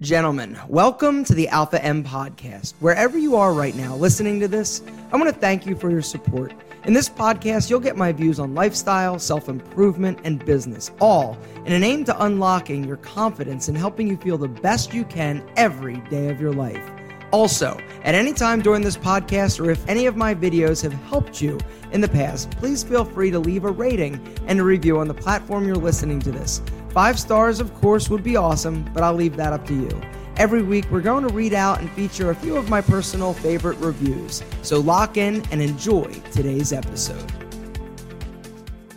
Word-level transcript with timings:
Gentlemen, 0.00 0.58
welcome 0.66 1.24
to 1.24 1.34
the 1.34 1.46
Alpha 1.48 1.84
M 1.84 2.02
podcast. 2.02 2.72
Wherever 2.80 3.18
you 3.18 3.36
are 3.36 3.52
right 3.52 3.74
now 3.74 3.94
listening 3.96 4.40
to 4.40 4.48
this, 4.48 4.80
I 5.12 5.18
want 5.18 5.28
to 5.28 5.38
thank 5.38 5.66
you 5.66 5.76
for 5.76 5.90
your 5.90 6.00
support. 6.00 6.54
In 6.84 6.94
this 6.94 7.10
podcast, 7.10 7.68
you'll 7.68 7.80
get 7.80 7.98
my 7.98 8.10
views 8.10 8.40
on 8.40 8.54
lifestyle, 8.54 9.18
self 9.18 9.50
improvement, 9.50 10.20
and 10.24 10.42
business, 10.42 10.90
all 11.02 11.36
in 11.66 11.74
an 11.74 11.84
aim 11.84 12.06
to 12.06 12.24
unlocking 12.24 12.82
your 12.82 12.96
confidence 12.96 13.68
and 13.68 13.76
helping 13.76 14.08
you 14.08 14.16
feel 14.16 14.38
the 14.38 14.48
best 14.48 14.94
you 14.94 15.04
can 15.04 15.46
every 15.58 15.98
day 16.08 16.30
of 16.30 16.40
your 16.40 16.54
life. 16.54 16.82
Also, 17.30 17.78
at 18.02 18.14
any 18.14 18.32
time 18.32 18.62
during 18.62 18.80
this 18.80 18.96
podcast, 18.96 19.62
or 19.62 19.70
if 19.70 19.86
any 19.86 20.06
of 20.06 20.16
my 20.16 20.34
videos 20.34 20.82
have 20.82 20.94
helped 21.10 21.42
you 21.42 21.58
in 21.92 22.00
the 22.00 22.08
past, 22.08 22.50
please 22.52 22.82
feel 22.82 23.04
free 23.04 23.30
to 23.30 23.38
leave 23.38 23.66
a 23.66 23.70
rating 23.70 24.18
and 24.46 24.60
a 24.60 24.64
review 24.64 24.98
on 24.98 25.08
the 25.08 25.14
platform 25.14 25.66
you're 25.66 25.76
listening 25.76 26.20
to 26.20 26.32
this. 26.32 26.62
Five 26.92 27.20
stars, 27.20 27.60
of 27.60 27.72
course, 27.74 28.10
would 28.10 28.24
be 28.24 28.34
awesome, 28.34 28.82
but 28.92 29.04
I'll 29.04 29.14
leave 29.14 29.36
that 29.36 29.52
up 29.52 29.64
to 29.68 29.74
you. 29.74 30.00
Every 30.36 30.60
week, 30.60 30.90
we're 30.90 31.00
going 31.00 31.24
to 31.24 31.32
read 31.32 31.54
out 31.54 31.78
and 31.78 31.88
feature 31.92 32.30
a 32.30 32.34
few 32.34 32.56
of 32.56 32.68
my 32.68 32.80
personal 32.80 33.32
favorite 33.32 33.78
reviews. 33.78 34.42
So 34.62 34.80
lock 34.80 35.16
in 35.16 35.44
and 35.52 35.62
enjoy 35.62 36.10
today's 36.32 36.72
episode. 36.72 37.32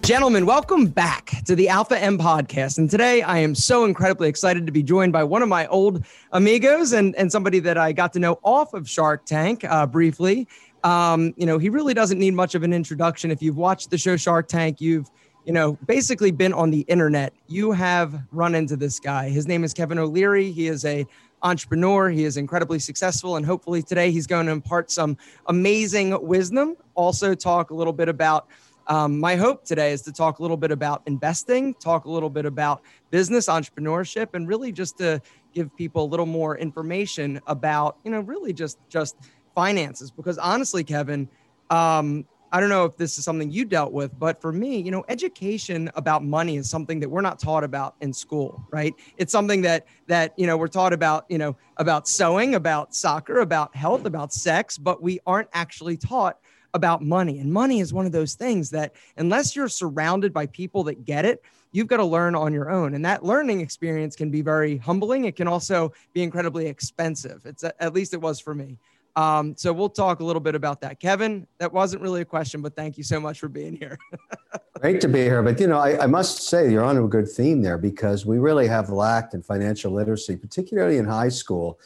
Gentlemen, 0.02 0.48
welcome 0.48 0.88
back 0.88 1.44
to 1.46 1.56
the 1.56 1.70
Alpha 1.70 2.02
M 2.02 2.18
podcast. 2.18 2.80
And 2.80 2.90
today 2.90 3.22
I 3.22 3.38
am 3.38 3.54
so 3.54 3.86
incredibly 3.86 4.28
excited 4.28 4.66
to 4.66 4.72
be 4.72 4.82
joined 4.82 5.14
by 5.14 5.24
one 5.24 5.44
of 5.44 5.48
my 5.48 5.68
old 5.68 6.04
amigos 6.32 6.94
and, 6.94 7.16
and 7.16 7.32
somebody 7.32 7.60
that 7.60 7.78
I 7.78 7.92
got 7.92 8.12
to 8.14 8.20
know 8.20 8.40
off 8.44 8.74
of 8.74 8.90
Shark 8.90 9.24
Tank 9.26 9.64
uh, 9.66 9.86
briefly. 9.86 10.48
Um, 10.84 11.32
you 11.38 11.46
know, 11.46 11.60
he 11.60 11.70
really 11.70 11.94
doesn't 11.94 12.18
need 12.18 12.34
much 12.34 12.56
of 12.56 12.64
an 12.64 12.74
introduction. 12.74 13.30
If 13.30 13.44
you've 13.44 13.56
watched 13.56 13.92
the 13.92 14.00
show 14.00 14.18
Shark 14.18 14.48
Tank, 14.48 14.82
you've 14.82 15.12
you 15.46 15.54
know, 15.54 15.74
basically 15.86 16.32
been 16.32 16.54
on 16.54 16.72
the 16.72 16.82
internet, 16.82 17.34
you 17.48 17.72
have 17.72 18.22
run 18.32 18.56
into 18.56 18.76
this 18.76 19.00
guy. 19.00 19.30
His 19.30 19.48
name 19.48 19.64
is 19.64 19.74
Kevin 19.74 20.00
O'Leary. 20.00 20.52
He 20.52 20.68
is 20.68 20.86
a 20.86 21.06
entrepreneur. 21.42 22.10
He 22.10 22.24
is 22.24 22.38
incredibly 22.38 22.80
successful, 22.80 23.36
and 23.36 23.46
hopefully 23.46 23.84
today 23.84 24.12
he's 24.12 24.28
going 24.28 24.46
to 24.46 24.52
impart 24.52 24.90
some 24.90 25.18
amazing 25.48 26.26
wisdom. 26.26 26.76
Also, 26.96 27.36
talk 27.36 27.72
a 27.72 27.76
little 27.76 27.94
bit 27.94 28.10
about. 28.10 28.48
Um, 28.88 29.18
my 29.18 29.38
hope 29.38 29.64
today 29.64 29.94
is 29.94 30.02
to 30.02 30.12
talk 30.12 30.40
a 30.40 30.42
little 30.42 30.58
bit 30.58 30.70
about 30.70 31.04
investing, 31.06 31.74
talk 31.76 32.04
a 32.04 32.12
little 32.12 32.30
bit 32.30 32.46
about 32.46 32.82
business 33.12 33.48
entrepreneurship, 33.48 34.34
and 34.34 34.46
really 34.46 34.74
just 34.74 34.98
to 34.98 35.22
give 35.54 35.74
people 35.78 36.04
a 36.04 36.10
little 36.10 36.26
more 36.26 36.58
information 36.58 37.40
about, 37.48 37.98
you 38.04 38.12
know, 38.12 38.20
really 38.20 38.52
just 38.52 38.78
just 38.90 39.16
finances. 39.56 40.12
Because 40.12 40.38
honestly, 40.38 40.84
Kevin, 40.84 41.30
um, 41.70 42.26
I 42.54 42.60
don't 42.60 42.70
know 42.70 42.86
if 42.86 42.96
this 42.98 43.18
is 43.18 43.26
something 43.26 43.50
you 43.50 43.66
dealt 43.66 43.94
with, 43.94 44.18
but 44.20 44.40
for 44.40 44.52
me, 44.52 44.80
you 44.80 44.92
know, 44.92 45.04
education 45.10 45.90
about 45.96 46.24
money 46.24 46.56
is 46.56 46.70
something 46.70 47.00
that 47.00 47.10
we're 47.10 47.22
not 47.22 47.40
taught 47.40 47.64
about 47.64 47.96
in 48.00 48.14
school, 48.14 48.64
right? 48.70 48.94
It's 49.18 49.32
something 49.32 49.64
that 49.64 49.88
that 50.06 50.34
you 50.38 50.46
know 50.46 50.56
we're 50.56 50.68
taught 50.68 50.94
about, 50.94 51.26
you 51.30 51.40
know, 51.40 51.58
about 51.78 52.08
sewing, 52.08 52.54
about 52.54 52.94
soccer, 52.94 53.40
about 53.40 53.76
health, 53.76 54.06
about 54.06 54.32
sex, 54.34 54.78
but 54.78 55.02
we 55.02 55.20
aren't 55.26 55.50
actually 55.54 55.98
taught 55.98 56.38
about 56.76 57.02
money. 57.02 57.40
And 57.40 57.52
money 57.52 57.80
is 57.80 57.92
one 57.92 58.06
of 58.06 58.12
those 58.12 58.36
things 58.36 58.70
that 58.70 58.94
unless 59.18 59.56
you're 59.56 59.68
surrounded 59.68 60.32
by 60.32 60.46
people 60.46 60.84
that 60.84 61.06
get 61.06 61.26
it, 61.26 61.42
you've 61.72 61.88
got 61.88 61.98
to 61.98 62.06
learn 62.06 62.36
on 62.36 62.54
your 62.54 62.70
own. 62.70 62.94
And 62.94 63.04
that 63.04 63.26
learning 63.26 63.62
experience 63.62 64.16
can 64.16 64.30
be 64.30 64.42
very 64.42 64.78
humbling. 64.78 65.26
It 65.26 65.36
can 65.36 65.48
also 65.48 65.92
be 66.14 66.22
incredibly 66.22 66.68
expensive. 66.68 67.46
It's 67.46 67.64
at 67.64 67.94
least 67.94 68.14
it 68.14 68.22
was 68.22 68.40
for 68.40 68.54
me. 68.54 68.78
Um, 69.16 69.56
so 69.58 69.72
we'll 69.72 69.90
talk 69.90 70.20
a 70.20 70.24
little 70.24 70.40
bit 70.40 70.56
about 70.56 70.82
that. 70.82 71.00
Kevin, 71.00 71.46
that 71.60 71.72
wasn't 71.72 72.02
really 72.02 72.22
a 72.22 72.26
question, 72.26 72.62
but 72.62 72.76
thank 72.76 72.98
you 72.98 73.04
so 73.04 73.20
much 73.20 73.40
for 73.40 73.48
being 73.48 73.76
here. 73.76 73.98
Great 74.80 75.02
to 75.02 75.08
be 75.08 75.20
here. 75.20 75.44
But, 75.44 75.60
you 75.60 75.68
know, 75.68 75.78
I, 75.78 76.04
I, 76.04 76.08
must 76.08 76.48
say 76.48 76.72
you're 76.72 76.84
on 76.84 76.98
a 76.98 77.08
good 77.08 77.30
theme 77.30 77.62
there 77.62 77.78
because 77.78 78.26
we 78.26 78.40
really 78.40 78.68
have 78.68 78.90
lacked 78.90 79.34
in 79.34 79.44
financial 79.44 79.92
literacy, 79.94 80.36
particularly 80.36 80.98
in 80.98 81.06
high 81.06 81.30
school. 81.30 81.80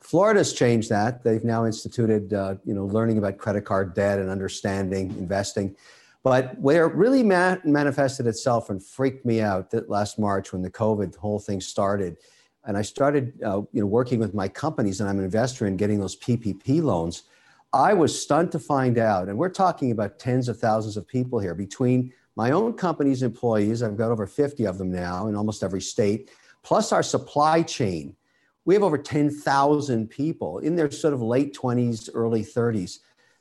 Florida's 0.00 0.54
changed 0.54 0.88
that. 0.88 1.22
They've 1.22 1.44
now 1.44 1.66
instituted, 1.66 2.32
uh, 2.32 2.54
you 2.64 2.74
know, 2.74 2.86
learning 2.86 3.18
about 3.18 3.36
credit 3.36 3.66
card 3.66 3.94
debt 3.94 4.18
and 4.18 4.30
understanding 4.30 5.10
investing. 5.18 5.76
But 6.22 6.58
where 6.58 6.86
it 6.86 6.94
really 6.94 7.22
ma- 7.22 7.56
manifested 7.64 8.26
itself 8.26 8.70
and 8.70 8.82
freaked 8.82 9.26
me 9.26 9.42
out 9.42 9.70
that 9.70 9.90
last 9.90 10.18
March 10.18 10.52
when 10.52 10.62
the 10.62 10.70
COVID 10.70 11.16
whole 11.16 11.38
thing 11.38 11.60
started– 11.60 12.16
and 12.64 12.76
I 12.76 12.82
started, 12.82 13.32
uh, 13.42 13.62
you 13.72 13.80
know, 13.80 13.86
working 13.86 14.18
with 14.18 14.34
my 14.34 14.48
companies, 14.48 15.00
and 15.00 15.08
I'm 15.08 15.18
an 15.18 15.24
investor 15.24 15.66
in 15.66 15.76
getting 15.76 16.00
those 16.00 16.16
PPP 16.16 16.82
loans. 16.82 17.24
I 17.72 17.94
was 17.94 18.20
stunned 18.20 18.52
to 18.52 18.58
find 18.58 18.98
out, 18.98 19.28
and 19.28 19.38
we're 19.38 19.48
talking 19.48 19.92
about 19.92 20.18
tens 20.18 20.48
of 20.48 20.58
thousands 20.58 20.96
of 20.96 21.06
people 21.06 21.38
here 21.38 21.54
between 21.54 22.12
my 22.36 22.50
own 22.50 22.74
company's 22.74 23.22
employees. 23.22 23.82
I've 23.82 23.96
got 23.96 24.10
over 24.10 24.26
50 24.26 24.66
of 24.66 24.78
them 24.78 24.90
now 24.90 25.28
in 25.28 25.36
almost 25.36 25.62
every 25.62 25.80
state, 25.80 26.30
plus 26.62 26.92
our 26.92 27.02
supply 27.02 27.62
chain. 27.62 28.16
We 28.64 28.74
have 28.74 28.82
over 28.82 28.98
10,000 28.98 30.08
people 30.08 30.58
in 30.58 30.76
their 30.76 30.90
sort 30.90 31.14
of 31.14 31.22
late 31.22 31.54
20s, 31.54 32.10
early 32.12 32.42
30s. 32.44 32.98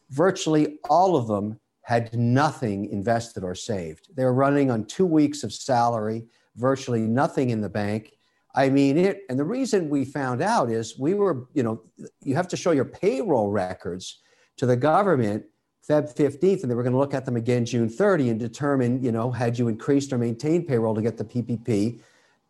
Virtually 0.09 0.79
all 0.89 1.15
of 1.15 1.27
them 1.27 1.59
had 1.81 2.13
nothing 2.13 2.85
invested 2.91 3.43
or 3.43 3.55
saved. 3.55 4.15
They 4.15 4.23
were 4.23 4.33
running 4.33 4.71
on 4.71 4.85
two 4.85 5.05
weeks 5.05 5.43
of 5.43 5.51
salary, 5.51 6.25
virtually 6.55 7.01
nothing 7.01 7.49
in 7.49 7.61
the 7.61 7.69
bank 7.69 8.18
I 8.59 8.69
mean 8.69 8.97
it, 8.97 9.21
and 9.29 9.39
the 9.39 9.45
reason 9.45 9.87
we 9.87 10.03
found 10.03 10.41
out 10.41 10.69
is 10.69 10.99
we 10.99 11.13
were, 11.13 11.47
you 11.53 11.63
know, 11.63 11.81
you 12.25 12.35
have 12.35 12.49
to 12.49 12.57
show 12.57 12.71
your 12.71 12.83
payroll 12.83 13.51
records 13.51 14.19
to 14.57 14.65
the 14.65 14.75
government 14.75 15.45
Feb 15.87 16.13
15th, 16.13 16.61
and 16.61 16.69
they 16.69 16.75
were 16.75 16.83
going 16.83 16.91
to 16.91 16.99
look 16.99 17.13
at 17.13 17.23
them 17.23 17.37
again 17.37 17.63
June 17.65 17.87
30 17.87 18.31
and 18.31 18.39
determine, 18.39 19.01
you 19.01 19.13
know, 19.13 19.31
had 19.31 19.57
you 19.57 19.69
increased 19.69 20.11
or 20.11 20.17
maintained 20.17 20.67
payroll 20.67 20.93
to 20.93 21.01
get 21.01 21.15
the 21.15 21.23
PPP, 21.23 22.01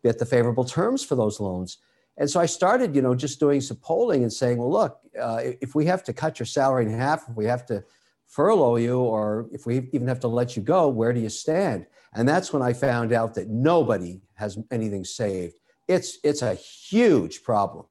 get 0.02 0.18
the 0.18 0.26
favorable 0.26 0.64
terms 0.64 1.04
for 1.04 1.14
those 1.14 1.38
loans. 1.38 1.78
And 2.16 2.28
so 2.28 2.40
I 2.40 2.46
started, 2.46 2.96
you 2.96 3.02
know, 3.02 3.14
just 3.14 3.38
doing 3.38 3.60
some 3.60 3.76
polling 3.76 4.24
and 4.24 4.32
saying, 4.32 4.58
well, 4.58 4.72
look, 4.72 4.98
uh, 5.18 5.40
if 5.60 5.76
we 5.76 5.86
have 5.86 6.02
to 6.04 6.12
cut 6.12 6.40
your 6.40 6.46
salary 6.46 6.86
in 6.86 6.90
half, 6.90 7.28
if 7.28 7.36
we 7.36 7.44
have 7.44 7.64
to 7.66 7.84
furlough 8.26 8.76
you, 8.76 8.98
or 8.98 9.48
if 9.52 9.64
we 9.64 9.88
even 9.92 10.08
have 10.08 10.20
to 10.20 10.28
let 10.28 10.56
you 10.56 10.62
go, 10.62 10.88
where 10.88 11.12
do 11.12 11.20
you 11.20 11.30
stand? 11.30 11.86
And 12.14 12.28
that's 12.28 12.52
when 12.52 12.62
I 12.62 12.72
found 12.72 13.12
out 13.12 13.34
that 13.34 13.48
nobody 13.48 14.22
has 14.34 14.58
anything 14.72 15.04
saved 15.04 15.60
it's 15.90 16.18
it's 16.22 16.42
a 16.42 16.54
huge 16.54 17.42
problem. 17.42 17.86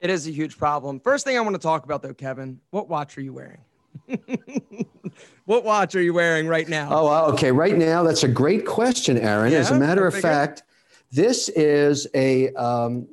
It 0.00 0.08
is 0.08 0.26
a 0.26 0.30
huge 0.30 0.56
problem. 0.56 1.00
First 1.00 1.26
thing 1.26 1.36
I 1.36 1.40
want 1.40 1.54
to 1.54 1.60
talk 1.60 1.84
about 1.84 2.02
though, 2.02 2.14
Kevin, 2.14 2.60
what 2.70 2.88
watch 2.88 3.18
are 3.18 3.20
you 3.20 3.34
wearing? 3.34 3.60
what 5.44 5.64
watch 5.64 5.94
are 5.94 6.00
you 6.00 6.14
wearing 6.14 6.46
right 6.46 6.68
now? 6.68 6.88
Oh, 6.90 7.32
okay. 7.32 7.52
Right 7.52 7.76
now, 7.76 8.02
that's 8.02 8.22
a 8.22 8.28
great 8.28 8.64
question, 8.64 9.18
Aaron. 9.18 9.52
Yeah, 9.52 9.58
As 9.58 9.70
a 9.70 9.78
matter 9.78 10.06
of 10.06 10.14
fact, 10.14 10.62
this 11.10 11.48
is 11.50 12.06
a 12.14 12.52
um, 12.54 13.08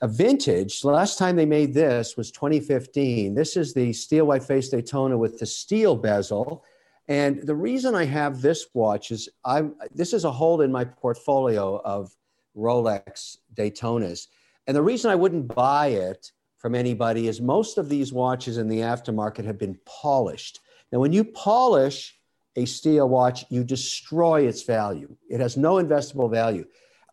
a 0.00 0.08
vintage. 0.08 0.80
The 0.80 0.88
last 0.88 1.18
time 1.18 1.36
they 1.36 1.46
made 1.46 1.74
this 1.74 2.16
was 2.16 2.30
2015. 2.30 3.34
This 3.34 3.56
is 3.56 3.74
the 3.74 3.92
steel 3.92 4.26
white 4.26 4.44
face 4.44 4.68
Daytona 4.68 5.18
with 5.18 5.38
the 5.38 5.46
steel 5.46 5.96
bezel. 5.96 6.64
And 7.08 7.42
the 7.42 7.54
reason 7.54 7.94
I 7.94 8.04
have 8.04 8.40
this 8.40 8.66
watch 8.72 9.10
is 9.10 9.28
I'm 9.44 9.74
this 9.94 10.14
is 10.14 10.24
a 10.24 10.30
hold 10.30 10.62
in 10.62 10.72
my 10.72 10.84
portfolio 10.84 11.80
of 11.84 12.14
Rolex 12.56 13.38
Daytonas. 13.54 14.28
And 14.66 14.76
the 14.76 14.82
reason 14.82 15.10
I 15.10 15.14
wouldn't 15.14 15.54
buy 15.54 15.88
it 15.88 16.32
from 16.58 16.74
anybody 16.74 17.28
is 17.28 17.40
most 17.40 17.76
of 17.76 17.88
these 17.88 18.12
watches 18.12 18.56
in 18.56 18.68
the 18.68 18.78
aftermarket 18.78 19.44
have 19.44 19.58
been 19.58 19.78
polished. 19.84 20.60
Now, 20.90 21.00
when 21.00 21.12
you 21.12 21.24
polish 21.24 22.18
a 22.56 22.64
steel 22.64 23.08
watch, 23.08 23.44
you 23.50 23.64
destroy 23.64 24.46
its 24.46 24.62
value. 24.62 25.14
It 25.28 25.40
has 25.40 25.56
no 25.56 25.74
investable 25.74 26.30
value. 26.30 26.64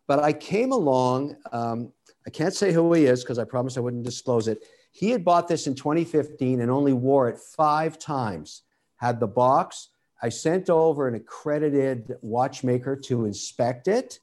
But 0.06 0.20
I 0.20 0.32
came 0.32 0.72
along, 0.72 1.36
um, 1.52 1.92
I 2.26 2.30
can't 2.30 2.54
say 2.54 2.72
who 2.72 2.92
he 2.92 3.06
is 3.06 3.22
because 3.22 3.38
I 3.38 3.44
promised 3.44 3.76
I 3.76 3.80
wouldn't 3.80 4.04
disclose 4.04 4.48
it. 4.48 4.64
He 4.92 5.10
had 5.10 5.24
bought 5.24 5.48
this 5.48 5.66
in 5.66 5.74
2015 5.74 6.60
and 6.60 6.70
only 6.70 6.92
wore 6.92 7.28
it 7.28 7.38
five 7.38 7.98
times. 7.98 8.62
Had 8.96 9.20
the 9.20 9.26
box. 9.26 9.88
I 10.22 10.28
sent 10.28 10.70
over 10.70 11.08
an 11.08 11.14
accredited 11.14 12.16
watchmaker 12.20 12.94
to 12.96 13.24
inspect 13.24 13.88
it. 13.88 14.20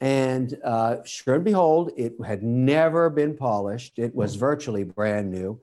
And 0.00 0.56
uh, 0.64 0.98
sure 1.04 1.36
and 1.36 1.44
behold, 1.44 1.90
it 1.96 2.14
had 2.24 2.42
never 2.42 3.10
been 3.10 3.36
polished. 3.36 3.98
It 3.98 4.14
was 4.14 4.36
virtually 4.36 4.84
brand 4.84 5.30
new. 5.30 5.60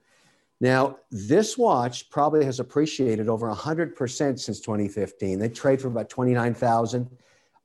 Now, 0.60 0.98
this 1.10 1.58
watch 1.58 2.08
probably 2.10 2.44
has 2.44 2.60
appreciated 2.60 3.28
over 3.28 3.52
100% 3.52 4.38
since 4.38 4.60
2015. 4.60 5.38
They 5.38 5.48
trade 5.48 5.80
for 5.80 5.88
about 5.88 6.08
29,000. 6.08 7.10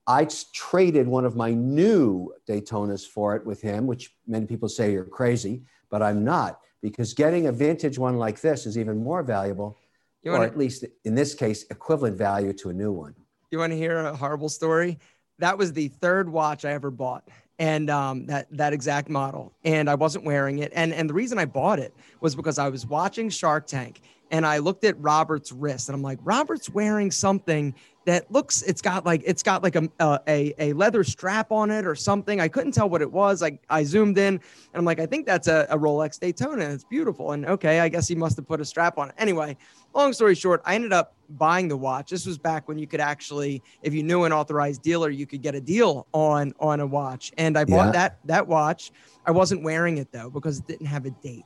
I 0.08 0.28
traded 0.54 1.08
one 1.08 1.26
of 1.26 1.36
my 1.36 1.52
new 1.54 2.34
Daytonas 2.48 3.08
for 3.08 3.36
it 3.36 3.46
with 3.46 3.62
him, 3.62 3.88
which 3.88 4.14
many 4.28 4.46
people 4.46 4.68
say 4.68 4.92
you're 4.92 5.06
crazy, 5.06 5.64
but 5.90 6.02
I'm 6.02 6.24
not 6.24 6.60
because 6.82 7.14
getting 7.14 7.48
a 7.48 7.52
vintage 7.52 7.98
one 7.98 8.18
like 8.18 8.42
this 8.42 8.66
is 8.66 8.78
even 8.78 9.04
more 9.04 9.24
valuable, 9.24 9.78
you 10.24 10.32
or 10.32 10.44
at 10.44 10.58
least 10.58 10.86
in 11.06 11.16
this 11.16 11.34
case, 11.34 11.66
equivalent 11.70 12.18
value 12.18 12.54
to 12.54 12.70
a 12.70 12.74
new 12.74 12.92
one. 12.92 13.14
You 13.52 13.60
want 13.60 13.72
to 13.72 13.78
hear 13.78 14.00
a 14.00 14.16
horrible 14.16 14.50
story? 14.50 15.00
That 15.42 15.58
was 15.58 15.74
the 15.74 15.90
third 15.90 16.30
watch 16.30 16.66
I 16.66 16.72
ever 16.72 16.90
bought 16.90 17.28
and 17.60 17.92
um, 17.92 18.26
that 18.26 18.48
that 18.52 18.74
exact 18.74 19.08
model 19.08 19.54
and 19.64 19.90
i 19.90 19.94
wasn't 19.94 20.26
wearing 20.26 20.60
it 20.60 20.72
and 20.76 20.94
and 20.94 21.08
the 21.10 21.14
reason 21.14 21.38
i 21.38 21.46
bought 21.46 21.78
it 21.78 21.94
was 22.20 22.36
because 22.36 22.58
i 22.58 22.68
was 22.68 22.86
watching 22.88 23.30
shark 23.30 23.68
tank 23.68 24.02
and 24.32 24.46
I 24.46 24.60
looked 24.60 24.86
at 24.86 25.00
Robert's 25.00 25.52
wrist 25.52 25.90
and 25.90 25.96
I'm 25.96 26.02
like, 26.02 26.20
Robert's 26.24 26.70
wearing 26.70 27.12
something 27.12 27.76
that 28.06 28.32
looks 28.32 28.64
it's 28.64 28.82
got 28.82 29.06
like 29.06 29.22
it's 29.26 29.44
got 29.44 29.62
like 29.62 29.76
a, 29.76 29.88
a 30.00 30.54
a 30.58 30.74
leather 30.74 31.04
strap 31.04 31.52
on 31.52 31.70
it 31.70 31.86
or 31.86 31.94
something. 31.94 32.40
I 32.40 32.48
couldn't 32.48 32.72
tell 32.72 32.90
what 32.90 33.02
it 33.02 33.12
was. 33.12 33.42
Like 33.42 33.62
I 33.70 33.84
zoomed 33.84 34.18
in 34.18 34.34
and 34.36 34.42
I'm 34.74 34.86
like, 34.86 35.00
I 35.00 35.06
think 35.06 35.28
that's 35.28 35.48
a, 35.48 35.68
a 35.70 35.78
Rolex 35.78 36.20
Daytona. 36.20 36.66
It's 36.66 36.84
beautiful. 36.84 37.34
And 37.34 37.46
okay, 37.46 37.80
I 37.80 37.90
guess 37.90 38.08
he 38.08 38.16
must 38.16 38.38
have 38.38 38.48
put 38.48 38.60
a 38.60 38.66
strap 38.66 38.98
on 38.98 39.10
it. 39.10 39.16
Anyway, 39.20 39.56
long 39.94 40.14
story 40.14 40.34
short, 40.34 40.62
I 40.66 40.74
ended 40.74 40.94
up 40.94 41.14
buying 41.30 41.68
the 41.68 41.78
watch. 41.78 42.10
This 42.10 42.26
was 42.26 42.40
back 42.40 42.68
when 42.68 42.80
you 42.80 42.88
could 42.88 43.02
actually, 43.02 43.62
if 43.84 43.94
you 43.94 44.02
knew 44.02 44.24
an 44.24 44.34
authorized 44.34 44.82
dealer, 44.82 45.10
you 45.10 45.28
could 45.28 45.44
get 45.44 45.54
a 45.54 45.62
deal 45.62 46.08
on 46.14 46.54
on 46.60 46.80
a 46.80 46.88
watch. 46.88 47.32
And 47.38 47.58
I 47.58 47.66
bought 47.66 47.88
yeah. 47.88 47.92
that 47.92 48.20
that 48.26 48.48
watch. 48.48 48.92
I 49.26 49.32
wasn't 49.32 49.62
wearing 49.62 50.00
it 50.00 50.12
though 50.12 50.30
because 50.30 50.60
it 50.60 50.68
didn't 50.68 50.88
have 50.88 51.06
a 51.06 51.12
date. 51.12 51.46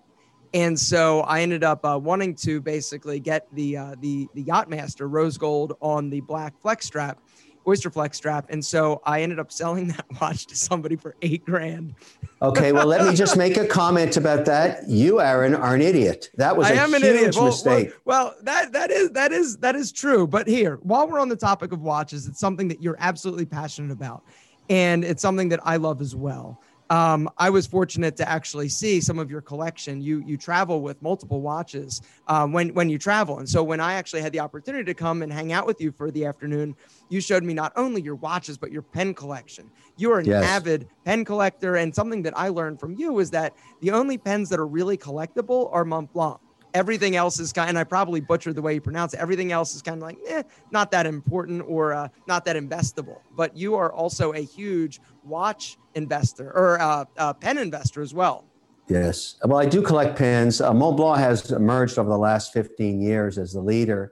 And 0.56 0.80
so 0.80 1.20
I 1.22 1.42
ended 1.42 1.66
up 1.66 1.86
uh, 1.86 2.00
wanting 2.02 2.34
to 2.36 2.62
basically 2.62 3.20
get 3.20 3.46
the 3.54 3.76
uh, 3.76 3.96
the 4.00 4.30
the 4.34 4.44
Yachtmaster 4.46 5.06
rose 5.12 5.38
gold 5.38 5.76
on 5.82 6.10
the 6.10 6.22
black 6.22 6.58
flex 6.62 6.86
strap, 6.86 7.20
oyster 7.68 7.90
flex 7.90 8.16
strap, 8.16 8.46
and 8.48 8.64
so 8.64 9.02
I 9.06 9.22
ended 9.22 9.38
up 9.38 9.52
selling 9.52 9.88
that 9.90 10.06
watch 10.22 10.46
to 10.48 10.56
somebody 10.56 10.96
for 10.96 11.18
eight 11.22 11.44
grand. 11.46 11.96
okay, 12.42 12.72
well, 12.72 12.88
let 12.88 13.06
me 13.06 13.14
just 13.14 13.36
make 13.46 13.58
a 13.58 13.68
comment 13.68 14.16
about 14.16 14.46
that. 14.46 14.88
You, 14.88 15.20
Aaron, 15.20 15.56
are 15.56 15.76
an 15.76 15.82
idiot. 15.82 16.30
That 16.36 16.56
was 16.56 16.68
I 16.68 16.72
a 16.72 16.76
am 16.78 16.92
huge 16.92 17.02
an 17.02 17.08
idiot. 17.10 17.36
Well, 17.36 17.46
mistake. 17.48 17.92
Well, 18.06 18.28
well, 18.28 18.36
that 18.44 18.72
that 18.72 18.92
is 18.92 19.12
that 19.12 19.34
is 19.34 19.58
that 19.58 19.76
is 19.76 19.92
true. 19.92 20.26
But 20.26 20.48
here, 20.48 20.80
while 20.84 21.06
we're 21.06 21.20
on 21.20 21.28
the 21.28 21.36
topic 21.36 21.74
of 21.74 21.82
watches, 21.82 22.28
it's 22.28 22.40
something 22.40 22.70
that 22.70 22.82
you're 22.82 22.98
absolutely 23.00 23.46
passionate 23.46 23.92
about, 23.92 24.24
and 24.70 25.04
it's 25.04 25.22
something 25.22 25.50
that 25.50 25.60
I 25.64 25.76
love 25.76 26.00
as 26.00 26.16
well 26.16 26.62
um, 26.90 27.30
I 27.38 27.50
was 27.50 27.66
fortunate 27.66 28.16
to 28.18 28.30
actually 28.30 28.70
see 28.70 29.02
some 29.02 29.18
of 29.18 29.32
your 29.32 29.42
collection. 29.42 30.02
You 30.02 30.24
you 30.26 30.38
travel 30.38 30.82
with 30.82 31.02
multiple 31.02 31.42
watches 31.42 32.02
um, 32.28 32.52
when 32.52 32.74
when 32.74 32.90
you 32.90 32.98
travel, 32.98 33.40
and 33.40 33.50
so 33.50 33.64
when 33.64 33.80
I 33.80 33.94
actually 33.94 34.22
had 34.22 34.32
the 34.32 34.40
opportunity 34.40 34.84
to 34.86 34.94
come 34.94 35.22
and 35.24 35.32
hang 35.32 35.52
out 35.52 35.66
with 35.66 35.82
you 35.82 35.92
for 35.92 36.12
the 36.12 36.26
afternoon, 36.26 36.76
you 37.10 37.22
showed 37.22 37.44
me 37.44 37.54
not 37.54 37.74
only 37.76 38.02
your 38.02 38.16
watches 38.16 38.58
but 38.58 38.72
your 38.72 38.84
pen 38.84 39.14
collection. 39.14 39.70
You 39.98 40.12
are 40.12 40.20
an 40.20 40.26
yes. 40.26 40.44
avid 40.44 40.88
pen 41.06 41.26
collector, 41.26 41.78
and 41.78 41.94
something 41.94 42.22
that 42.24 42.38
I 42.38 42.50
learned 42.50 42.80
from 42.80 42.96
you 42.96 43.20
is 43.20 43.32
that 43.32 43.54
the 43.82 43.92
only 43.92 44.18
pens 44.18 44.50
that 44.50 44.60
are 44.60 44.68
really 44.68 44.98
collectible 44.98 45.74
are 45.74 45.86
Montblanc 45.86 46.40
everything 46.76 47.16
else 47.16 47.40
is 47.40 47.54
kind 47.54 47.70
and 47.70 47.80
I 47.80 47.84
probably 47.84 48.20
butchered 48.20 48.56
the 48.56 48.62
way 48.62 48.76
you 48.76 48.82
pronounce 48.82 49.14
it. 49.14 49.20
Everything 49.20 49.52
else 49.52 49.74
is 49.74 49.82
kind 49.82 49.98
of 49.98 50.04
like, 50.04 50.18
eh, 50.28 50.44
not 50.72 50.92
that 50.92 51.06
important 51.06 51.64
or 51.68 51.94
uh, 51.94 52.10
not 52.28 52.46
that 52.46 52.56
investable. 52.56 53.20
But 53.36 53.56
you 53.58 53.76
are 53.76 53.92
also 53.92 54.34
a 54.34 54.42
huge 54.42 55.00
watch 55.24 55.78
investor 55.96 56.52
or 56.52 56.80
uh, 56.80 57.06
uh, 57.18 57.34
pen 57.34 57.58
investor 57.58 58.02
as 58.02 58.14
well. 58.14 58.46
Yes. 58.88 59.38
Well, 59.44 59.58
I 59.58 59.66
do 59.66 59.82
collect 59.82 60.16
pens. 60.18 60.62
Uh, 60.62 60.72
Montblanc 60.72 61.18
has 61.18 61.50
emerged 61.52 61.98
over 61.98 62.10
the 62.10 62.18
last 62.18 62.54
15 62.54 63.02
years 63.02 63.40
as 63.40 63.54
the 63.54 63.62
leader. 63.62 64.12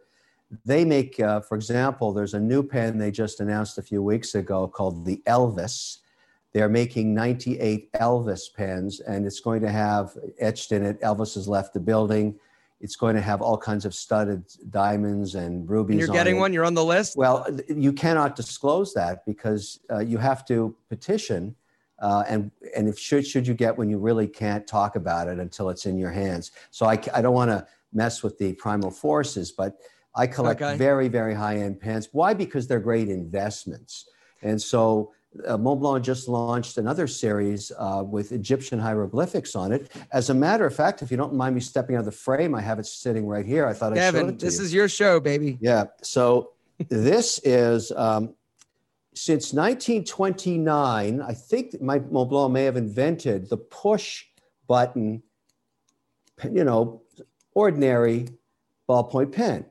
They 0.66 0.86
make, 0.86 1.20
uh, 1.20 1.42
for 1.42 1.56
example, 1.56 2.14
there's 2.14 2.34
a 2.34 2.40
new 2.40 2.64
pen 2.64 2.98
they 2.98 3.12
just 3.12 3.40
announced 3.40 3.78
a 3.78 3.84
few 3.84 4.02
weeks 4.02 4.34
ago 4.34 4.68
called 4.68 5.06
the 5.06 5.22
Elvis. 5.28 6.00
They're 6.54 6.70
making 6.70 7.14
98 7.14 7.92
Elvis 7.94 8.54
pens, 8.56 9.00
and 9.00 9.26
it's 9.26 9.40
going 9.40 9.62
to 9.62 9.72
have 9.72 10.12
etched 10.40 10.72
in 10.72 10.84
it 10.84 11.02
Elvis 11.02 11.34
has 11.36 11.48
left 11.48 11.74
the 11.74 11.80
building. 11.80 12.40
It's 12.84 12.98
going 12.98 13.16
to 13.16 13.22
have 13.22 13.42
all 13.42 13.58
kinds 13.58 13.86
of 13.86 13.96
studded 13.96 14.44
diamonds 14.70 15.36
and 15.36 15.70
rubies. 15.70 15.94
And 15.94 16.00
you're 16.02 16.14
getting 16.14 16.38
one. 16.38 16.52
You're 16.52 16.66
on 16.66 16.74
the 16.74 16.84
list. 16.84 17.16
Well, 17.16 17.48
you 17.70 17.94
cannot 17.94 18.36
disclose 18.36 18.94
that 18.94 19.26
because 19.26 19.80
uh, 19.90 20.00
you 20.00 20.18
have 20.18 20.46
to 20.48 20.76
petition, 20.90 21.56
uh, 22.00 22.26
and 22.28 22.52
and 22.76 22.90
if 22.90 23.00
should 23.00 23.26
should 23.26 23.48
you 23.48 23.54
get 23.54 23.78
one, 23.78 23.90
you 23.90 24.00
really 24.00 24.28
can't 24.28 24.68
talk 24.68 24.98
about 24.98 25.30
it 25.30 25.40
until 25.40 25.70
it's 25.70 25.86
in 25.86 25.98
your 25.98 26.12
hands. 26.12 26.52
So 26.72 26.86
I 26.86 27.00
I 27.14 27.22
don't 27.22 27.34
want 27.34 27.52
to 27.52 27.66
mess 27.94 28.22
with 28.22 28.38
the 28.38 28.52
primal 28.52 28.92
forces, 28.92 29.54
but 29.54 29.78
I 30.14 30.28
collect 30.28 30.62
okay. 30.62 30.76
very 30.76 31.08
very 31.08 31.34
high 31.34 31.60
end 31.60 31.80
pens. 31.80 32.10
Why? 32.12 32.34
Because 32.34 32.68
they're 32.68 32.82
great 32.82 33.08
investments, 33.08 34.10
and 34.42 34.62
so 34.62 35.14
uh, 35.46 35.58
Montblanc 35.58 36.02
just 36.02 36.28
launched 36.28 36.78
another 36.78 37.08
series 37.08 37.72
uh, 37.78 38.04
with 38.06 38.32
Egyptian 38.32 38.80
hieroglyphics 38.80 39.56
on 39.56 39.72
it. 39.72 39.92
As 40.12 40.30
a 40.30 40.34
matter 40.34 40.66
of 40.66 40.76
fact, 40.76 41.02
if 41.02 41.12
you 41.12 41.18
don't 41.18 41.34
mind 41.34 41.56
me 41.56 41.62
stepping 41.62 41.96
out 41.96 42.00
of 42.00 42.06
the 42.06 42.12
frame, 42.12 42.56
I 42.56 42.62
have 42.62 42.80
it 42.80 42.86
sitting 42.86 43.26
right 43.26 43.46
here. 43.46 43.66
I 43.66 43.74
thought 43.74 43.94
Kevin, 43.94 44.22
I'd 44.22 44.24
show 44.24 44.30
it 44.30 44.40
to 44.40 44.46
this 44.46 44.60
you. 44.60 44.66
is 44.66 44.74
your 44.74 44.90
show, 44.90 45.20
baby. 45.20 45.58
Yeah. 45.62 45.86
So 46.02 46.52
this 46.90 47.40
is 47.44 47.92
um, 47.92 48.36
since 49.14 49.54
1929. 49.54 51.22
I 51.22 51.34
think 51.34 51.82
my 51.82 52.00
Montblanc 52.00 52.52
may 52.52 52.66
have 52.66 52.78
invented 52.78 53.50
the 53.50 53.58
push 53.58 54.26
button, 54.68 55.24
you 56.44 56.64
know, 56.64 57.02
ordinary 57.54 58.30
ballpoint 58.90 59.32
pen. 59.32 59.66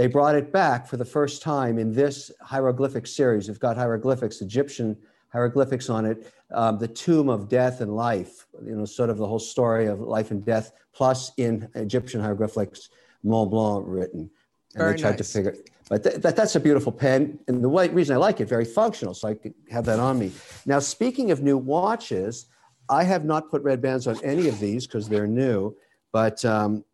They 0.00 0.06
brought 0.06 0.34
it 0.34 0.50
back 0.50 0.86
for 0.86 0.96
the 0.96 1.04
first 1.04 1.42
time 1.42 1.78
in 1.78 1.92
this 1.92 2.30
hieroglyphic 2.40 3.06
series. 3.06 3.48
We've 3.48 3.60
got 3.60 3.76
hieroglyphics, 3.76 4.40
Egyptian 4.40 4.96
hieroglyphics 5.30 5.90
on 5.90 6.06
it, 6.06 6.32
um, 6.54 6.78
the 6.78 6.88
tomb 6.88 7.28
of 7.28 7.50
death 7.50 7.82
and 7.82 7.94
life, 7.94 8.46
you 8.64 8.74
know, 8.74 8.86
sort 8.86 9.10
of 9.10 9.18
the 9.18 9.26
whole 9.26 9.38
story 9.38 9.88
of 9.88 10.00
life 10.00 10.30
and 10.30 10.42
death, 10.42 10.72
plus 10.94 11.32
in 11.36 11.68
Egyptian 11.74 12.18
hieroglyphics, 12.18 12.88
Mont 13.24 13.50
Blanc 13.50 13.84
written. 13.86 14.30
And 14.72 14.82
very 14.82 14.92
they 14.94 15.02
tried 15.02 15.10
nice. 15.10 15.18
to 15.18 15.24
figure, 15.24 15.56
but 15.90 16.02
th- 16.02 16.16
that, 16.22 16.34
that's 16.34 16.56
a 16.56 16.60
beautiful 16.60 16.92
pen. 16.92 17.38
And 17.46 17.62
the 17.62 17.68
way, 17.68 17.90
reason 17.90 18.14
I 18.14 18.18
like 18.18 18.40
it, 18.40 18.48
very 18.48 18.64
functional, 18.64 19.12
so 19.12 19.28
I 19.28 19.34
could 19.34 19.52
have 19.70 19.84
that 19.84 20.00
on 20.00 20.18
me. 20.18 20.32
Now, 20.64 20.78
speaking 20.78 21.30
of 21.30 21.42
new 21.42 21.58
watches, 21.58 22.46
I 22.88 23.04
have 23.04 23.26
not 23.26 23.50
put 23.50 23.62
red 23.62 23.82
bands 23.82 24.06
on 24.06 24.18
any 24.24 24.48
of 24.48 24.60
these 24.60 24.86
because 24.86 25.10
they're 25.10 25.26
new, 25.26 25.76
but 26.10 26.42
um, 26.46 26.86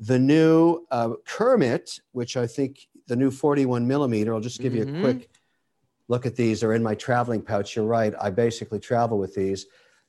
the 0.00 0.18
new 0.18 0.86
uh, 0.90 1.14
Kermit, 1.24 2.00
which 2.12 2.36
I 2.36 2.46
think 2.46 2.88
the 3.06 3.16
new 3.16 3.30
41 3.30 3.86
millimeter, 3.86 4.34
I'll 4.34 4.40
just 4.40 4.60
give 4.60 4.72
mm-hmm. 4.72 4.88
you 4.88 4.88
a 4.88 4.92
mm-hmm. 4.92 5.18
quick 5.18 5.30
look 6.08 6.26
at 6.26 6.36
these, 6.36 6.62
are 6.62 6.74
in 6.74 6.82
my 6.82 6.94
traveling 6.94 7.42
pouch. 7.42 7.76
You're 7.76 7.84
right. 7.84 8.14
I 8.20 8.30
basically 8.30 8.78
travel 8.78 9.18
with 9.18 9.34
these. 9.34 9.66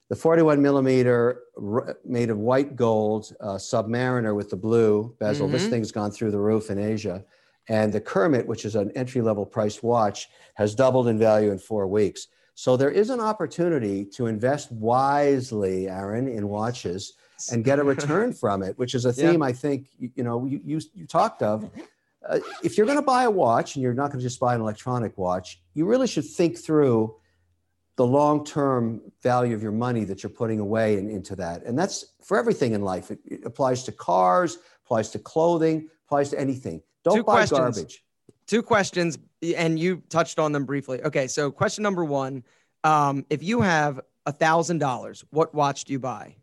The 0.10 0.16
41 0.16 0.62
millimeter 0.62 1.42
r- 1.62 1.98
made 2.06 2.30
of 2.30 2.38
white 2.38 2.75
gold, 2.75 3.36
uh, 3.42 3.56
Submariner 3.56 4.36
with 4.36 4.50
the 4.50 4.56
blue 4.56 5.16
bezel. 5.19 5.48
Mm-hmm. 5.48 5.54
This 5.54 5.68
thing's 5.68 5.92
gone 5.92 6.12
through 6.12 6.31
the 6.31 6.39
roof 6.39 6.69
in 6.69 6.80
Asia. 6.80 7.25
And 7.68 7.92
the 7.92 8.00
Kermit, 8.00 8.48
which 8.48 8.63
is 8.63 8.75
an 8.75 8.92
entry 8.95 9.22
level 9.22 9.45
priced 9.45 9.84
watch, 9.84 10.30
has 10.54 10.74
doubled 10.74 11.07
in 11.07 11.19
value 11.19 11.51
in 11.51 11.60
four 11.60 11.88
weeks. 11.88 12.28
So 12.56 12.78
there 12.78 12.89
is 12.89 13.10
an 13.10 13.19
opportunity 13.19 14.06
to 14.06 14.28
invest 14.28 14.72
wisely, 14.72 15.89
Aaron, 15.89 16.28
in 16.28 16.48
watches 16.48 17.13
and 17.51 17.63
get 17.63 17.80
a 17.80 17.84
return 17.95 18.34
from 18.34 18.63
it, 18.63 18.78
which 18.78 18.94
is 18.94 19.06
a 19.06 19.13
theme 19.13 19.42
yeah. 19.42 19.48
I 19.48 19.54
think 19.54 19.88
you 19.98 20.24
know 20.24 20.45
you 20.45 20.62
you, 20.63 20.81
you 20.94 21.06
talked 21.06 21.42
of. 21.42 21.69
Uh, 22.28 22.39
if 22.63 22.78
you're 22.78 22.86
going 22.86 22.98
to 22.98 23.06
buy 23.06 23.24
a 23.24 23.31
watch 23.31 23.75
and 23.75 23.84
you're 23.84 23.94
not 23.94 24.07
going 24.07 24.19
to 24.19 24.24
just 24.24 24.39
buy 24.39 24.54
an 24.54 24.62
electronic 24.62 25.18
watch, 25.18 25.62
you 25.74 25.86
really 25.86 26.07
should 26.07 26.25
think 26.25 26.57
through 26.57 27.16
the 27.98 28.06
long-term 28.06 29.01
value 29.24 29.56
of 29.56 29.63
your 29.63 29.72
money 29.72 30.04
that 30.04 30.24
you're 30.24 30.30
putting 30.30 30.60
away 30.60 30.98
in, 30.98 31.10
into 31.10 31.36
that. 31.36 31.63
And 31.63 31.78
that's 31.78 32.13
for 32.24 32.38
everything 32.38 32.74
in 32.74 32.84
life. 32.84 33.12
It, 33.12 33.19
it, 33.25 33.46
applies 33.46 33.84
to 33.84 33.91
cars, 33.91 34.60
applies 34.86 35.10
to 35.12 35.20
clothing, 35.20 35.89
applies 36.06 36.29
to 36.29 36.39
anything. 36.39 36.82
Don't 37.03 37.17
Two 37.17 37.24
buy 37.24 37.46
questions. 37.46 37.60
garbage. 37.60 38.03
Two 38.46 38.62
questions, 38.62 39.17
and 39.56 39.79
you 39.79 40.03
touched 40.10 40.38
on 40.39 40.51
them 40.51 40.65
briefly. 40.65 41.01
Okay, 41.03 41.27
so 41.27 41.51
question 41.51 41.84
number 41.84 42.06
one: 42.06 42.44
um, 42.84 43.25
If 43.29 43.44
you 43.44 43.62
have 43.62 44.00
a 44.25 44.32
thousand 44.32 44.77
dollars, 44.77 45.25
what 45.32 45.53
watch 45.53 45.84
do 45.84 45.94
you 45.94 46.00
buy? 46.00 46.36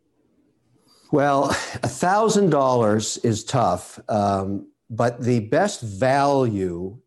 Well, 1.11 1.49
$1,000 1.49 3.25
is 3.25 3.43
tough, 3.43 3.99
um, 4.09 4.67
but 4.89 5.21
the 5.21 5.39
best 5.39 5.81
value 5.81 6.97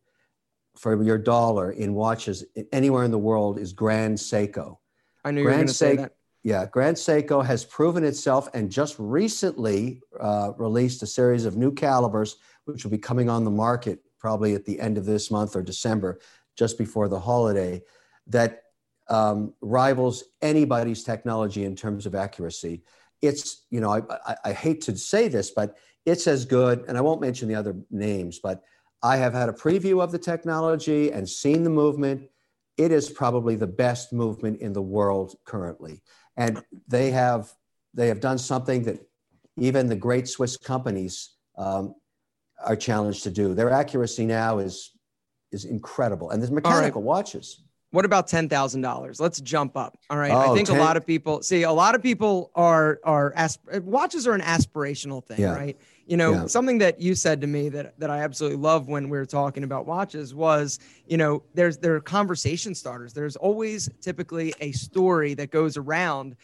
for 0.76 1.02
your 1.02 1.18
dollar 1.18 1.72
in 1.72 1.94
watches 1.94 2.44
anywhere 2.72 3.04
in 3.04 3.10
the 3.10 3.18
world 3.18 3.58
is 3.58 3.72
Grand 3.72 4.16
Seiko. 4.16 4.78
I 5.24 5.32
knew 5.32 5.42
Grand 5.42 5.44
you 5.44 5.44
were 5.44 5.50
going 5.50 5.66
to 5.66 5.74
say 5.74 5.96
that. 5.96 6.12
Yeah, 6.44 6.66
Grand 6.66 6.96
Seiko 6.96 7.44
has 7.44 7.64
proven 7.64 8.04
itself 8.04 8.48
and 8.54 8.70
just 8.70 8.94
recently 8.98 10.00
uh, 10.20 10.52
released 10.56 11.02
a 11.02 11.06
series 11.06 11.44
of 11.44 11.56
new 11.56 11.72
calibers, 11.72 12.36
which 12.64 12.84
will 12.84 12.92
be 12.92 12.98
coming 12.98 13.28
on 13.28 13.44
the 13.44 13.50
market 13.50 13.98
probably 14.18 14.54
at 14.54 14.64
the 14.64 14.78
end 14.80 14.98
of 14.98 15.04
this 15.04 15.30
month 15.30 15.56
or 15.56 15.62
December, 15.62 16.20
just 16.56 16.78
before 16.78 17.08
the 17.08 17.18
holiday, 17.18 17.82
that 18.26 18.62
um, 19.08 19.52
rivals 19.60 20.24
anybody's 20.42 21.02
technology 21.02 21.64
in 21.64 21.74
terms 21.74 22.06
of 22.06 22.14
accuracy 22.14 22.82
it's 23.22 23.64
you 23.70 23.80
know 23.80 23.90
I, 23.90 24.02
I, 24.26 24.36
I, 24.46 24.52
hate 24.52 24.80
to 24.82 24.96
say 24.96 25.28
this 25.28 25.50
but 25.50 25.76
it's 26.06 26.26
as 26.26 26.44
good 26.44 26.84
and 26.88 26.96
i 26.96 27.00
won't 27.00 27.20
mention 27.20 27.48
the 27.48 27.54
other 27.54 27.76
names 27.90 28.38
but 28.38 28.62
i 29.02 29.16
have 29.16 29.34
had 29.34 29.48
a 29.48 29.52
preview 29.52 30.02
of 30.02 30.12
the 30.12 30.18
technology 30.18 31.10
and 31.12 31.28
seen 31.28 31.62
the 31.64 31.70
movement. 31.70 32.28
It 32.76 32.92
is 32.92 33.10
probably 33.10 33.56
the 33.56 33.66
best 33.66 34.12
movement 34.12 34.60
in 34.60 34.72
the 34.72 34.82
world 34.82 35.34
currently. 35.44 36.00
And 36.36 36.62
they 36.86 37.10
have 37.10 37.52
they 37.94 38.08
have 38.08 38.20
done 38.20 38.38
something 38.38 38.84
that 38.84 39.00
even 39.56 39.88
the 39.88 39.96
great 39.96 40.28
swiss 40.28 40.56
companies 40.56 41.34
um, 41.56 41.94
are 42.64 42.76
challenged 42.76 43.24
to 43.24 43.30
do. 43.30 43.54
Their 43.54 43.70
accuracy 43.70 44.26
now 44.26 44.58
is 44.58 44.92
is 45.50 45.64
incredible. 45.64 46.30
And 46.30 46.40
there's 46.40 46.52
mechanical 46.52 47.02
right. 47.02 47.06
watches 47.06 47.62
What 47.90 48.04
about 48.04 48.28
ten 48.28 48.48
thousand 48.50 48.82
dollars? 48.82 49.18
Let's 49.18 49.40
jump 49.40 49.74
up. 49.76 49.96
All 50.10 50.18
right. 50.18 50.30
Oh, 50.30 50.52
I 50.52 50.54
think 50.54 50.68
10 50.68 50.76
a 50.76 50.80
lot 50.80 50.96
of 50.98 51.06
people 51.06 51.42
see 51.42 51.62
a 51.62 51.72
lot 51.72 51.94
of 51.94 52.02
people 52.02 52.50
are 52.54 53.00
are 53.02 53.32
asp- 53.34 53.66
watches 53.82 54.26
are 54.26 54.34
an 54.34 54.42
aspirational 54.42 55.24
thing, 55.24 55.40
Yeah. 55.40 55.54
right? 55.54 55.76
You 56.06 56.18
know, 56.18 56.32
Yeah. 56.32 56.46
something 56.48 56.78
that 56.78 57.00
you 57.00 57.14
said 57.14 57.40
to 57.40 57.46
me 57.46 57.70
that 57.70 57.98
that 57.98 58.10
I 58.10 58.20
absolutely 58.20 58.58
love 58.58 58.88
when 58.88 59.08
we 59.08 59.16
were 59.16 59.24
talking 59.26 59.64
about 59.64 59.86
watches 59.86 60.34
was, 60.34 60.78
you 61.06 61.16
know, 61.16 61.42
there's 61.54 61.78
there 61.78 61.94
are 61.94 62.00
conversation 62.00 62.74
starters. 62.74 63.14
There's 63.14 63.36
always 63.36 63.88
typically 64.02 64.52
a 64.60 64.72
story 64.72 65.32
that 65.34 65.50
goes 65.50 65.78
around, 65.78 66.36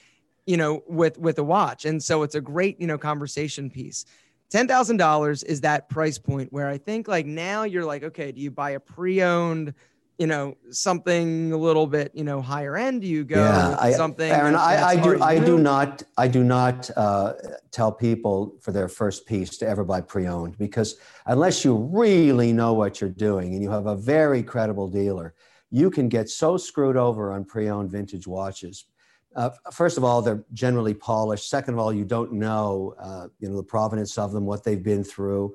you 0.46 0.56
know, 0.56 0.82
with 0.86 1.18
with 1.18 1.38
a 1.38 1.44
watch, 1.44 1.84
and 1.84 2.02
so 2.02 2.22
it's 2.22 2.34
a 2.36 2.40
great 2.40 2.80
you 2.80 2.86
know 2.86 2.96
conversation 2.96 3.68
piece. 3.68 4.06
Ten 4.48 4.66
thousand 4.66 4.96
dollars 4.96 5.42
is 5.42 5.60
that 5.60 5.90
price 5.90 6.16
point 6.16 6.50
where 6.54 6.68
I 6.68 6.78
think 6.78 7.06
like 7.06 7.26
now 7.26 7.64
you're 7.64 7.84
like, 7.84 8.02
okay, 8.02 8.32
do 8.32 8.40
you 8.40 8.50
buy 8.50 8.70
a 8.70 8.80
pre-owned? 8.80 9.74
You 10.18 10.26
know 10.26 10.56
something 10.70 11.52
a 11.52 11.56
little 11.56 11.86
bit 11.86 12.12
you 12.14 12.24
know 12.24 12.40
higher 12.40 12.76
end 12.76 13.04
you 13.04 13.24
go 13.24 13.36
yeah, 13.36 13.76
I, 13.78 13.92
something 13.92 14.30
Aaron, 14.30 14.54
I, 14.54 14.84
I 14.84 14.96
do. 14.96 15.22
I 15.22 15.38
do 15.38 15.58
not. 15.58 16.02
I 16.16 16.28
do 16.28 16.44
not 16.44 16.90
uh, 16.96 17.34
tell 17.70 17.90
people 17.90 18.56
for 18.60 18.72
their 18.72 18.88
first 18.88 19.26
piece 19.26 19.58
to 19.58 19.68
ever 19.68 19.84
buy 19.84 20.00
pre-owned 20.00 20.56
because 20.58 20.96
unless 21.26 21.64
you 21.64 21.74
really 21.76 22.52
know 22.52 22.74
what 22.74 23.00
you're 23.00 23.10
doing 23.10 23.54
and 23.54 23.62
you 23.62 23.70
have 23.70 23.86
a 23.86 23.96
very 23.96 24.42
credible 24.42 24.88
dealer, 24.88 25.34
you 25.70 25.90
can 25.90 26.08
get 26.08 26.28
so 26.28 26.56
screwed 26.56 26.96
over 26.96 27.32
on 27.32 27.44
pre-owned 27.44 27.90
vintage 27.90 28.26
watches. 28.26 28.86
Uh, 29.34 29.50
first 29.72 29.98
of 29.98 30.04
all, 30.04 30.22
they're 30.22 30.44
generally 30.52 30.94
polished. 30.94 31.50
Second 31.50 31.74
of 31.74 31.80
all, 31.80 31.92
you 31.92 32.04
don't 32.04 32.32
know, 32.32 32.94
uh, 33.00 33.26
you 33.40 33.48
know, 33.48 33.56
the 33.56 33.64
provenance 33.64 34.16
of 34.16 34.30
them, 34.32 34.46
what 34.46 34.62
they've 34.62 34.82
been 34.82 35.02
through. 35.02 35.54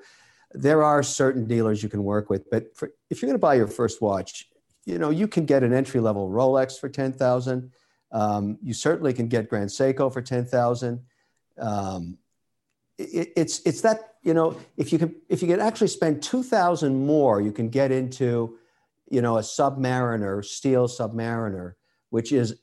There 0.52 0.84
are 0.84 1.04
certain 1.04 1.46
dealers 1.46 1.84
you 1.84 1.90
can 1.90 2.04
work 2.04 2.30
with, 2.30 2.50
but 2.50 2.76
for, 2.76 2.92
if 3.10 3.22
you're 3.22 3.28
going 3.28 3.36
to 3.36 3.42
buy 3.42 3.56
your 3.56 3.68
first 3.68 4.02
watch, 4.02 4.50
you 4.86 4.98
know, 4.98 5.12
you 5.12 5.28
can 5.28 5.46
get 5.46 5.64
an 5.64 5.74
entry 5.74 6.00
level 6.00 6.30
Rolex 6.30 6.80
for 6.80 6.90
10,000. 6.90 7.72
Um, 8.12 8.58
you 8.64 8.74
certainly 8.74 9.14
can 9.14 9.28
get 9.28 9.50
Grand 9.50 9.70
Seiko 9.70 10.12
for 10.12 10.22
10,000. 10.22 11.00
Um, 11.60 12.18
it, 12.98 13.34
it's, 13.36 13.62
it's 13.66 13.82
that, 13.82 14.16
you 14.24 14.34
know, 14.34 14.58
if 14.78 14.92
you 14.92 14.98
can, 14.98 15.16
if 15.30 15.42
you 15.42 15.48
can 15.48 15.60
actually 15.60 15.88
spend 15.88 16.24
2,000 16.24 17.06
more, 17.06 17.40
you 17.40 17.52
can 17.52 17.70
get 17.70 17.92
into, 17.92 18.58
you 19.10 19.22
know, 19.22 19.38
a 19.38 19.42
Submariner, 19.42 20.44
steel 20.44 20.88
Submariner, 20.88 21.74
which 22.10 22.32
is, 22.32 22.56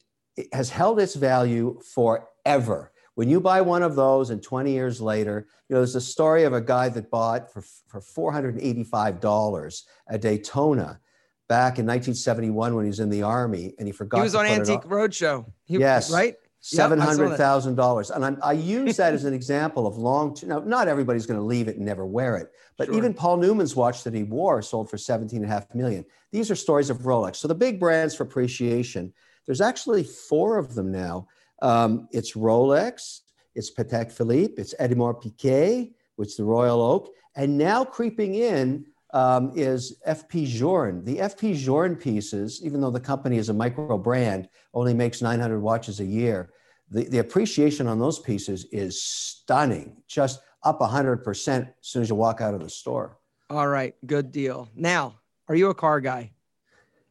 has 0.52 0.71
held 0.71 0.99
its 1.00 1.14
value 1.14 1.81
forever. 1.95 2.93
When 3.16 3.30
you 3.30 3.40
buy 3.40 3.62
one 3.62 3.82
of 3.82 3.96
those 3.96 4.28
and 4.28 4.42
20 4.42 4.70
years 4.70 5.00
later, 5.00 5.49
you 5.68 5.75
know, 5.75 5.80
there's 5.80 5.96
a 5.96 6.00
story 6.02 6.44
of 6.44 6.52
a 6.52 6.61
guy 6.61 6.90
that 6.90 7.11
bought 7.11 7.50
for, 7.50 7.62
for 7.88 8.00
$485 8.00 9.82
a 10.08 10.18
Daytona 10.18 11.00
back 11.49 11.78
in 11.78 11.87
1971 11.87 12.75
when 12.75 12.85
he 12.85 12.88
was 12.88 13.00
in 13.00 13.08
the 13.08 13.23
army 13.23 13.75
and 13.78 13.88
he 13.88 13.92
forgot 13.92 14.18
he 14.18 14.23
was 14.23 14.35
on 14.35 14.44
antique 14.44 14.82
roadshow 14.82 15.46
he, 15.64 15.78
Yes. 15.78 16.12
right 16.12 16.37
Seven 16.61 17.00
I 17.00 17.04
hundred 17.04 17.37
thousand 17.37 17.76
dollars, 17.76 18.11
and 18.11 18.25
I'm, 18.25 18.38
I 18.42 18.52
use 18.52 18.96
that 18.96 19.14
as 19.14 19.25
an 19.25 19.32
example 19.32 19.87
of 19.87 19.99
long. 19.99 20.37
Now, 20.42 20.58
not 20.58 20.88
everybody's 20.88 21.25
going 21.25 21.38
to 21.38 21.46
leave 21.46 21.68
it 21.68 21.76
and 21.76 21.85
never 21.87 22.04
wear 22.04 22.37
it, 22.38 22.50
but 22.76 22.87
Sure. 22.87 22.96
even 22.96 23.14
Paul 23.14 23.37
Newman's 23.37 23.76
watch 23.76 24.02
that 24.02 24.12
he 24.12 24.25
wore 24.25 24.61
sold 24.62 24.90
for 24.90 24.99
17 24.99 25.37
and 25.37 25.46
a 25.49 25.49
half 25.49 25.73
million. 25.76 26.04
These 26.32 26.50
are 26.50 26.56
stories 26.56 26.90
of 26.90 27.02
Rolex. 27.02 27.37
So 27.37 27.46
the 27.46 27.54
big 27.54 27.78
brands 27.78 28.16
for 28.16 28.25
appreciation. 28.25 29.12
There's 29.46 29.61
actually 29.61 30.02
four 30.02 30.58
of 30.58 30.75
them 30.75 30.90
now. 30.90 31.28
Um, 31.62 32.08
it's 32.12 32.32
Rolex, 32.34 33.20
it's 33.54 33.72
Patek 33.72 34.12
Philippe, 34.12 34.54
it's 34.60 34.75
Audemars 34.75 35.22
Piguet, 35.22 35.94
which 36.16 36.30
is 36.30 36.36
the 36.36 36.44
Royal 36.44 36.80
Oak, 36.80 37.12
and 37.36 37.56
now 37.56 37.84
creeping 37.84 38.34
in 38.34 38.86
um, 39.12 39.52
is 39.54 39.98
FP 40.06 40.46
Journe. 40.46 41.04
The 41.04 41.18
FP 41.18 41.56
Journe 41.56 41.96
pieces, 41.96 42.60
even 42.64 42.80
though 42.80 42.90
the 42.90 43.00
company 43.00 43.38
is 43.38 43.48
a 43.48 43.54
micro 43.54 43.96
brand, 43.96 44.48
only 44.75 44.94
makes 44.94 45.22
900 45.22 45.60
watches 45.60 46.00
a 46.00 46.04
year. 46.04 46.50
The, 46.90 47.04
the 47.04 47.18
appreciation 47.18 47.86
on 47.86 47.98
those 47.98 48.18
pieces 48.18 48.66
is 48.72 49.02
stunning, 49.02 49.96
just 50.06 50.40
up 50.62 50.80
100% 50.80 51.60
as 51.60 51.66
soon 51.80 52.02
as 52.02 52.08
you 52.10 52.14
walk 52.14 52.40
out 52.40 52.54
of 52.54 52.60
the 52.60 52.68
store. 52.68 53.18
all 53.48 53.68
right 53.68 53.94
good 54.04 54.32
deal 54.32 54.68
now 54.75 55.14
are 55.48 55.54
you 55.54 55.70
a 55.70 55.75
car 55.75 56.00
guy 56.00 56.30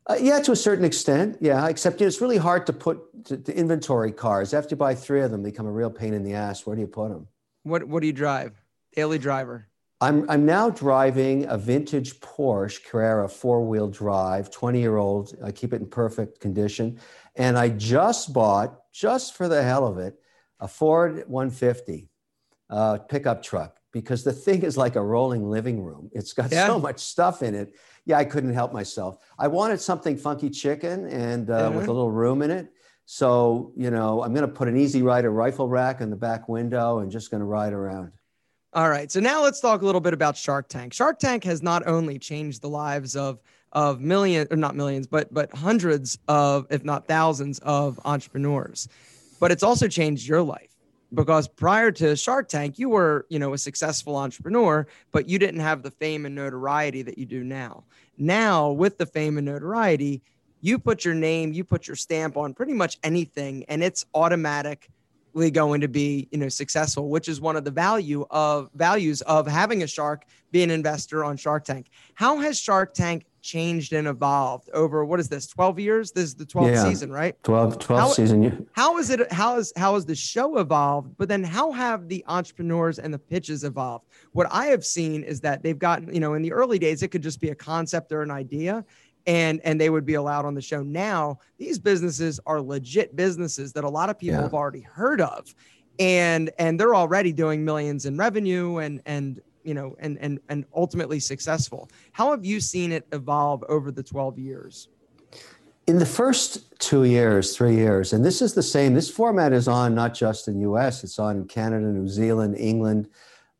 Uh, 0.07 0.17
yeah, 0.19 0.39
to 0.39 0.51
a 0.51 0.55
certain 0.55 0.85
extent. 0.85 1.37
Yeah, 1.41 1.67
except 1.67 1.99
you 1.99 2.05
know, 2.05 2.07
it's 2.07 2.21
really 2.21 2.37
hard 2.37 2.65
to 2.67 2.73
put 2.73 3.25
to, 3.25 3.37
to 3.37 3.55
inventory 3.55 4.11
cars. 4.11 4.53
After 4.53 4.73
you 4.73 4.77
buy 4.77 4.93
three 4.93 5.21
of 5.21 5.31
them, 5.31 5.41
they 5.41 5.49
become 5.51 5.65
a 5.65 5.71
real 5.71 5.89
pain 5.89 6.13
in 6.13 6.23
the 6.23 6.33
ass. 6.33 6.65
Where 6.65 6.75
do 6.75 6.81
you 6.81 6.87
put 6.87 7.09
them? 7.09 7.27
what 7.65 7.83
what 7.87 8.01
do 8.01 8.07
you 8.07 8.13
drive 8.13 8.53
daily 8.95 9.17
driver 9.17 9.67
I'm, 10.01 10.29
I'm 10.29 10.45
now 10.45 10.69
driving 10.69 11.45
a 11.45 11.57
vintage 11.57 12.19
Porsche 12.19 12.83
Carrera 12.83 13.29
four 13.29 13.65
wheel 13.65 13.87
drive, 13.87 14.51
20 14.51 14.79
year 14.79 14.97
old. 14.97 15.33
I 15.41 15.51
keep 15.53 15.71
it 15.71 15.81
in 15.81 15.87
perfect 15.87 16.41
condition. 16.41 16.99
And 17.37 17.57
I 17.57 17.69
just 17.69 18.33
bought, 18.33 18.77
just 18.91 19.35
for 19.35 19.47
the 19.47 19.63
hell 19.63 19.87
of 19.87 19.97
it, 19.97 20.15
a 20.59 20.67
Ford 20.67 21.23
150 21.27 22.09
uh, 22.69 22.97
pickup 23.09 23.41
truck 23.41 23.77
because 23.95 24.25
the 24.25 24.33
thing 24.33 24.63
is 24.63 24.75
like 24.75 24.97
a 24.97 25.01
rolling 25.01 25.49
living 25.49 25.81
room. 25.81 26.09
It's 26.11 26.33
got 26.33 26.51
Yeah. 26.51 26.67
so 26.67 26.77
much 26.77 26.99
stuff 26.99 27.41
in 27.41 27.55
it. 27.55 27.73
Yeah, 28.05 28.17
I 28.17 28.25
couldn't 28.25 28.53
help 28.53 28.73
myself. 28.73 29.17
I 29.39 29.47
wanted 29.47 29.79
something 29.79 30.17
funky 30.17 30.49
chicken 30.49 31.07
and 31.07 31.49
uh, 31.49 31.71
with 31.73 31.85
Mhm. 31.85 31.87
a 31.87 31.91
little 31.93 32.11
room 32.11 32.41
in 32.41 32.51
it. 32.51 32.67
So, 33.05 33.71
you 33.77 33.91
know, 33.91 34.21
I'm 34.21 34.33
going 34.33 34.45
to 34.45 34.53
put 34.53 34.67
an 34.67 34.75
Easy 34.75 35.01
Rider 35.01 35.31
rifle 35.31 35.69
rack 35.69 36.01
in 36.01 36.09
the 36.09 36.17
back 36.17 36.49
window 36.49 36.99
and 36.99 37.09
just 37.09 37.31
going 37.31 37.39
to 37.39 37.45
ride 37.45 37.71
around. 37.71 38.11
all 38.73 38.89
right 38.89 39.09
so 39.09 39.21
now 39.21 39.41
let's 39.41 39.61
talk 39.61 39.81
a 39.81 39.85
little 39.85 40.01
bit 40.01 40.13
about 40.13 40.35
shark 40.35 40.67
tank 40.67 40.91
shark 40.93 41.17
tank 41.17 41.45
has 41.45 41.63
not 41.63 41.87
only 41.87 42.19
changed 42.19 42.61
the 42.61 42.67
lives 42.67 43.15
of 43.15 43.39
of 43.71 44.01
millions 44.01 44.49
or 44.51 44.57
not 44.57 44.75
millions 44.75 45.07
but 45.07 45.33
but 45.33 45.47
hundreds 45.55 46.17
of 46.27 46.67
if 46.69 46.83
not 46.83 47.07
thousands 47.07 47.57
of 47.59 47.97
entrepreneurs 48.03 48.89
but 49.39 49.49
it's 49.49 49.63
also 49.63 49.87
changed 49.87 50.27
your 50.27 50.41
life 50.41 50.74
because 51.15 51.47
prior 51.47 51.91
to 51.93 52.15
Shark 52.15 52.49
Tank, 52.49 52.77
you 52.77 52.89
were, 52.89 53.25
you 53.29 53.39
know, 53.39 53.53
a 53.53 53.57
successful 53.57 54.17
entrepreneur, 54.17 54.85
but 55.11 55.27
you 55.29 55.39
didn't 55.39 55.61
have 55.61 55.81
the 55.81 55.91
fame 55.91 56.25
and 56.25 56.35
notoriety 56.35 57.01
that 57.03 57.17
you 57.17 57.25
do 57.25 57.43
now. 57.43 57.83
Now, 58.17 58.71
with 58.71 58.97
the 58.97 59.05
fame 59.05 59.37
and 59.37 59.45
notoriety, 59.45 60.21
you 60.61 60.79
put 60.79 61.05
your 61.05 61.13
name, 61.13 61.53
you 61.53 61.63
put 61.63 61.87
your 61.87 61.95
stamp 61.95 62.37
on 62.37 62.53
pretty 62.53 62.73
much 62.73 62.97
anything, 63.03 63.65
and 63.67 63.83
it's 63.83 64.05
automatically 64.13 65.51
going 65.51 65.81
to 65.81 65.87
be, 65.87 66.27
you 66.31 66.37
know, 66.37 66.49
successful, 66.49 67.09
which 67.09 67.27
is 67.27 67.39
one 67.39 67.55
of 67.55 67.63
the 67.63 67.71
value 67.71 68.25
of 68.29 68.69
values 68.73 69.21
of 69.21 69.47
having 69.47 69.83
a 69.83 69.87
shark 69.87 70.25
be 70.51 70.63
an 70.63 70.71
investor 70.71 71.23
on 71.23 71.37
Shark 71.37 71.65
Tank. 71.65 71.87
How 72.13 72.37
has 72.39 72.59
Shark 72.59 72.93
Tank 72.93 73.25
changed 73.45 73.93
and 73.93 74.07
evolved 74.07 74.69
over 74.73 75.05
what 75.05 75.19
is 75.19 75.29
this 75.29 75.45
12 75.45 75.79
years 75.79 76.11
this 76.11 76.23
is 76.25 76.35
the 76.35 76.45
12th 76.45 76.71
Yeah. 76.73 76.83
season 76.83 77.11
right 77.11 77.35
12, 77.43 77.77
12 77.77 78.01
How- 78.01 78.07
season. 78.09 78.67
How 78.73 78.97
is 78.97 79.11
it 79.11 79.31
how 79.31 79.57
is 79.57 79.71
how 79.77 79.93
has 79.93 80.03
the 80.05 80.15
show 80.15 80.57
evolved 80.57 81.15
but 81.19 81.29
then 81.29 81.43
how 81.43 81.71
have 81.71 82.07
the 82.09 82.25
entrepreneurs 82.27 82.97
and 82.97 83.13
the 83.13 83.19
pitches 83.19 83.63
evolved 83.63 84.05
what 84.31 84.47
i 84.51 84.65
have 84.65 84.83
seen 84.83 85.23
is 85.23 85.39
that 85.41 85.61
they've 85.61 85.77
gotten 85.77 86.11
you 86.13 86.19
know 86.19 86.33
in 86.33 86.41
the 86.41 86.51
early 86.51 86.79
days 86.79 87.03
it 87.03 87.09
could 87.09 87.21
just 87.21 87.39
be 87.39 87.49
a 87.49 87.55
concept 87.55 88.11
or 88.11 88.23
an 88.23 88.31
idea 88.31 88.83
and 89.27 89.61
and 89.63 89.79
they 89.79 89.91
would 89.91 90.05
be 90.07 90.15
allowed 90.15 90.45
on 90.45 90.55
the 90.55 90.61
show 90.61 90.81
now 90.81 91.37
these 91.59 91.77
businesses 91.77 92.39
are 92.47 92.59
legit 92.59 93.15
businesses 93.15 93.71
that 93.73 93.83
a 93.83 93.89
lot 93.89 94.09
of 94.09 94.17
people 94.17 94.37
Yeah. 94.37 94.41
have 94.41 94.55
already 94.55 94.81
heard 94.81 95.21
of 95.21 95.53
and 95.99 96.49
and 96.57 96.79
they're 96.79 96.95
already 96.95 97.31
doing 97.31 97.63
millions 97.63 98.05
in 98.07 98.17
revenue 98.17 98.77
and 98.79 99.01
and 99.05 99.39
you 99.65 99.73
know 99.73 99.95
and 99.99 100.17
and 100.19 100.39
and 100.49 100.65
ultimately 100.75 101.19
successful 101.19 101.89
how 102.11 102.31
have 102.31 102.45
you 102.45 102.59
seen 102.59 102.91
it 102.91 103.07
evolve 103.11 103.63
over 103.67 103.91
the 103.91 104.03
12 104.03 104.39
years 104.39 104.87
in 105.87 105.99
the 105.99 106.05
first 106.05 106.79
two 106.79 107.03
years, 107.03 107.55
three 107.55 107.75
years, 107.75 108.13
and 108.13 108.25
this 108.25 108.41
is 108.41 108.53
the 108.53 108.63
same. 108.63 108.95
This 108.95 109.09
format 109.09 109.53
is 109.53 109.67
on 109.67 109.93
not 109.93 110.15
just 110.15 110.47
in 110.47 110.59
U.S. 110.61 111.03
It's 111.03 111.19
on 111.19 111.47
Canada, 111.47 111.85
New 111.85 112.07
Zealand, 112.07 112.55
England, 112.57 113.07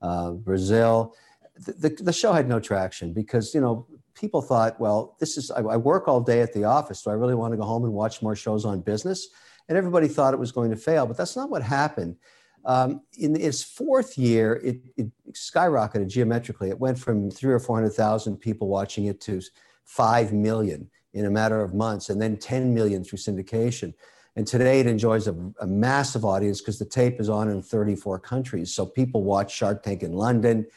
uh, 0.02 0.32
Brazil. 0.32 1.16
The, 1.56 1.74
the, 1.74 2.04
the 2.04 2.14
show 2.14 2.34
had 2.34 2.50
no 2.50 2.60
traction 2.60 3.14
because 3.14 3.54
you 3.54 3.62
know 3.62 3.86
people 4.16 4.42
thought, 4.42 4.80
well, 4.80 5.16
this 5.20 5.38
is 5.38 5.52
I, 5.52 5.60
I 5.60 5.78
work 5.78 6.08
all 6.08 6.20
day 6.20 6.42
at 6.42 6.54
the 6.54 6.64
office, 6.64 7.04
do 7.04 7.12
I 7.12 7.14
really 7.14 7.36
want 7.36 7.54
to 7.54 7.58
go 7.58 7.64
home 7.64 7.84
and 7.84 7.94
watch 7.94 8.22
more 8.22 8.36
shows 8.36 8.66
on 8.66 8.82
business. 8.82 9.28
And 9.68 9.78
everybody 9.78 10.08
thought 10.08 10.34
it 10.34 10.40
was 10.40 10.52
going 10.52 10.70
to 10.72 10.78
fail, 10.78 11.08
but 11.08 11.18
that's 11.18 11.36
not 11.36 11.50
what 11.50 11.64
happened. 11.64 12.18
Um, 12.66 13.02
in 13.20 13.40
its 13.40 13.64
fourth 13.64 14.18
year, 14.18 14.60
it, 14.64 14.82
it 14.98 15.08
skyrocketed 15.32 16.08
geometrically. 16.08 16.70
It 16.70 16.80
went 16.80 16.98
from 16.98 17.30
three 17.30 17.54
or 17.54 17.60
four 17.60 17.78
hundred 17.78 17.94
thousand 17.94 18.38
people 18.38 18.68
watching 18.68 19.06
it 19.06 19.22
to 19.22 19.42
five 19.84 20.34
million 20.34 20.90
in 21.14 21.26
a 21.26 21.30
matter 21.30 21.62
of 21.62 21.74
months, 21.74 22.10
and 22.10 22.22
then 22.22 22.36
10 22.36 22.74
million 22.74 23.04
through 23.04 23.20
syndication. 23.20 23.94
And 24.36 24.46
today 24.46 24.82
it 24.82 24.88
enjoys 24.88 25.28
a, 25.28 25.36
a 25.62 25.68
massive 25.68 26.26
audience 26.26 26.60
because 26.60 26.78
the 26.78 26.86
tape 26.86 27.22
is 27.22 27.30
on 27.30 27.50
in 27.50 27.62
34 27.62 28.20
countries. 28.20 28.74
So 28.74 28.86
people 28.86 29.24
watch 29.24 29.56
Shark 29.56 29.82
Tank 29.82 30.04
in 30.04 30.12
London, 30.12 30.68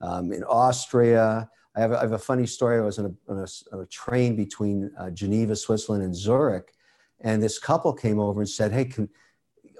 um, 0.00 0.32
in 0.32 0.42
Austria. 0.44 1.48
I 1.76 1.80
have, 1.80 1.92
a, 1.92 1.98
I 1.98 2.00
have 2.00 2.12
a 2.12 2.18
funny 2.18 2.46
story. 2.46 2.78
I 2.78 2.80
was 2.80 2.98
on 2.98 3.06
a, 3.06 3.32
on 3.32 3.38
a, 3.38 3.76
on 3.76 3.86
train 3.88 4.34
between 4.34 4.90
uh, 4.98 5.10
Geneva, 5.10 5.54
Switzerland, 5.54 6.02
and 6.02 6.14
Zurich, 6.14 6.72
and 7.20 7.40
this 7.40 7.58
couple 7.58 7.92
came 7.92 8.18
over 8.18 8.40
and 8.40 8.48
said, 8.48 8.72
"Hey, 8.72 8.84
can, 8.84 9.08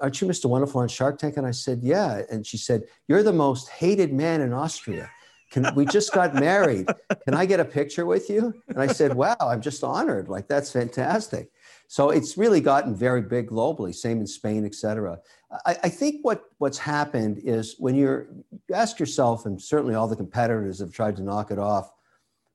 aren't 0.01 0.21
you 0.21 0.27
Mr. 0.27 0.45
Wonderful 0.45 0.81
on 0.81 0.87
Shark 0.87 1.17
Tank?" 1.17 1.37
And 1.37 1.45
I 1.45 1.51
said, 1.51 1.79
"Yeah." 1.81 2.21
And 2.29 2.45
she 2.45 2.57
said, 2.57 2.83
"You're 3.07 3.23
the 3.23 3.33
most 3.33 3.69
hated 3.69 4.13
man 4.13 4.41
in 4.41 4.53
Austria. 4.53 5.09
Can, 5.51 5.73
we 5.75 5.85
just 5.85 6.11
got 6.11 6.35
married. 6.35 6.87
Can 7.23 7.33
I 7.33 7.45
get 7.45 7.59
a 7.61 7.65
picture 7.65 8.05
with 8.05 8.29
you? 8.29 8.53
And 8.67 8.79
I 8.79 8.87
said, 8.87 9.13
Wow, 9.13 9.37
I'm 9.39 9.61
just 9.61 9.83
honored. 9.85 10.27
Like, 10.27 10.49
that's 10.49 10.71
fantastic. 10.71 11.49
So 11.87 12.09
it's 12.09 12.37
really 12.37 12.59
gotten 12.59 12.95
very 12.95 13.21
big 13.21 13.49
globally, 13.49 13.93
same 13.93 14.19
in 14.19 14.27
Spain, 14.27 14.65
et 14.65 14.75
cetera. 14.75 15.19
I, 15.65 15.77
I 15.83 15.89
think 15.89 16.25
what, 16.25 16.43
what's 16.57 16.79
happened 16.79 17.39
is 17.43 17.75
when 17.77 17.95
you're, 17.95 18.27
you 18.67 18.75
ask 18.75 18.99
yourself, 18.99 19.45
and 19.45 19.61
certainly 19.61 19.95
all 19.95 20.07
the 20.07 20.15
competitors 20.15 20.79
have 20.79 20.91
tried 20.91 21.15
to 21.17 21.23
knock 21.23 21.51
it 21.51 21.59
off, 21.59 21.91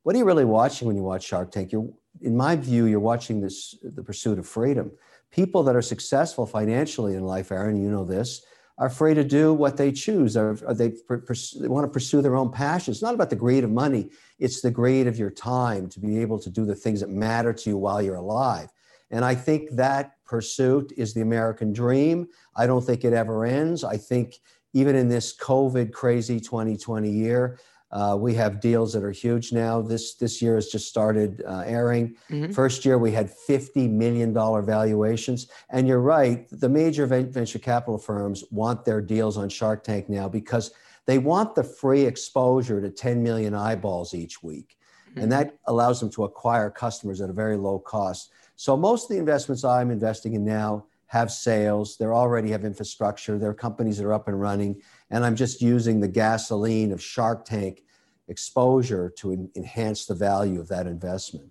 what 0.03 0.15
are 0.15 0.19
you 0.19 0.25
really 0.25 0.45
watching 0.45 0.89
when 0.89 0.97
you 0.97 1.03
watch 1.03 1.25
Shark 1.25 1.53
Tank? 1.53 1.73
You're, 1.73 1.89
in 2.21 2.37
my 2.37 2.57
view, 2.57 2.87
you're 2.87 3.01
watching 3.01 3.41
this, 3.41 3.77
the 3.83 4.03
pursuit 4.03 4.39
of 4.39 4.47
freedom. 4.47 4.91
People 5.31 5.63
that 5.65 5.77
are 5.77 5.83
successful 5.83 6.47
financially 6.47 7.15
in 7.15 7.25
life, 7.25 7.53
Aaron, 7.53 7.83
you 7.83 7.91
know 7.91 8.05
this, 8.05 8.43
are 8.79 8.89
free 8.89 9.15
to 9.15 9.23
do 9.23 9.53
what 9.53 9.77
they 9.77 9.93
choose. 9.93 10.37
Or, 10.37 10.55
they, 10.73 10.89
they 10.89 11.69
want 11.69 11.85
to 11.85 11.93
pursue 11.93 12.23
their 12.23 12.37
own 12.37 12.51
passions. 12.51 12.97
It's 12.97 13.03
not 13.03 13.15
about 13.15 13.31
the 13.31 13.37
greed 13.37 13.63
of 13.63 13.71
money. 13.71 14.09
It's 14.39 14.63
the 14.63 14.71
greed 14.71 15.07
of 15.07 15.19
your 15.19 15.31
time 15.31 15.89
to 15.91 16.01
be 16.01 16.19
able 16.21 16.39
to 16.41 16.51
do 16.51 16.65
the 16.65 16.75
things 16.75 17.01
that 17.01 17.11
matter 17.11 17.53
to 17.53 17.71
you 17.71 17.77
while 17.77 18.01
you're 18.01 18.17
alive. 18.17 18.71
And 19.11 19.25
I 19.25 19.35
think 19.35 19.71
that 19.73 20.15
pursuit 20.25 20.93
is 20.97 21.13
the 21.13 21.21
American 21.21 21.73
dream. 21.73 22.29
I 22.57 22.67
don't 22.67 22.85
think 22.85 23.05
it 23.05 23.13
ever 23.13 23.45
ends. 23.45 23.85
I 23.85 23.97
think 23.97 24.37
even 24.73 24.97
in 24.97 25.09
this 25.09 25.37
COVID 25.37 25.93
crazy 25.93 26.41
2020 26.41 27.11
year, 27.11 27.59
uh, 27.93 28.17
we 28.19 28.35
have 28.35 28.61
deals 28.61 28.93
that 28.93 29.03
are 29.03 29.11
huge 29.11 29.53
now. 29.53 29.83
This 29.83 30.15
this 30.15 30.41
year 30.41 30.55
has 30.55 30.69
just 30.69 30.89
started 30.89 31.43
uh, 31.47 31.65
airing. 31.67 32.17
Mm-hmm. 32.31 32.53
First 32.53 32.85
year 32.85 32.99
we 32.99 33.11
had 33.11 33.31
fifty 33.31 33.89
million 33.89 34.33
dollar 34.33 34.63
valuations, 34.63 35.49
and 35.71 35.89
you're 35.89 36.01
right. 36.01 36.47
The 36.51 36.69
major 36.69 37.07
venture 37.07 37.59
capital 37.59 37.99
firms 37.99 38.45
want 38.51 38.85
their 38.85 39.01
deals 39.01 39.37
on 39.37 39.49
Shark 39.49 39.83
Tank 39.83 40.09
now 40.09 40.29
because 40.29 40.73
they 41.07 41.19
want 41.19 41.55
the 41.57 41.65
free 41.65 42.03
exposure 42.03 42.81
to 42.81 42.91
10 42.91 43.23
million 43.23 43.55
eyeballs 43.55 44.15
each 44.15 44.43
week, 44.43 44.77
mm-hmm. 45.11 45.23
and 45.23 45.33
that 45.33 45.59
allows 45.67 45.99
them 45.99 46.11
to 46.11 46.25
acquire 46.25 46.71
customers 46.71 47.21
at 47.21 47.31
a 47.31 47.33
very 47.33 47.57
low 47.57 47.81
cost. 47.81 48.31
So 48.55 48.77
most 48.77 49.05
of 49.05 49.09
the 49.09 49.19
investments 49.19 49.65
I'm 49.65 49.91
investing 49.91 50.35
in 50.35 50.45
now 50.45 50.85
have 51.11 51.33
sales. 51.33 51.97
They 51.97 52.07
already 52.07 52.53
have 52.53 52.65
infrastructure. 52.65 53.37
They're 53.37 53.53
companies 53.53 53.99
that 53.99 54.07
are 54.07 54.13
up 54.13 54.29
and 54.29 54.41
running. 54.41 54.81
And 55.11 55.25
I'm 55.25 55.35
just 55.35 55.61
using 55.61 55.99
the 55.99 56.07
gasoline 56.07 56.93
of 56.93 57.03
Shark 57.03 57.45
Tank 57.45 57.83
exposure 58.29 59.13
to 59.17 59.33
en- 59.33 59.51
enhance 59.57 60.07
the 60.07 60.15
value 60.15 60.61
of 60.61 60.69
that 60.69 60.87
investment. 60.87 61.51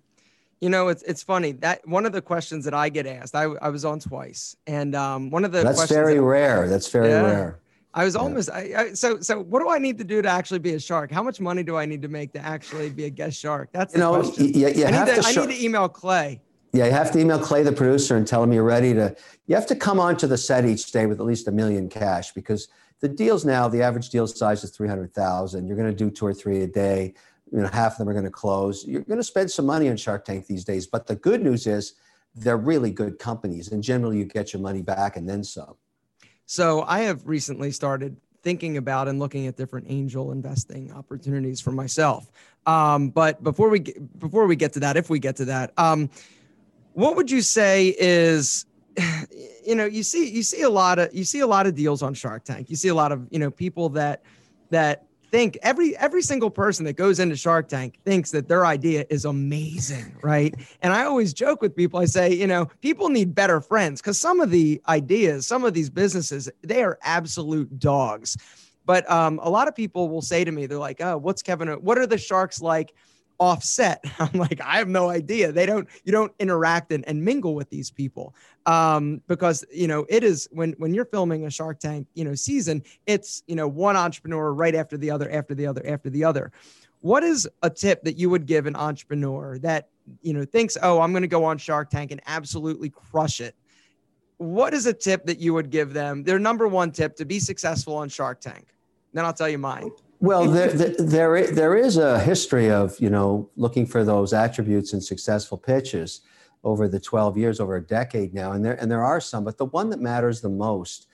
You 0.62 0.70
know, 0.70 0.88
it's 0.88 1.02
it's 1.02 1.22
funny 1.22 1.52
that 1.52 1.86
one 1.86 2.06
of 2.06 2.12
the 2.12 2.22
questions 2.22 2.64
that 2.64 2.72
I 2.72 2.88
get 2.88 3.06
asked, 3.06 3.34
I, 3.34 3.42
I 3.42 3.68
was 3.68 3.84
on 3.84 4.00
twice, 4.00 4.56
and 4.66 4.94
um, 4.94 5.30
one 5.30 5.44
of 5.44 5.52
the 5.52 5.62
that's 5.62 5.90
very 5.90 6.14
that, 6.14 6.22
rare. 6.22 6.66
That's 6.66 6.90
very 6.90 7.10
yeah, 7.10 7.22
rare. 7.22 7.60
I 7.92 8.04
was 8.04 8.16
almost 8.16 8.50
I, 8.50 8.72
I, 8.76 8.92
so 8.94 9.20
so. 9.20 9.40
What 9.40 9.60
do 9.60 9.68
I 9.68 9.78
need 9.78 9.98
to 9.98 10.04
do 10.04 10.22
to 10.22 10.28
actually 10.28 10.58
be 10.60 10.72
a 10.72 10.80
shark? 10.80 11.10
How 11.10 11.22
much 11.22 11.38
money 11.38 11.62
do 11.62 11.76
I 11.76 11.84
need 11.84 12.00
to 12.02 12.08
make 12.08 12.32
to 12.32 12.40
actually 12.40 12.88
be 12.88 13.04
a 13.04 13.10
guest 13.10 13.38
shark? 13.38 13.70
That's 13.72 13.92
you 13.92 14.00
know, 14.00 14.20
question. 14.20 14.54
You, 14.54 14.68
you 14.68 14.86
I, 14.86 14.90
need 14.90 15.14
to, 15.14 15.20
to 15.20 15.28
I 15.28 15.46
need 15.46 15.54
to 15.54 15.64
email 15.64 15.88
Clay 15.88 16.40
yeah, 16.72 16.86
you 16.86 16.92
have 16.92 17.10
to 17.12 17.18
email 17.18 17.38
Clay, 17.38 17.62
the 17.62 17.72
producer, 17.72 18.16
and 18.16 18.26
tell 18.26 18.42
him 18.42 18.52
you're 18.52 18.62
ready 18.62 18.94
to. 18.94 19.14
You 19.46 19.56
have 19.56 19.66
to 19.66 19.74
come 19.74 19.98
onto 19.98 20.26
the 20.26 20.38
set 20.38 20.64
each 20.64 20.92
day 20.92 21.06
with 21.06 21.18
at 21.20 21.26
least 21.26 21.48
a 21.48 21.52
million 21.52 21.88
cash 21.88 22.32
because 22.32 22.68
the 23.00 23.08
deals 23.08 23.44
now, 23.44 23.66
the 23.66 23.82
average 23.82 24.10
deal 24.10 24.26
size 24.26 24.62
is 24.62 24.70
three 24.70 24.88
hundred 24.88 25.12
thousand. 25.12 25.66
You're 25.66 25.76
going 25.76 25.90
to 25.90 25.96
do 25.96 26.10
two 26.10 26.26
or 26.26 26.34
three 26.34 26.62
a 26.62 26.66
day. 26.66 27.14
You 27.50 27.60
know, 27.60 27.66
half 27.66 27.92
of 27.92 27.98
them 27.98 28.08
are 28.08 28.12
going 28.12 28.24
to 28.24 28.30
close. 28.30 28.84
You're 28.86 29.02
going 29.02 29.18
to 29.18 29.24
spend 29.24 29.50
some 29.50 29.66
money 29.66 29.88
on 29.88 29.96
Shark 29.96 30.24
Tank 30.24 30.46
these 30.46 30.64
days. 30.64 30.86
But 30.86 31.08
the 31.08 31.16
good 31.16 31.42
news 31.42 31.66
is 31.66 31.94
they're 32.36 32.56
really 32.56 32.92
good 32.92 33.18
companies, 33.18 33.72
and 33.72 33.82
generally 33.82 34.18
you 34.18 34.24
get 34.24 34.52
your 34.52 34.62
money 34.62 34.82
back 34.82 35.16
and 35.16 35.28
then 35.28 35.42
some. 35.42 35.74
So 36.46 36.84
I 36.86 37.00
have 37.00 37.26
recently 37.26 37.72
started 37.72 38.16
thinking 38.42 38.76
about 38.76 39.08
and 39.08 39.18
looking 39.18 39.46
at 39.46 39.56
different 39.56 39.86
angel 39.88 40.30
investing 40.30 40.92
opportunities 40.92 41.60
for 41.60 41.72
myself. 41.72 42.30
Um, 42.66 43.10
but 43.10 43.42
before 43.42 43.68
we 43.68 43.80
before 44.18 44.46
we 44.46 44.54
get 44.54 44.72
to 44.74 44.80
that, 44.80 44.96
if 44.96 45.10
we 45.10 45.18
get 45.18 45.36
to 45.36 45.46
that. 45.46 45.72
Um, 45.76 46.10
what 46.92 47.16
would 47.16 47.30
you 47.30 47.42
say 47.42 47.94
is 47.98 48.66
you 49.64 49.74
know 49.74 49.84
you 49.84 50.02
see 50.02 50.28
you 50.28 50.42
see 50.42 50.62
a 50.62 50.70
lot 50.70 50.98
of 50.98 51.14
you 51.14 51.24
see 51.24 51.40
a 51.40 51.46
lot 51.46 51.66
of 51.66 51.74
deals 51.74 52.02
on 52.02 52.14
shark 52.14 52.44
tank. 52.44 52.70
You 52.70 52.76
see 52.76 52.88
a 52.88 52.94
lot 52.94 53.12
of 53.12 53.26
you 53.30 53.38
know 53.38 53.50
people 53.50 53.88
that 53.90 54.22
that 54.70 55.06
think 55.30 55.56
every 55.62 55.96
every 55.96 56.22
single 56.22 56.50
person 56.50 56.84
that 56.84 56.94
goes 56.94 57.20
into 57.20 57.36
shark 57.36 57.68
tank 57.68 57.98
thinks 58.04 58.32
that 58.32 58.48
their 58.48 58.66
idea 58.66 59.04
is 59.10 59.24
amazing 59.24 60.16
right? 60.22 60.54
And 60.82 60.92
i 60.92 61.04
always 61.04 61.32
joke 61.32 61.62
with 61.62 61.74
people. 61.74 62.00
I 62.00 62.06
say 62.06 62.32
you 62.32 62.46
know 62.46 62.66
people 62.80 63.08
need 63.08 63.34
better 63.34 63.60
friends 63.60 64.00
because 64.00 64.18
some 64.18 64.40
of 64.40 64.50
the 64.50 64.80
ideas 64.88 65.46
some 65.46 65.64
of 65.64 65.74
these 65.74 65.90
businesses 65.90 66.50
they 66.62 66.82
are 66.82 66.98
absolute 67.02 67.78
dogs. 67.78 68.36
But 68.86 69.08
um, 69.08 69.38
a 69.42 69.50
lot 69.50 69.68
of 69.68 69.76
people 69.76 70.08
will 70.08 70.22
say 70.22 70.42
to 70.42 70.50
me 70.50 70.66
they're 70.66 70.78
like 70.78 71.00
oh 71.00 71.16
what's 71.16 71.42
kevin 71.42 71.68
what 71.68 71.98
are 71.98 72.06
the 72.06 72.18
sharks 72.18 72.60
like 72.60 72.92
offset. 73.40 74.04
I'm 74.20 74.38
like 74.38 74.60
i 74.60 74.76
have 74.76 74.88
no 74.88 75.08
idea. 75.08 75.50
They 75.50 75.66
don't 75.66 75.88
you 76.04 76.12
don't 76.12 76.32
interact 76.38 76.92
and, 76.92 77.06
and 77.08 77.24
mingle 77.24 77.54
with 77.54 77.70
these 77.70 77.90
people. 77.90 78.34
Um, 78.66 79.22
because 79.26 79.64
you 79.72 79.88
know 79.88 80.06
it 80.08 80.22
is 80.22 80.48
when 80.52 80.74
when 80.78 80.94
you're 80.94 81.06
filming 81.06 81.46
a 81.46 81.50
shark 81.50 81.80
tank 81.80 82.06
you 82.14 82.24
know 82.24 82.34
season 82.34 82.82
it's 83.06 83.42
you 83.46 83.56
know 83.56 83.66
one 83.66 83.96
entrepreneur 83.96 84.52
right 84.52 84.74
after 84.74 84.98
the 84.98 85.10
other 85.10 85.30
after 85.32 85.54
the 85.54 85.66
other 85.66 85.84
after 85.86 86.10
the 86.10 86.22
other. 86.22 86.52
What 87.00 87.24
is 87.24 87.48
a 87.62 87.70
tip 87.70 88.04
that 88.04 88.18
you 88.18 88.28
would 88.28 88.44
give 88.44 88.66
an 88.66 88.76
entrepreneur 88.76 89.58
that 89.60 89.88
you 90.20 90.34
know 90.34 90.44
thinks 90.44 90.76
oh 90.82 91.00
i'm 91.00 91.12
going 91.12 91.22
to 91.22 91.28
go 91.28 91.44
on 91.44 91.56
shark 91.56 91.88
tank 91.88 92.10
and 92.10 92.20
absolutely 92.26 92.90
crush 92.90 93.40
it 93.40 93.54
what 94.38 94.72
is 94.72 94.86
a 94.86 94.92
tip 94.94 95.26
that 95.26 95.38
you 95.38 95.52
would 95.52 95.68
give 95.68 95.92
them? 95.92 96.24
Their 96.24 96.38
number 96.38 96.66
one 96.66 96.92
tip 96.92 97.14
to 97.16 97.26
be 97.26 97.38
successful 97.38 97.94
on 97.96 98.08
shark 98.08 98.40
tank? 98.40 98.68
Then 99.12 99.24
i'll 99.24 99.34
tell 99.34 99.48
you 99.48 99.58
mine 99.58 99.90
well, 100.20 100.46
there, 100.46 100.68
there, 100.68 101.46
there 101.50 101.76
is 101.76 101.96
a 101.96 102.20
history 102.20 102.70
of, 102.70 102.98
you 103.00 103.08
know, 103.08 103.48
looking 103.56 103.86
for 103.86 104.04
those 104.04 104.34
attributes 104.34 104.92
in 104.92 105.00
successful 105.00 105.56
pitches 105.56 106.20
over 106.62 106.88
the 106.88 107.00
12 107.00 107.38
years, 107.38 107.58
over 107.58 107.76
a 107.76 107.82
decade 107.82 108.34
now. 108.34 108.52
And 108.52 108.62
there, 108.62 108.74
and 108.74 108.90
there 108.90 109.02
are 109.02 109.20
some, 109.20 109.44
but 109.44 109.56
the 109.56 109.64
one 109.64 109.88
that 109.90 110.00
matters 110.00 110.42
the 110.42 110.50
most, 110.50 111.06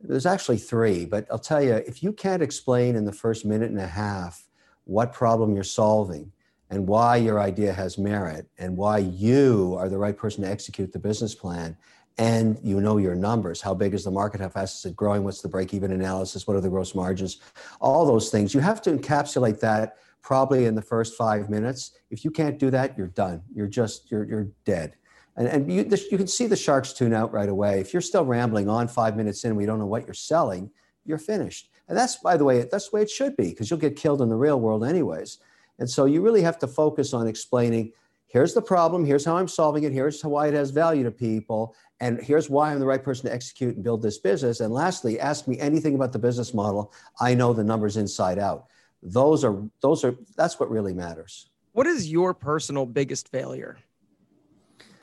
there's 0.00 0.26
actually 0.26 0.58
three, 0.58 1.04
but 1.04 1.26
I'll 1.30 1.38
tell 1.38 1.62
you, 1.62 1.74
if 1.74 2.02
you 2.02 2.12
can't 2.12 2.42
explain 2.42 2.96
in 2.96 3.04
the 3.04 3.12
first 3.12 3.44
minute 3.44 3.70
and 3.70 3.78
a 3.78 3.86
half 3.86 4.48
what 4.84 5.12
problem 5.12 5.54
you're 5.54 5.62
solving 5.62 6.32
and 6.70 6.88
why 6.88 7.16
your 7.16 7.38
idea 7.40 7.72
has 7.72 7.98
merit 7.98 8.48
and 8.58 8.76
why 8.76 8.98
you 8.98 9.76
are 9.78 9.88
the 9.88 9.98
right 9.98 10.16
person 10.16 10.42
to 10.42 10.50
execute 10.50 10.92
the 10.92 10.98
business 10.98 11.34
plan, 11.36 11.76
and 12.20 12.58
you 12.62 12.82
know 12.82 12.98
your 12.98 13.14
numbers. 13.14 13.62
How 13.62 13.72
big 13.72 13.94
is 13.94 14.04
the 14.04 14.10
market? 14.10 14.42
How 14.42 14.50
fast 14.50 14.80
is 14.80 14.90
it 14.90 14.94
growing? 14.94 15.24
What's 15.24 15.40
the 15.40 15.48
break 15.48 15.72
even 15.72 15.90
analysis? 15.90 16.46
What 16.46 16.54
are 16.54 16.60
the 16.60 16.68
gross 16.68 16.94
margins? 16.94 17.38
All 17.80 18.04
those 18.04 18.28
things. 18.28 18.52
You 18.52 18.60
have 18.60 18.82
to 18.82 18.92
encapsulate 18.92 19.58
that 19.60 19.96
probably 20.20 20.66
in 20.66 20.74
the 20.74 20.82
first 20.82 21.16
five 21.16 21.48
minutes. 21.48 21.92
If 22.10 22.22
you 22.22 22.30
can't 22.30 22.58
do 22.58 22.70
that, 22.72 22.98
you're 22.98 23.06
done. 23.06 23.40
You're 23.54 23.68
just, 23.68 24.10
you're, 24.10 24.24
you're 24.24 24.48
dead. 24.66 24.96
And, 25.38 25.48
and 25.48 25.72
you, 25.72 25.82
this, 25.82 26.12
you 26.12 26.18
can 26.18 26.26
see 26.26 26.46
the 26.46 26.56
sharks 26.56 26.92
tune 26.92 27.14
out 27.14 27.32
right 27.32 27.48
away. 27.48 27.80
If 27.80 27.94
you're 27.94 28.02
still 28.02 28.26
rambling 28.26 28.68
on 28.68 28.86
five 28.86 29.16
minutes 29.16 29.44
in, 29.46 29.56
we 29.56 29.64
don't 29.64 29.78
know 29.78 29.86
what 29.86 30.04
you're 30.04 30.12
selling, 30.12 30.70
you're 31.06 31.16
finished. 31.16 31.70
And 31.88 31.96
that's, 31.96 32.16
by 32.16 32.36
the 32.36 32.44
way, 32.44 32.68
that's 32.70 32.90
the 32.90 32.96
way 32.96 33.02
it 33.02 33.10
should 33.10 33.34
be 33.34 33.48
because 33.48 33.70
you'll 33.70 33.80
get 33.80 33.96
killed 33.96 34.20
in 34.20 34.28
the 34.28 34.36
real 34.36 34.60
world 34.60 34.84
anyways. 34.84 35.38
And 35.78 35.88
so 35.88 36.04
you 36.04 36.20
really 36.20 36.42
have 36.42 36.58
to 36.58 36.66
focus 36.66 37.14
on 37.14 37.26
explaining 37.26 37.92
here's 38.30 38.54
the 38.54 38.62
problem, 38.62 39.04
here's 39.04 39.24
how 39.24 39.36
I'm 39.36 39.48
solving 39.48 39.84
it, 39.84 39.92
here's 39.92 40.24
why 40.24 40.46
it 40.46 40.54
has 40.54 40.70
value 40.70 41.02
to 41.04 41.10
people, 41.10 41.74
and 42.00 42.20
here's 42.22 42.48
why 42.48 42.72
I'm 42.72 42.78
the 42.78 42.86
right 42.86 43.02
person 43.02 43.26
to 43.28 43.34
execute 43.34 43.74
and 43.74 43.84
build 43.84 44.02
this 44.02 44.18
business. 44.18 44.60
And 44.60 44.72
lastly, 44.72 45.20
ask 45.20 45.46
me 45.46 45.58
anything 45.58 45.94
about 45.94 46.12
the 46.12 46.18
business 46.18 46.54
model. 46.54 46.92
I 47.20 47.34
know 47.34 47.52
the 47.52 47.64
numbers 47.64 47.96
inside 47.96 48.38
out. 48.38 48.66
Those 49.02 49.44
are 49.44 49.62
those 49.80 50.04
are 50.04 50.14
that's 50.36 50.60
what 50.60 50.70
really 50.70 50.94
matters. 50.94 51.50
What 51.72 51.86
is 51.86 52.10
your 52.10 52.34
personal 52.34 52.86
biggest 52.86 53.28
failure 53.28 53.78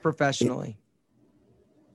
professionally? 0.02 0.78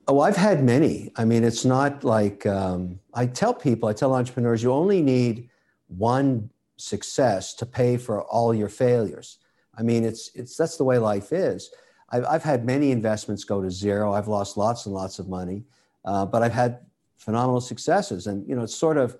Oh, 0.07 0.19
I've 0.19 0.35
had 0.35 0.63
many. 0.63 1.11
I 1.15 1.23
mean, 1.23 1.45
it's 1.45 1.63
not 1.63 2.03
like 2.03 2.45
um, 2.45 2.99
I 3.13 3.25
tell 3.25 3.53
people, 3.53 3.87
I 3.87 3.93
tell 3.93 4.13
entrepreneurs, 4.13 4.61
you 4.61 4.71
only 4.73 5.01
need 5.01 5.49
one 5.87 6.49
success 6.75 7.53
to 7.55 7.65
pay 7.65 7.95
for 7.95 8.21
all 8.23 8.53
your 8.53 8.67
failures. 8.67 9.37
I 9.77 9.83
mean, 9.83 10.03
it's 10.03 10.31
it's 10.35 10.55
that's 10.55 10.77
the 10.77 10.83
way 10.83 10.97
life 10.97 11.31
is. 11.31 11.71
I've, 12.13 12.25
I've 12.25 12.43
had 12.43 12.63
many 12.63 12.91
investments 12.91 13.43
go 13.43 13.61
to 13.61 13.71
zero. 13.71 14.13
I've 14.13 14.27
lost 14.27 14.55
lots 14.55 14.85
and 14.85 14.93
lots 14.93 15.17
of 15.17 15.27
money, 15.27 15.63
uh, 16.05 16.25
but 16.27 16.43
I've 16.43 16.53
had 16.53 16.79
phenomenal 17.17 17.59
successes. 17.59 18.27
And, 18.27 18.47
you 18.47 18.55
know, 18.55 18.63
it's 18.63 18.75
sort 18.75 18.97
of, 18.97 19.17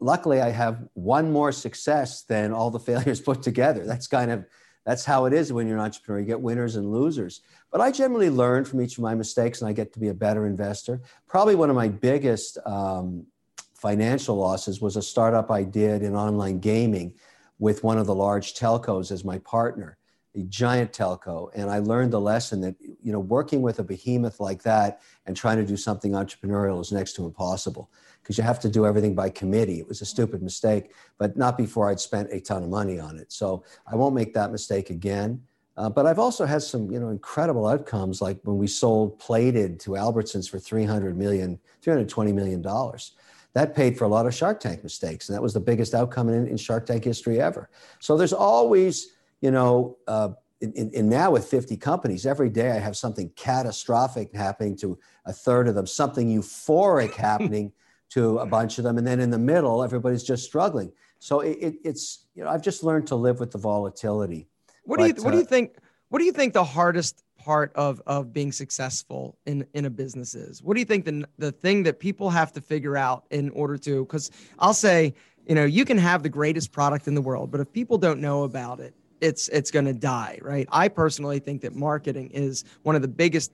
luckily 0.00 0.42
I 0.42 0.50
have 0.50 0.86
one 0.92 1.32
more 1.32 1.50
success 1.50 2.22
than 2.22 2.52
all 2.52 2.70
the 2.70 2.78
failures 2.90 3.20
put 3.20 3.42
together. 3.42 3.86
That's 3.86 4.06
kind 4.06 4.30
of, 4.30 4.44
that's 4.84 5.04
how 5.04 5.24
it 5.24 5.32
is 5.32 5.52
when 5.52 5.66
you're 5.66 5.78
an 5.78 5.84
entrepreneur. 5.84 6.20
You 6.20 6.26
get 6.26 6.40
winners 6.40 6.76
and 6.76 6.92
losers. 6.92 7.40
But 7.72 7.80
I 7.80 7.90
generally 7.90 8.30
learn 8.30 8.64
from 8.64 8.80
each 8.80 8.98
of 8.98 9.02
my 9.02 9.14
mistakes 9.14 9.60
and 9.60 9.68
I 9.68 9.72
get 9.72 9.92
to 9.94 9.98
be 9.98 10.08
a 10.08 10.14
better 10.14 10.46
investor. 10.46 11.00
Probably 11.26 11.54
one 11.54 11.70
of 11.70 11.76
my 11.76 11.88
biggest 11.88 12.58
um, 12.66 13.26
financial 13.74 14.36
losses 14.36 14.80
was 14.80 14.96
a 14.96 15.02
startup 15.02 15.50
I 15.50 15.62
did 15.62 16.02
in 16.02 16.14
online 16.14 16.60
gaming 16.60 17.14
with 17.58 17.84
one 17.84 17.98
of 17.98 18.06
the 18.06 18.14
large 18.14 18.54
telcos 18.54 19.10
as 19.10 19.24
my 19.24 19.38
partner 19.38 19.96
a 20.34 20.42
giant 20.42 20.92
telco 20.92 21.48
and 21.54 21.70
i 21.70 21.78
learned 21.78 22.12
the 22.12 22.20
lesson 22.20 22.60
that 22.60 22.74
you 22.80 23.10
know 23.12 23.20
working 23.20 23.62
with 23.62 23.78
a 23.78 23.82
behemoth 23.82 24.38
like 24.38 24.62
that 24.62 25.00
and 25.24 25.36
trying 25.36 25.56
to 25.56 25.64
do 25.64 25.76
something 25.76 26.12
entrepreneurial 26.12 26.80
is 26.80 26.92
next 26.92 27.14
to 27.14 27.24
impossible 27.24 27.90
because 28.26 28.36
you 28.36 28.42
have 28.42 28.58
to 28.58 28.68
do 28.68 28.84
everything 28.84 29.14
by 29.14 29.30
committee. 29.30 29.78
It 29.78 29.86
was 29.86 30.02
a 30.02 30.04
stupid 30.04 30.42
mistake, 30.42 30.90
but 31.16 31.36
not 31.36 31.56
before 31.56 31.88
I'd 31.88 32.00
spent 32.00 32.28
a 32.32 32.40
ton 32.40 32.64
of 32.64 32.68
money 32.68 32.98
on 32.98 33.18
it. 33.18 33.30
So 33.30 33.62
I 33.86 33.94
won't 33.94 34.16
make 34.16 34.34
that 34.34 34.50
mistake 34.50 34.90
again. 34.90 35.40
Uh, 35.76 35.88
but 35.88 36.06
I've 36.06 36.18
also 36.18 36.44
had 36.44 36.62
some, 36.62 36.90
you 36.90 36.98
know, 36.98 37.10
incredible 37.10 37.68
outcomes, 37.68 38.20
like 38.20 38.40
when 38.42 38.58
we 38.58 38.66
sold 38.66 39.20
Plated 39.20 39.78
to 39.80 39.90
Albertsons 39.90 40.50
for 40.50 40.58
300 40.58 41.16
million, 41.16 41.60
320 41.82 42.32
million 42.32 42.62
dollars. 42.62 43.12
That 43.56 43.74
paid 43.74 43.96
for 43.96 44.04
a 44.04 44.08
lot 44.08 44.26
of 44.26 44.34
Shark 44.34 44.60
Tank 44.60 44.82
mistakes, 44.82 45.30
and 45.30 45.34
that 45.34 45.40
was 45.40 45.54
the 45.54 45.60
biggest 45.60 45.94
outcome 45.94 46.28
in, 46.28 46.46
in 46.46 46.58
Shark 46.58 46.84
Tank 46.84 47.04
history 47.04 47.40
ever. 47.40 47.70
So 48.00 48.18
there's 48.18 48.34
always, 48.34 49.14
you 49.40 49.50
know, 49.50 49.96
uh, 50.06 50.32
in, 50.60 50.74
in, 50.74 50.90
in, 50.90 51.08
now 51.08 51.30
with 51.30 51.46
50 51.46 51.74
companies, 51.78 52.26
every 52.26 52.50
day 52.50 52.72
I 52.72 52.78
have 52.78 52.98
something 52.98 53.30
catastrophic 53.34 54.34
happening 54.34 54.76
to 54.76 54.98
a 55.24 55.32
third 55.32 55.68
of 55.68 55.74
them, 55.74 55.86
something 55.86 56.28
euphoric 56.28 57.14
happening 57.28 57.72
to 58.10 58.40
a 58.40 58.46
bunch 58.46 58.76
of 58.76 58.84
them, 58.84 58.98
and 58.98 59.06
then 59.06 59.20
in 59.20 59.30
the 59.30 59.38
middle, 59.38 59.82
everybody's 59.82 60.22
just 60.22 60.44
struggling. 60.44 60.92
So 61.18 61.40
it, 61.40 61.56
it, 61.58 61.74
it's, 61.82 62.26
you 62.34 62.44
know, 62.44 62.50
I've 62.50 62.60
just 62.60 62.84
learned 62.84 63.06
to 63.06 63.16
live 63.16 63.40
with 63.40 63.52
the 63.52 63.58
volatility. 63.58 64.48
What 64.84 64.98
but, 64.98 65.02
do 65.02 65.08
you 65.08 65.24
What 65.24 65.28
uh, 65.28 65.30
do 65.30 65.38
you 65.38 65.46
think? 65.46 65.78
What 66.10 66.18
do 66.18 66.26
you 66.26 66.32
think 66.32 66.52
the 66.52 66.62
hardest 66.62 67.24
part 67.46 67.70
of 67.76 68.02
of 68.08 68.32
being 68.32 68.50
successful 68.50 69.38
in 69.46 69.64
in 69.72 69.84
a 69.84 69.90
business 69.90 70.34
is? 70.34 70.64
What 70.64 70.74
do 70.74 70.80
you 70.80 70.84
think 70.84 71.04
the 71.04 71.24
the 71.38 71.52
thing 71.52 71.84
that 71.84 72.00
people 72.00 72.28
have 72.28 72.52
to 72.54 72.60
figure 72.60 72.96
out 72.96 73.24
in 73.30 73.50
order 73.50 73.78
to? 73.78 74.04
Because 74.04 74.32
I'll 74.58 74.74
say, 74.74 75.14
you 75.48 75.54
know, 75.54 75.64
you 75.64 75.84
can 75.84 75.96
have 75.96 76.24
the 76.24 76.28
greatest 76.28 76.72
product 76.72 77.06
in 77.06 77.14
the 77.14 77.22
world, 77.22 77.52
but 77.52 77.60
if 77.60 77.72
people 77.72 77.98
don't 77.98 78.20
know 78.20 78.42
about 78.42 78.80
it, 78.80 78.94
it's 79.20 79.46
it's 79.48 79.70
going 79.70 79.84
to 79.84 79.94
die, 79.94 80.40
right? 80.42 80.66
I 80.72 80.88
personally 80.88 81.38
think 81.38 81.62
that 81.62 81.76
marketing 81.76 82.30
is 82.32 82.64
one 82.82 82.96
of 82.96 83.02
the 83.02 83.14
biggest 83.24 83.52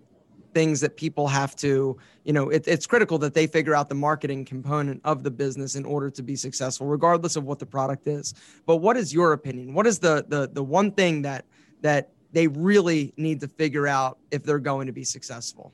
things 0.54 0.80
that 0.80 0.96
people 0.96 1.28
have 1.28 1.54
to, 1.56 1.98
you 2.24 2.32
know, 2.32 2.48
it, 2.48 2.64
it's 2.66 2.86
critical 2.86 3.18
that 3.18 3.34
they 3.34 3.46
figure 3.46 3.74
out 3.74 3.88
the 3.90 3.94
marketing 3.94 4.44
component 4.46 5.02
of 5.04 5.22
the 5.22 5.30
business 5.30 5.76
in 5.76 5.84
order 5.84 6.08
to 6.10 6.22
be 6.22 6.36
successful, 6.36 6.86
regardless 6.86 7.36
of 7.36 7.44
what 7.44 7.58
the 7.58 7.66
product 7.66 8.06
is. 8.06 8.34
But 8.64 8.76
what 8.76 8.96
is 8.96 9.12
your 9.12 9.34
opinion? 9.34 9.74
What 9.74 9.86
is 9.86 9.98
the 9.98 10.24
the 10.26 10.48
the 10.50 10.62
one 10.62 10.92
thing 10.92 11.22
that 11.22 11.44
that 11.82 12.10
they 12.32 12.48
really 12.48 13.12
need 13.16 13.40
to 13.40 13.48
figure 13.48 13.86
out 13.86 14.18
if 14.30 14.42
they're 14.42 14.58
going 14.58 14.86
to 14.86 14.92
be 14.92 15.04
successful? 15.04 15.72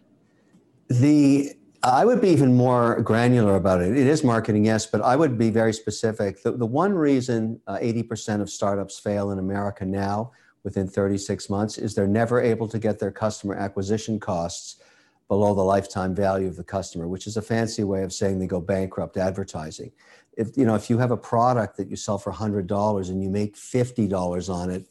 The 0.88 1.54
I 1.82 2.04
would 2.04 2.20
be 2.20 2.30
even 2.30 2.54
more 2.54 3.00
granular 3.02 3.54
about 3.54 3.80
it. 3.80 3.96
It 3.96 4.06
is 4.08 4.24
marketing, 4.24 4.64
yes, 4.64 4.84
but 4.84 5.00
I 5.00 5.14
would 5.14 5.38
be 5.38 5.48
very 5.48 5.72
specific. 5.72 6.42
The, 6.42 6.52
the 6.52 6.66
one 6.66 6.92
reason 6.92 7.60
uh, 7.68 7.78
80% 7.78 8.40
of 8.40 8.50
startups 8.50 8.98
fail 8.98 9.30
in 9.30 9.38
America 9.38 9.84
now 9.84 10.32
within 10.64 10.88
36 10.88 11.48
months 11.48 11.78
is 11.78 11.94
they're 11.94 12.08
never 12.08 12.40
able 12.40 12.66
to 12.68 12.80
get 12.80 12.98
their 12.98 13.12
customer 13.12 13.54
acquisition 13.54 14.18
costs 14.18 14.82
below 15.28 15.54
the 15.54 15.62
lifetime 15.62 16.14
value 16.14 16.48
of 16.48 16.56
the 16.56 16.64
customer, 16.64 17.06
which 17.06 17.26
is 17.26 17.36
a 17.36 17.42
fancy 17.42 17.84
way 17.84 18.02
of 18.02 18.12
saying 18.12 18.38
they 18.38 18.46
go 18.46 18.60
bankrupt 18.60 19.16
advertising. 19.16 19.92
If 20.36 20.56
you 20.56 20.64
know, 20.64 20.74
if 20.74 20.90
you 20.90 20.98
have 20.98 21.10
a 21.10 21.16
product 21.16 21.76
that 21.76 21.88
you 21.88 21.96
sell 21.96 22.18
for 22.18 22.32
$100 22.32 23.08
and 23.08 23.22
you 23.22 23.30
make 23.30 23.54
$50 23.54 24.52
on 24.52 24.70
it, 24.70 24.86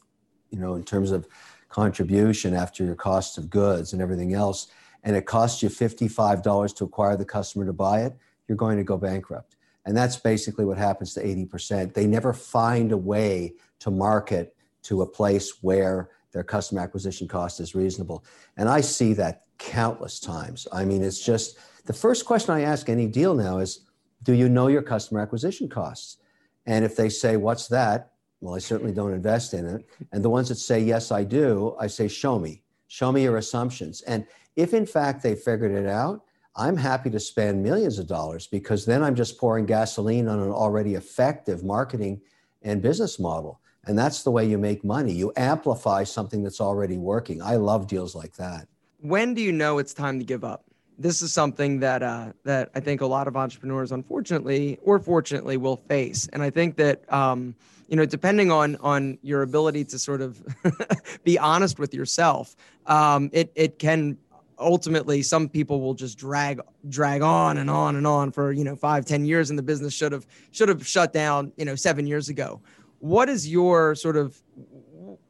you 0.50 0.58
know, 0.58 0.74
in 0.74 0.84
terms 0.84 1.10
of 1.10 1.26
contribution 1.68 2.54
after 2.54 2.84
your 2.84 2.94
cost 2.94 3.38
of 3.38 3.50
goods 3.50 3.92
and 3.92 4.02
everything 4.02 4.34
else, 4.34 4.68
and 5.04 5.14
it 5.16 5.26
costs 5.26 5.62
you 5.62 5.68
$55 5.68 6.76
to 6.76 6.84
acquire 6.84 7.16
the 7.16 7.24
customer 7.24 7.66
to 7.66 7.72
buy 7.72 8.02
it, 8.02 8.16
you're 8.46 8.56
going 8.56 8.78
to 8.78 8.84
go 8.84 8.96
bankrupt. 8.96 9.56
And 9.84 9.96
that's 9.96 10.16
basically 10.16 10.64
what 10.64 10.76
happens 10.76 11.14
to 11.14 11.24
80%. 11.24 11.94
They 11.94 12.06
never 12.06 12.32
find 12.32 12.92
a 12.92 12.96
way 12.96 13.54
to 13.80 13.90
market 13.90 14.54
to 14.82 15.02
a 15.02 15.06
place 15.06 15.62
where 15.62 16.10
their 16.32 16.44
customer 16.44 16.80
acquisition 16.80 17.26
cost 17.26 17.60
is 17.60 17.74
reasonable. 17.74 18.24
And 18.56 18.68
I 18.68 18.80
see 18.80 19.12
that 19.14 19.44
countless 19.58 20.20
times. 20.20 20.68
I 20.72 20.84
mean, 20.84 21.02
it's 21.02 21.24
just 21.24 21.58
the 21.86 21.92
first 21.92 22.26
question 22.26 22.54
I 22.54 22.62
ask 22.62 22.88
any 22.88 23.06
deal 23.06 23.34
now 23.34 23.58
is 23.58 23.80
Do 24.22 24.34
you 24.34 24.48
know 24.48 24.66
your 24.66 24.82
customer 24.82 25.20
acquisition 25.20 25.68
costs? 25.68 26.18
And 26.66 26.84
if 26.84 26.96
they 26.96 27.08
say, 27.08 27.36
What's 27.36 27.68
that? 27.68 28.12
Well, 28.40 28.54
I 28.54 28.58
certainly 28.58 28.92
don't 28.92 29.12
invest 29.12 29.54
in 29.54 29.66
it. 29.66 29.86
And 30.12 30.24
the 30.24 30.30
ones 30.30 30.48
that 30.48 30.56
say, 30.56 30.80
Yes, 30.80 31.10
I 31.10 31.24
do, 31.24 31.76
I 31.78 31.86
say, 31.86 32.08
Show 32.08 32.38
me. 32.38 32.62
Show 32.86 33.12
me 33.12 33.22
your 33.22 33.36
assumptions. 33.36 34.02
And 34.02 34.26
if 34.56 34.72
in 34.72 34.86
fact 34.86 35.22
they 35.22 35.34
figured 35.34 35.72
it 35.72 35.86
out, 35.86 36.24
I'm 36.56 36.76
happy 36.76 37.10
to 37.10 37.20
spend 37.20 37.62
millions 37.62 37.98
of 37.98 38.08
dollars 38.08 38.46
because 38.46 38.84
then 38.84 39.02
I'm 39.02 39.14
just 39.14 39.38
pouring 39.38 39.66
gasoline 39.66 40.26
on 40.26 40.40
an 40.40 40.50
already 40.50 40.94
effective 40.94 41.62
marketing 41.62 42.20
and 42.62 42.82
business 42.82 43.20
model. 43.20 43.60
And 43.84 43.96
that's 43.96 44.22
the 44.22 44.30
way 44.30 44.44
you 44.44 44.58
make 44.58 44.84
money. 44.84 45.12
You 45.12 45.32
amplify 45.36 46.04
something 46.04 46.42
that's 46.42 46.60
already 46.60 46.98
working. 46.98 47.40
I 47.40 47.56
love 47.56 47.86
deals 47.86 48.14
like 48.14 48.34
that. 48.36 48.66
When 49.00 49.34
do 49.34 49.40
you 49.40 49.52
know 49.52 49.78
it's 49.78 49.94
time 49.94 50.18
to 50.18 50.24
give 50.24 50.42
up? 50.42 50.64
This 50.98 51.22
is 51.22 51.32
something 51.32 51.80
that 51.80 52.02
uh, 52.02 52.32
that 52.44 52.70
I 52.74 52.80
think 52.80 53.00
a 53.00 53.06
lot 53.06 53.28
of 53.28 53.36
entrepreneurs, 53.36 53.92
unfortunately 53.92 54.78
or 54.82 54.98
fortunately, 54.98 55.56
will 55.56 55.76
face. 55.76 56.28
And 56.32 56.42
I 56.42 56.50
think 56.50 56.76
that 56.76 57.10
um, 57.12 57.54
you 57.88 57.96
know, 57.96 58.04
depending 58.04 58.50
on 58.50 58.76
on 58.76 59.18
your 59.22 59.42
ability 59.42 59.84
to 59.84 59.98
sort 59.98 60.20
of 60.20 60.42
be 61.24 61.38
honest 61.38 61.78
with 61.78 61.94
yourself, 61.94 62.56
um, 62.86 63.30
it 63.32 63.52
it 63.54 63.78
can 63.78 64.18
ultimately 64.58 65.22
some 65.22 65.48
people 65.48 65.80
will 65.80 65.94
just 65.94 66.18
drag 66.18 66.60
drag 66.88 67.22
on 67.22 67.58
and 67.58 67.70
on 67.70 67.96
and 67.96 68.06
on 68.06 68.32
for 68.32 68.52
you 68.52 68.64
know 68.64 68.76
five 68.76 69.04
ten 69.04 69.24
years 69.24 69.50
and 69.50 69.58
the 69.58 69.62
business 69.62 69.94
should 69.94 70.12
have 70.12 70.26
should 70.50 70.68
have 70.68 70.86
shut 70.86 71.12
down 71.12 71.52
you 71.56 71.64
know 71.64 71.74
seven 71.74 72.06
years 72.06 72.28
ago 72.28 72.60
what 72.98 73.28
is 73.28 73.48
your 73.48 73.94
sort 73.94 74.16
of 74.16 74.40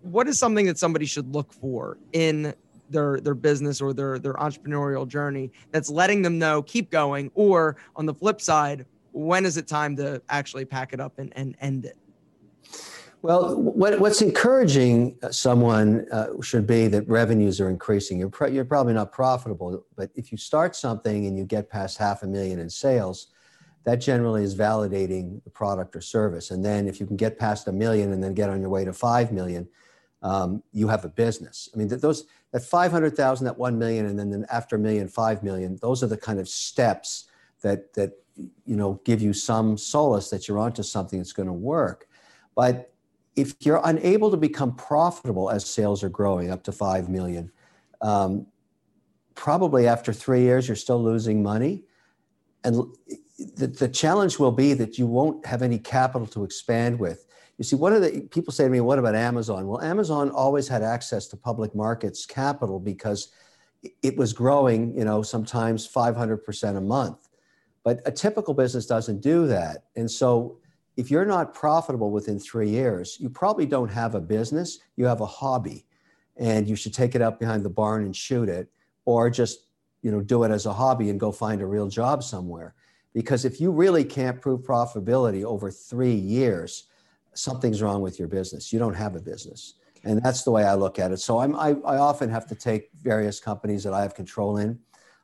what 0.00 0.26
is 0.26 0.38
something 0.38 0.66
that 0.66 0.78
somebody 0.78 1.04
should 1.04 1.34
look 1.34 1.52
for 1.52 1.98
in 2.12 2.54
their 2.90 3.20
their 3.20 3.34
business 3.34 3.80
or 3.80 3.92
their 3.92 4.18
their 4.18 4.34
entrepreneurial 4.34 5.06
journey 5.06 5.50
that's 5.70 5.90
letting 5.90 6.22
them 6.22 6.38
know 6.38 6.62
keep 6.62 6.90
going 6.90 7.30
or 7.34 7.76
on 7.96 8.06
the 8.06 8.14
flip 8.14 8.40
side 8.40 8.86
when 9.12 9.44
is 9.44 9.56
it 9.56 9.66
time 9.66 9.96
to 9.96 10.22
actually 10.28 10.64
pack 10.64 10.92
it 10.92 11.00
up 11.00 11.18
and, 11.18 11.32
and 11.36 11.56
end 11.60 11.84
it 11.84 11.96
well 13.22 13.56
what, 13.60 13.98
what's 13.98 14.22
encouraging 14.22 15.16
someone 15.30 16.06
uh, 16.12 16.28
should 16.42 16.66
be 16.66 16.86
that 16.86 17.06
revenues 17.08 17.60
are 17.60 17.70
increasing 17.70 18.18
you're, 18.18 18.30
you're 18.48 18.64
probably 18.64 18.94
not 18.94 19.12
profitable 19.12 19.84
but 19.96 20.10
if 20.14 20.30
you 20.30 20.38
start 20.38 20.76
something 20.76 21.26
and 21.26 21.36
you 21.36 21.44
get 21.44 21.68
past 21.68 21.98
half 21.98 22.22
a 22.22 22.26
million 22.26 22.58
in 22.58 22.70
sales 22.70 23.28
that 23.88 24.02
generally 24.02 24.42
is 24.42 24.54
validating 24.54 25.42
the 25.44 25.50
product 25.50 25.96
or 25.96 26.02
service. 26.02 26.50
And 26.50 26.62
then 26.62 26.86
if 26.86 27.00
you 27.00 27.06
can 27.06 27.16
get 27.16 27.38
past 27.38 27.68
a 27.68 27.72
million 27.72 28.12
and 28.12 28.22
then 28.22 28.34
get 28.34 28.50
on 28.50 28.60
your 28.60 28.68
way 28.68 28.84
to 28.84 28.92
5 28.92 29.32
million, 29.32 29.66
um, 30.20 30.62
you 30.72 30.88
have 30.88 31.06
a 31.06 31.08
business. 31.08 31.70
I 31.72 31.78
mean, 31.78 31.88
those, 31.88 32.26
that 32.52 32.62
500,000, 32.62 33.44
that 33.44 33.58
1 33.58 33.78
million, 33.78 34.06
and 34.06 34.18
then 34.18 34.46
after 34.50 34.76
a 34.76 34.78
million, 34.78 35.08
5 35.08 35.42
million, 35.42 35.78
those 35.82 36.02
are 36.02 36.06
the 36.06 36.16
kind 36.16 36.40
of 36.40 36.48
steps 36.48 37.28
that, 37.62 37.92
that, 37.94 38.12
you 38.64 38.76
know, 38.76 39.00
give 39.04 39.20
you 39.20 39.32
some 39.32 39.76
solace 39.76 40.30
that 40.30 40.48
you're 40.48 40.58
onto 40.58 40.82
something 40.82 41.18
that's 41.18 41.32
going 41.32 41.48
to 41.48 41.52
work. 41.52 42.08
But 42.54 42.92
if 43.36 43.54
you're 43.60 43.80
unable 43.84 44.30
to 44.30 44.36
become 44.36 44.74
profitable 44.74 45.50
as 45.50 45.64
sales 45.64 46.02
are 46.02 46.08
growing 46.08 46.50
up 46.50 46.64
to 46.64 46.72
5 46.72 47.08
million, 47.08 47.52
um, 48.00 48.46
probably 49.34 49.86
after 49.86 50.12
three 50.12 50.42
years, 50.42 50.66
you're 50.66 50.76
still 50.76 51.02
losing 51.02 51.42
money. 51.42 51.84
And 52.64 52.82
the, 53.56 53.68
the 53.68 53.88
challenge 53.88 54.38
will 54.38 54.52
be 54.52 54.74
that 54.74 54.98
you 54.98 55.06
won't 55.06 55.46
have 55.46 55.62
any 55.62 55.78
capital 55.78 56.26
to 56.28 56.42
expand 56.44 56.98
with. 56.98 57.24
You 57.58 57.64
see, 57.64 57.76
what 57.76 57.92
are 57.92 58.00
the 58.00 58.20
people 58.30 58.52
say 58.52 58.64
to 58.64 58.70
me, 58.70 58.80
what 58.80 59.00
about 59.00 59.16
Amazon? 59.16 59.66
Well, 59.66 59.82
Amazon 59.82 60.30
always 60.30 60.68
had 60.68 60.82
access 60.82 61.26
to 61.28 61.36
public 61.36 61.74
markets 61.74 62.24
capital 62.24 62.78
because 62.78 63.28
it 64.02 64.16
was 64.16 64.32
growing, 64.32 64.96
you 64.96 65.04
know, 65.04 65.22
sometimes 65.22 65.86
500% 65.88 66.76
a 66.76 66.80
month. 66.80 67.28
But 67.82 68.00
a 68.06 68.12
typical 68.12 68.54
business 68.54 68.86
doesn't 68.86 69.20
do 69.20 69.46
that. 69.48 69.84
And 69.96 70.10
so 70.10 70.58
if 70.96 71.10
you're 71.10 71.24
not 71.24 71.52
profitable 71.54 72.10
within 72.10 72.38
three 72.38 72.68
years, 72.68 73.18
you 73.20 73.28
probably 73.28 73.66
don't 73.66 73.88
have 73.88 74.14
a 74.14 74.20
business, 74.20 74.78
you 74.96 75.06
have 75.06 75.20
a 75.20 75.26
hobby. 75.26 75.84
And 76.36 76.68
you 76.68 76.76
should 76.76 76.94
take 76.94 77.16
it 77.16 77.22
out 77.22 77.40
behind 77.40 77.64
the 77.64 77.70
barn 77.70 78.04
and 78.04 78.14
shoot 78.14 78.48
it, 78.48 78.68
or 79.04 79.30
just, 79.30 79.66
you 80.02 80.12
know, 80.12 80.20
do 80.20 80.44
it 80.44 80.52
as 80.52 80.66
a 80.66 80.72
hobby 80.72 81.10
and 81.10 81.18
go 81.18 81.32
find 81.32 81.60
a 81.60 81.66
real 81.66 81.88
job 81.88 82.22
somewhere. 82.22 82.74
Because 83.14 83.44
if 83.44 83.60
you 83.60 83.72
really 83.72 84.04
can't 84.04 84.40
prove 84.40 84.60
profitability 84.60 85.42
over 85.42 85.72
three 85.72 86.14
years, 86.14 86.87
something's 87.34 87.82
wrong 87.82 88.00
with 88.00 88.18
your 88.18 88.28
business. 88.28 88.72
You 88.72 88.78
don't 88.78 88.94
have 88.94 89.14
a 89.14 89.20
business. 89.20 89.74
And 90.04 90.22
that's 90.22 90.42
the 90.42 90.50
way 90.50 90.64
I 90.64 90.74
look 90.74 90.98
at 90.98 91.10
it. 91.12 91.18
So 91.18 91.38
I'm, 91.38 91.56
I, 91.56 91.70
I 91.84 91.98
often 91.98 92.30
have 92.30 92.46
to 92.46 92.54
take 92.54 92.90
various 93.02 93.40
companies 93.40 93.84
that 93.84 93.92
I 93.92 94.02
have 94.02 94.14
control 94.14 94.58
in. 94.58 94.78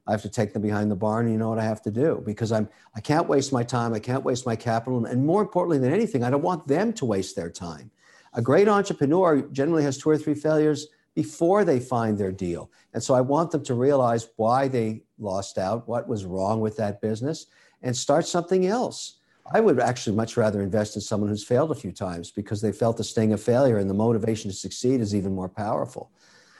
I 0.06 0.12
have 0.12 0.22
to 0.22 0.28
take 0.28 0.52
them 0.52 0.62
behind 0.62 0.90
the 0.90 0.96
barn. 0.96 1.26
And 1.26 1.32
you 1.32 1.38
know 1.38 1.48
what 1.48 1.58
I 1.58 1.64
have 1.64 1.80
to 1.82 1.90
do 1.90 2.22
because 2.26 2.52
I'm 2.52 2.68
I 2.94 3.00
can't 3.00 3.28
waste 3.28 3.52
my 3.52 3.62
time. 3.62 3.94
I 3.94 3.98
can't 3.98 4.24
waste 4.24 4.44
my 4.44 4.56
capital. 4.56 5.06
And 5.06 5.24
more 5.24 5.42
importantly 5.42 5.78
than 5.78 5.92
anything, 5.92 6.22
I 6.22 6.30
don't 6.30 6.42
want 6.42 6.66
them 6.66 6.92
to 6.94 7.04
waste 7.06 7.36
their 7.36 7.50
time. 7.50 7.90
A 8.34 8.42
great 8.42 8.68
entrepreneur 8.68 9.42
generally 9.52 9.84
has 9.84 9.96
two 9.96 10.10
or 10.10 10.18
three 10.18 10.34
failures 10.34 10.88
before 11.14 11.64
they 11.64 11.78
find 11.78 12.18
their 12.18 12.32
deal. 12.32 12.70
And 12.92 13.02
so 13.02 13.14
I 13.14 13.20
want 13.20 13.52
them 13.52 13.64
to 13.64 13.74
realize 13.74 14.28
why 14.36 14.68
they 14.68 15.04
lost 15.18 15.58
out, 15.58 15.88
what 15.88 16.08
was 16.08 16.24
wrong 16.24 16.60
with 16.60 16.76
that 16.76 17.00
business, 17.00 17.46
and 17.82 17.96
start 17.96 18.26
something 18.26 18.66
else. 18.66 19.20
I 19.52 19.60
would 19.60 19.78
actually 19.78 20.16
much 20.16 20.36
rather 20.36 20.62
invest 20.62 20.96
in 20.96 21.02
someone 21.02 21.28
who's 21.28 21.44
failed 21.44 21.70
a 21.70 21.74
few 21.74 21.92
times 21.92 22.30
because 22.30 22.60
they 22.62 22.72
felt 22.72 22.96
the 22.96 23.04
sting 23.04 23.32
of 23.32 23.42
failure 23.42 23.78
and 23.78 23.90
the 23.90 23.94
motivation 23.94 24.50
to 24.50 24.56
succeed 24.56 25.00
is 25.00 25.14
even 25.14 25.34
more 25.34 25.48
powerful. 25.48 26.10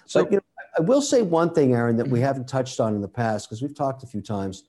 So, 0.06 0.22
but, 0.22 0.32
you 0.32 0.36
know, 0.36 0.42
I 0.78 0.82
will 0.82 1.00
say 1.00 1.22
one 1.22 1.54
thing, 1.54 1.72
Aaron, 1.72 1.96
that 1.96 2.08
we 2.08 2.20
haven't 2.20 2.46
touched 2.46 2.80
on 2.80 2.94
in 2.94 3.00
the 3.00 3.08
past 3.08 3.48
because 3.48 3.62
we've 3.62 3.74
talked 3.74 4.02
a 4.02 4.06
few 4.06 4.20
times. 4.20 4.64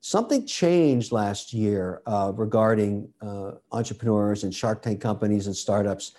something 0.00 0.44
changed 0.46 1.12
last 1.12 1.54
year 1.54 2.02
uh, 2.06 2.30
regarding 2.34 3.08
uh, 3.22 3.52
entrepreneurs 3.72 4.44
and 4.44 4.54
Shark 4.54 4.82
Tank 4.82 5.00
companies 5.00 5.46
and 5.46 5.56
startups. 5.56 6.12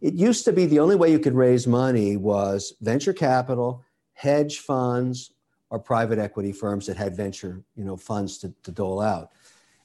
It 0.00 0.14
used 0.14 0.44
to 0.44 0.52
be 0.52 0.66
the 0.66 0.78
only 0.78 0.94
way 0.94 1.10
you 1.10 1.18
could 1.18 1.34
raise 1.34 1.66
money 1.66 2.16
was 2.16 2.74
venture 2.80 3.12
capital, 3.12 3.82
hedge 4.12 4.60
funds, 4.60 5.32
or 5.70 5.78
private 5.78 6.18
equity 6.18 6.52
firms 6.52 6.86
that 6.86 6.96
had 6.96 7.16
venture 7.16 7.64
you 7.76 7.84
know, 7.84 7.96
funds 7.96 8.38
to, 8.38 8.52
to 8.62 8.70
dole 8.70 9.00
out. 9.00 9.30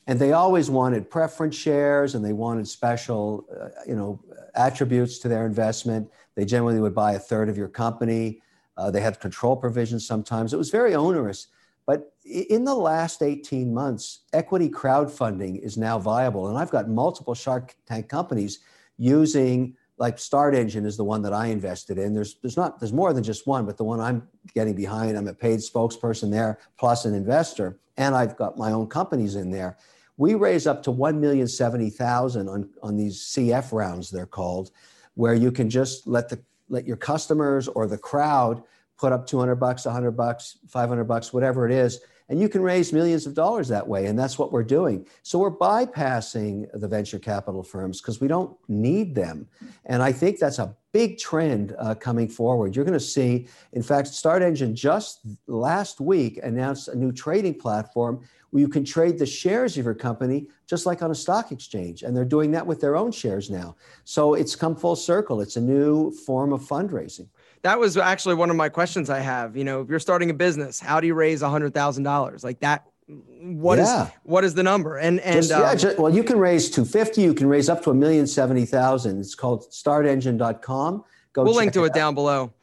And 0.08 0.18
they 0.20 0.32
always 0.32 0.70
wanted 0.70 1.10
preference 1.10 1.56
shares 1.56 2.16
and 2.16 2.24
they 2.24 2.34
wanted 2.34 2.68
special 2.68 3.46
uh, 3.52 3.70
you 3.86 3.96
know, 3.96 4.20
attributes 4.56 5.20
to 5.20 5.28
their 5.28 5.46
investment. 5.46 6.10
They 6.36 6.46
generally 6.46 6.80
would 6.80 6.96
buy 6.96 7.14
a 7.14 7.20
third 7.20 7.50
of 7.50 7.58
your 7.58 7.68
company. 7.68 8.42
Uh, 8.78 8.90
they 8.90 9.02
had 9.02 9.20
control 9.20 9.58
provisions 9.58 10.08
sometimes. 10.08 10.54
It 10.54 10.58
was 10.58 10.70
very 10.70 10.96
onerous. 10.96 11.48
But 11.86 12.14
in 12.26 12.64
the 12.66 12.76
last 12.76 13.22
18 13.22 13.74
months, 13.74 14.22
equity 14.34 14.70
crowdfunding 14.70 15.60
is 15.62 15.78
now 15.78 16.00
viable. 16.00 16.48
And 16.48 16.58
I've 16.58 16.72
got 16.72 16.90
multiple 16.90 17.34
Shark 17.34 17.76
Tank 17.86 18.10
companies 18.10 18.60
using 18.98 19.76
like 19.98 20.20
Start 20.20 20.54
Engine 20.54 20.86
is 20.86 20.96
the 20.96 21.04
one 21.04 21.22
that 21.24 21.34
I 21.34 21.48
invested 21.48 21.98
in. 21.98 22.14
There's 22.14 22.36
there's 22.42 22.58
not 22.58 22.80
there's 22.80 22.94
more 22.94 23.14
than 23.14 23.24
just 23.24 23.48
one, 23.48 23.66
but 23.66 23.78
the 23.78 23.84
one 23.84 24.00
I'm 24.00 24.28
getting 24.54 24.76
behind, 24.76 25.18
I'm 25.18 25.28
a 25.28 25.34
paid 25.34 25.60
spokesperson 25.60 26.30
there, 26.30 26.60
plus 26.78 27.06
an 27.06 27.16
investor, 27.16 27.80
and 27.98 28.14
I've 28.14 28.38
got 28.38 28.58
my 28.58 28.72
own 28.72 28.88
companies 28.88 29.36
in 29.36 29.50
there. 29.50 29.78
We 30.18 30.34
raise 30.34 30.68
up 30.68 30.84
to 30.84 30.92
one 30.92 31.22
million 31.22 31.48
seventy 31.48 31.90
thousand 31.90 32.50
on 32.50 32.70
on 32.84 32.98
these 32.98 33.22
CF 33.22 33.72
rounds, 33.72 34.10
they're 34.10 34.26
called, 34.26 34.72
where 35.14 35.36
you 35.36 35.52
can 35.52 35.70
just 35.70 36.08
let 36.08 36.28
the 36.30 36.40
let 36.70 36.86
your 36.86 36.98
customers 36.98 37.68
or 37.68 37.88
the 37.88 37.98
crowd 37.98 38.64
put 38.98 39.14
up 39.14 39.28
200 39.28 39.56
bucks, 39.56 39.86
100 39.86 40.12
bucks, 40.12 40.58
500 40.68 41.04
bucks, 41.06 41.32
whatever 41.32 41.66
it 41.66 41.72
is, 41.72 42.02
and 42.30 42.40
you 42.40 42.50
can 42.50 42.62
raise 42.62 42.92
millions 42.92 43.26
of 43.26 43.34
dollars 43.34 43.68
that 43.70 43.88
way. 43.88 44.08
And 44.08 44.20
that's 44.20 44.38
what 44.38 44.52
we're 44.52 44.64
doing. 44.64 45.06
So 45.24 45.40
we're 45.40 45.56
bypassing 45.56 46.68
the 46.74 46.88
venture 46.88 47.20
capital 47.20 47.64
firms 47.64 48.02
because 48.02 48.20
we 48.20 48.28
don't 48.28 48.56
need 48.68 49.16
them. 49.16 49.48
And 49.86 50.04
I 50.04 50.12
think 50.12 50.40
that's 50.40 50.60
a 50.60 50.76
big 50.92 51.18
trend 51.18 51.76
uh, 51.80 51.96
coming 51.96 52.28
forward. 52.28 52.76
You're 52.76 52.86
going 52.86 52.94
to 52.94 53.00
see, 53.00 53.48
in 53.74 53.84
fact, 53.84 54.08
Start 54.08 54.42
Engine 54.42 54.76
just 54.76 55.22
last 55.48 56.02
week 56.02 56.40
announced 56.44 56.88
a 56.90 56.96
new 56.96 57.12
trading 57.12 57.54
platform 57.54 58.22
where 58.50 58.62
you 58.62 58.68
can 58.68 58.84
trade 58.84 59.20
the 59.20 59.26
shares 59.26 59.78
of 59.78 59.86
your 59.86 59.94
company 59.94 60.48
just 60.68 60.86
like 60.86 61.02
on 61.02 61.12
a 61.12 61.16
stock 61.16 61.52
exchange. 61.52 62.04
And 62.04 62.16
they're 62.16 62.26
doing 62.26 62.52
that 62.52 62.66
with 62.66 62.82
their 62.82 62.96
own 62.96 63.12
shares 63.12 63.50
now. 63.50 63.76
So 64.04 64.34
it's 64.34 64.56
come 64.56 64.76
full 64.76 64.96
circle. 64.96 65.42
It's 65.42 65.56
a 65.56 65.62
new 65.62 66.12
form 66.12 66.52
of 66.52 66.62
fundraising 66.62 67.28
that 67.68 67.80
was 67.80 67.98
actually 67.98 68.36
one 68.36 68.50
of 68.50 68.56
my 68.56 68.70
questions 68.70 69.10
I 69.10 69.20
have. 69.20 69.58
You 69.58 69.66
know, 69.66 69.82
if 69.82 69.90
you're 69.90 70.00
starting 70.00 70.30
a 70.30 70.34
business, 70.34 70.80
how 70.80 71.02
do 71.02 71.08
you 71.08 71.14
raise 71.14 71.42
a 71.42 71.50
hundred 71.50 71.74
thousand 71.74 72.04
dollars 72.04 72.42
like 72.42 72.62
that? 72.62 72.88
What 73.08 73.78
yeah. 73.78 74.06
is 74.06 74.12
what 74.24 74.44
is 74.46 74.54
the 74.54 74.64
number? 74.64 74.98
And 74.98 75.20
and 75.20 75.36
just, 75.36 75.50
yeah, 75.50 75.72
um, 75.72 75.78
just, 75.78 76.00
well, 76.00 76.14
you 76.14 76.24
can 76.24 76.40
raise 76.40 76.72
two 76.72 76.86
fifty. 76.86 77.22
You 77.24 77.34
can 77.34 77.48
raise 77.48 77.68
up 77.68 77.84
to 77.84 77.90
a 77.90 77.94
million 77.94 78.26
seventy 78.26 78.66
thousand. 78.66 79.20
It's 79.20 79.36
called 79.36 79.70
StartEngine.com. 79.70 81.04
Go. 81.34 81.44
We'll 81.44 81.56
link 81.56 81.74
to 81.74 81.84
it, 81.84 81.88
it 81.88 81.94
down 81.94 82.16
below. 82.16 82.54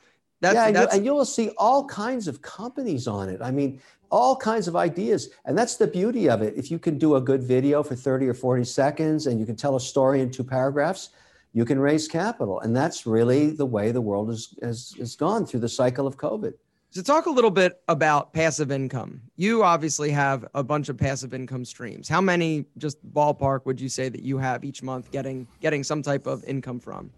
That's, 0.40 0.55
yeah, 0.55 0.71
that's, 0.71 0.95
and 0.95 1.05
you 1.05 1.14
will 1.14 1.25
see 1.25 1.51
all 1.59 1.85
kinds 1.87 2.27
of 2.27 2.40
companies 2.43 3.07
on 3.07 3.29
it. 3.29 3.40
I 3.43 3.51
mean, 3.51 3.81
all 4.11 4.37
kinds 4.37 4.69
of 4.69 4.77
ideas. 4.77 5.31
And 5.45 5.57
that's 5.57 5.77
the 5.77 5.87
beauty 5.87 6.29
of 6.29 6.43
it. 6.43 6.55
If 6.57 6.71
you 6.71 6.79
can 6.79 6.99
do 6.99 7.17
a 7.17 7.21
good 7.21 7.43
video 7.43 7.83
for 7.83 7.95
30 7.95 8.29
or 8.29 8.35
40 8.35 8.64
seconds 8.64 9.27
and 9.27 9.40
you 9.40 9.47
can 9.47 9.57
tell 9.57 9.77
a 9.77 9.81
story 9.81 10.21
in 10.21 10.31
two 10.31 10.45
paragraphs, 10.45 11.11
you 11.55 11.64
can 11.64 11.79
raise 11.79 12.07
capital. 12.07 12.61
And 12.61 12.77
that's 12.77 13.07
really 13.07 13.53
the 13.53 13.64
way 13.64 13.93
the 13.93 14.01
world 14.01 14.29
has, 14.29 14.55
has, 14.61 14.95
has 14.99 15.17
gone 15.17 15.47
through 15.47 15.61
the 15.61 15.69
cycle 15.69 16.07
of 16.07 16.19
COVID. 16.19 16.53
So, 16.90 17.03
talk 17.03 17.27
a 17.27 17.31
little 17.31 17.51
bit 17.51 17.81
about 17.88 18.33
passive 18.33 18.71
income. 18.71 19.21
You 19.35 19.64
obviously 19.64 20.11
have 20.11 20.47
a 20.55 20.62
bunch 20.62 20.88
of 20.88 20.97
passive 20.97 21.35
income 21.35 21.64
streams. 21.64 22.09
How 22.09 22.21
many, 22.21 22.67
just 22.79 23.05
ballpark, 23.12 23.67
would 23.67 23.81
you 23.81 23.88
say 23.88 24.09
that 24.09 24.23
you 24.23 24.38
have 24.38 24.64
each 24.64 24.81
month 24.81 25.11
getting 25.11 25.49
getting 25.61 25.83
some 25.83 26.03
type 26.03 26.29
of 26.29 26.45
income 26.45 26.79
from? 26.79 27.11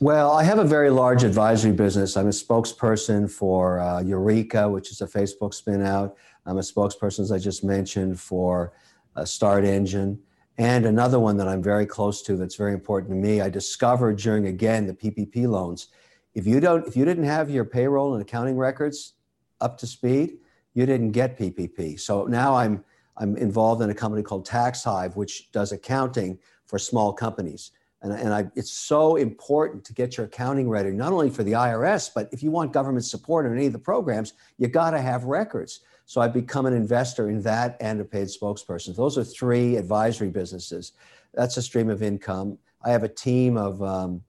Well, 0.00 0.32
I 0.32 0.42
have 0.42 0.58
a 0.58 0.64
very 0.64 0.90
large 0.90 1.22
advisory 1.22 1.70
business. 1.70 2.16
I'm 2.16 2.26
a 2.26 2.30
spokesperson 2.30 3.30
for 3.30 3.78
uh, 3.78 4.00
Eureka, 4.00 4.68
which 4.68 4.90
is 4.90 5.00
a 5.00 5.06
Facebook 5.06 5.52
spinout. 5.54 6.14
I'm 6.44 6.56
a 6.56 6.62
spokesperson, 6.62 7.20
as 7.20 7.30
I 7.30 7.38
just 7.38 7.62
mentioned, 7.62 8.18
for 8.18 8.72
uh, 9.14 9.24
Start 9.24 9.64
Engine. 9.64 10.18
And 10.60 10.84
another 10.84 11.18
one 11.18 11.38
that 11.38 11.48
I'm 11.48 11.62
very 11.62 11.86
close 11.86 12.20
to 12.20 12.36
that's 12.36 12.54
very 12.54 12.74
important 12.74 13.12
to 13.12 13.16
me, 13.16 13.40
I 13.40 13.48
discovered 13.48 14.18
during 14.18 14.46
again 14.46 14.86
the 14.86 14.92
PPP 14.92 15.48
loans. 15.48 15.88
If 16.34 16.46
you 16.46 16.60
don't, 16.60 16.86
if 16.86 16.94
you 16.94 17.06
didn't 17.06 17.24
have 17.24 17.48
your 17.48 17.64
payroll 17.64 18.12
and 18.12 18.20
accounting 18.20 18.58
records 18.58 19.14
up 19.62 19.78
to 19.78 19.86
speed, 19.86 20.36
you 20.74 20.84
didn't 20.84 21.12
get 21.12 21.38
PPP. 21.38 21.98
So 21.98 22.26
now 22.26 22.54
I'm 22.54 22.84
I'm 23.16 23.38
involved 23.38 23.80
in 23.80 23.88
a 23.88 23.94
company 23.94 24.22
called 24.22 24.46
TaxHive, 24.46 25.16
which 25.16 25.50
does 25.50 25.72
accounting 25.72 26.38
for 26.66 26.78
small 26.78 27.10
companies. 27.14 27.70
And, 28.02 28.12
and 28.12 28.34
I, 28.34 28.50
it's 28.54 28.70
so 28.70 29.16
important 29.16 29.82
to 29.86 29.94
get 29.94 30.18
your 30.18 30.26
accounting 30.26 30.68
ready, 30.68 30.90
not 30.90 31.14
only 31.14 31.30
for 31.30 31.42
the 31.42 31.52
IRS, 31.52 32.10
but 32.14 32.28
if 32.32 32.42
you 32.42 32.50
want 32.50 32.74
government 32.74 33.06
support 33.06 33.46
in 33.46 33.56
any 33.56 33.64
of 33.64 33.72
the 33.72 33.78
programs, 33.78 34.34
you 34.58 34.68
got 34.68 34.90
to 34.90 35.00
have 35.00 35.24
records. 35.24 35.80
So 36.10 36.20
I've 36.20 36.32
become 36.32 36.66
an 36.66 36.72
investor 36.72 37.30
in 37.30 37.40
that 37.42 37.76
and 37.78 38.00
a 38.00 38.04
paid 38.04 38.26
spokesperson. 38.26 38.96
Those 38.96 39.16
are 39.16 39.22
three 39.22 39.76
advisory 39.76 40.28
businesses. 40.28 40.90
That's 41.34 41.56
a 41.56 41.62
stream 41.62 41.88
of 41.88 42.02
income. 42.02 42.58
I 42.84 42.90
have 42.90 43.04
a 43.04 43.08
team 43.08 43.56
of, 43.56 43.80
um, 43.80 44.20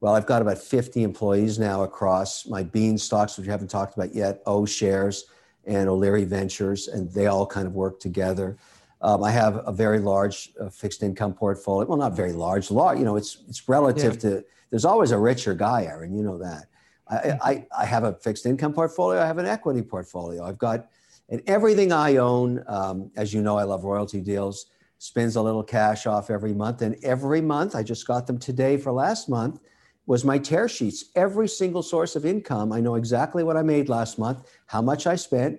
well, 0.00 0.16
I've 0.16 0.26
got 0.26 0.42
about 0.42 0.58
50 0.58 1.04
employees 1.04 1.60
now 1.60 1.84
across 1.84 2.44
my 2.48 2.64
Beanstox, 2.64 3.38
which 3.38 3.46
we 3.46 3.52
haven't 3.52 3.68
talked 3.68 3.94
about 3.94 4.12
yet, 4.12 4.42
O'Shares 4.48 5.26
and 5.64 5.88
O'Leary 5.88 6.24
Ventures, 6.24 6.88
and 6.88 7.08
they 7.12 7.28
all 7.28 7.46
kind 7.46 7.68
of 7.68 7.72
work 7.72 8.00
together. 8.00 8.58
Um, 9.00 9.22
I 9.22 9.30
have 9.30 9.62
a 9.64 9.70
very 9.70 10.00
large 10.00 10.50
uh, 10.60 10.70
fixed 10.70 11.04
income 11.04 11.34
portfolio. 11.34 11.88
Well, 11.88 11.98
not 11.98 12.16
very 12.16 12.32
large, 12.32 12.68
large. 12.72 12.98
You 12.98 13.04
know, 13.04 13.14
it's 13.14 13.44
it's 13.48 13.68
relative 13.68 14.14
yeah. 14.14 14.30
to. 14.30 14.44
There's 14.70 14.84
always 14.84 15.12
a 15.12 15.18
richer 15.18 15.54
guy, 15.54 15.84
Aaron. 15.84 16.16
You 16.16 16.24
know 16.24 16.38
that. 16.38 16.66
I, 17.08 17.38
I, 17.42 17.66
I 17.82 17.84
have 17.84 18.02
a 18.02 18.14
fixed 18.14 18.44
income 18.44 18.72
portfolio. 18.72 19.22
I 19.22 19.26
have 19.26 19.38
an 19.38 19.46
equity 19.46 19.82
portfolio. 19.82 20.44
I've 20.44 20.58
got 20.58 20.88
and 21.32 21.40
everything 21.46 21.92
I 21.92 22.16
own, 22.16 22.62
um, 22.66 23.10
as 23.16 23.32
you 23.32 23.40
know, 23.40 23.56
I 23.56 23.62
love 23.62 23.84
royalty 23.84 24.20
deals, 24.20 24.66
spins 24.98 25.34
a 25.36 25.42
little 25.42 25.62
cash 25.62 26.06
off 26.06 26.28
every 26.28 26.52
month. 26.52 26.82
And 26.82 26.94
every 27.02 27.40
month, 27.40 27.74
I 27.74 27.82
just 27.82 28.06
got 28.06 28.26
them 28.26 28.38
today 28.38 28.76
for 28.76 28.92
last 28.92 29.30
month, 29.30 29.58
was 30.04 30.26
my 30.26 30.36
tear 30.36 30.68
sheets. 30.68 31.06
Every 31.16 31.48
single 31.48 31.82
source 31.82 32.16
of 32.16 32.26
income, 32.26 32.70
I 32.70 32.80
know 32.80 32.96
exactly 32.96 33.44
what 33.44 33.56
I 33.56 33.62
made 33.62 33.88
last 33.88 34.18
month, 34.18 34.46
how 34.66 34.82
much 34.82 35.06
I 35.06 35.16
spent, 35.16 35.58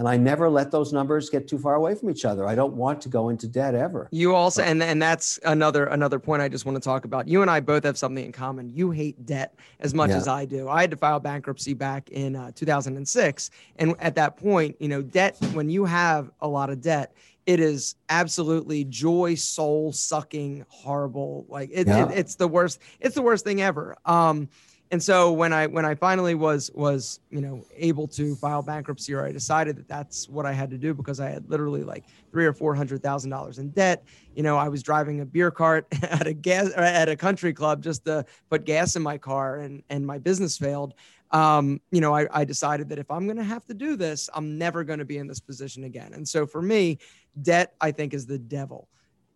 and 0.00 0.08
I 0.08 0.16
never 0.16 0.48
let 0.48 0.70
those 0.70 0.94
numbers 0.94 1.28
get 1.28 1.46
too 1.46 1.58
far 1.58 1.74
away 1.74 1.94
from 1.94 2.08
each 2.08 2.24
other. 2.24 2.48
I 2.48 2.54
don't 2.54 2.72
want 2.72 3.02
to 3.02 3.10
go 3.10 3.28
into 3.28 3.46
debt 3.46 3.74
ever. 3.74 4.08
You 4.10 4.34
also, 4.34 4.62
and 4.62 4.82
and 4.82 5.00
that's 5.00 5.38
another 5.44 5.84
another 5.84 6.18
point 6.18 6.40
I 6.40 6.48
just 6.48 6.64
want 6.64 6.76
to 6.76 6.80
talk 6.80 7.04
about. 7.04 7.28
You 7.28 7.42
and 7.42 7.50
I 7.50 7.60
both 7.60 7.84
have 7.84 7.98
something 7.98 8.24
in 8.24 8.32
common. 8.32 8.70
You 8.70 8.92
hate 8.92 9.26
debt 9.26 9.54
as 9.78 9.92
much 9.92 10.08
yeah. 10.08 10.16
as 10.16 10.26
I 10.26 10.46
do. 10.46 10.70
I 10.70 10.80
had 10.80 10.90
to 10.92 10.96
file 10.96 11.20
bankruptcy 11.20 11.74
back 11.74 12.08
in 12.08 12.34
uh, 12.34 12.50
2006, 12.54 13.50
and 13.76 13.94
at 13.98 14.14
that 14.14 14.38
point, 14.38 14.74
you 14.80 14.88
know, 14.88 15.02
debt 15.02 15.36
when 15.52 15.68
you 15.68 15.84
have 15.84 16.30
a 16.40 16.48
lot 16.48 16.70
of 16.70 16.80
debt, 16.80 17.14
it 17.44 17.60
is 17.60 17.94
absolutely 18.08 18.84
joy 18.84 19.34
soul 19.34 19.92
sucking 19.92 20.64
horrible 20.70 21.44
like 21.50 21.68
it, 21.74 21.86
yeah. 21.86 22.08
it, 22.08 22.16
it's 22.16 22.36
the 22.36 22.48
worst 22.48 22.80
it's 23.00 23.14
the 23.14 23.22
worst 23.22 23.44
thing 23.44 23.60
ever 23.60 23.98
um 24.06 24.48
and 24.92 25.02
so 25.02 25.30
when 25.30 25.52
I 25.52 25.66
when 25.66 25.84
I 25.84 25.94
finally 25.94 26.34
was 26.34 26.70
was 26.74 27.20
you 27.30 27.40
know 27.40 27.64
able 27.76 28.08
to 28.08 28.34
file 28.36 28.62
bankruptcy, 28.62 29.14
or 29.14 29.24
I 29.24 29.30
decided 29.30 29.76
that 29.76 29.88
that's 29.88 30.28
what 30.28 30.46
I 30.46 30.52
had 30.52 30.70
to 30.70 30.78
do 30.78 30.94
because 30.94 31.20
I 31.20 31.30
had 31.30 31.48
literally 31.48 31.84
like 31.84 32.04
three 32.32 32.44
or 32.44 32.52
four 32.52 32.74
hundred 32.74 33.02
thousand 33.02 33.30
dollars 33.30 33.58
in 33.58 33.70
debt. 33.70 34.04
You 34.34 34.42
know, 34.42 34.56
I 34.56 34.68
was 34.68 34.82
driving 34.82 35.20
a 35.20 35.24
beer 35.24 35.50
cart 35.50 35.86
at 36.02 36.26
a 36.26 36.32
gas 36.32 36.72
at 36.74 37.08
a 37.08 37.16
country 37.16 37.52
club 37.52 37.82
just 37.82 38.04
to 38.06 38.24
put 38.48 38.64
gas 38.64 38.96
in 38.96 39.02
my 39.02 39.16
car, 39.16 39.58
and 39.58 39.82
and 39.90 40.04
my 40.06 40.18
business 40.18 40.58
failed. 40.58 40.94
Um, 41.32 41.80
you 41.92 42.00
know, 42.00 42.12
I, 42.12 42.26
I 42.32 42.44
decided 42.44 42.88
that 42.88 42.98
if 42.98 43.08
I'm 43.08 43.26
going 43.26 43.36
to 43.36 43.44
have 43.44 43.64
to 43.66 43.74
do 43.74 43.94
this, 43.94 44.28
I'm 44.34 44.58
never 44.58 44.82
going 44.82 44.98
to 44.98 45.04
be 45.04 45.18
in 45.18 45.28
this 45.28 45.38
position 45.38 45.84
again. 45.84 46.12
And 46.12 46.28
so 46.28 46.44
for 46.44 46.60
me, 46.60 46.98
debt 47.40 47.74
I 47.80 47.92
think 47.92 48.14
is 48.14 48.26
the 48.26 48.38
devil 48.38 48.88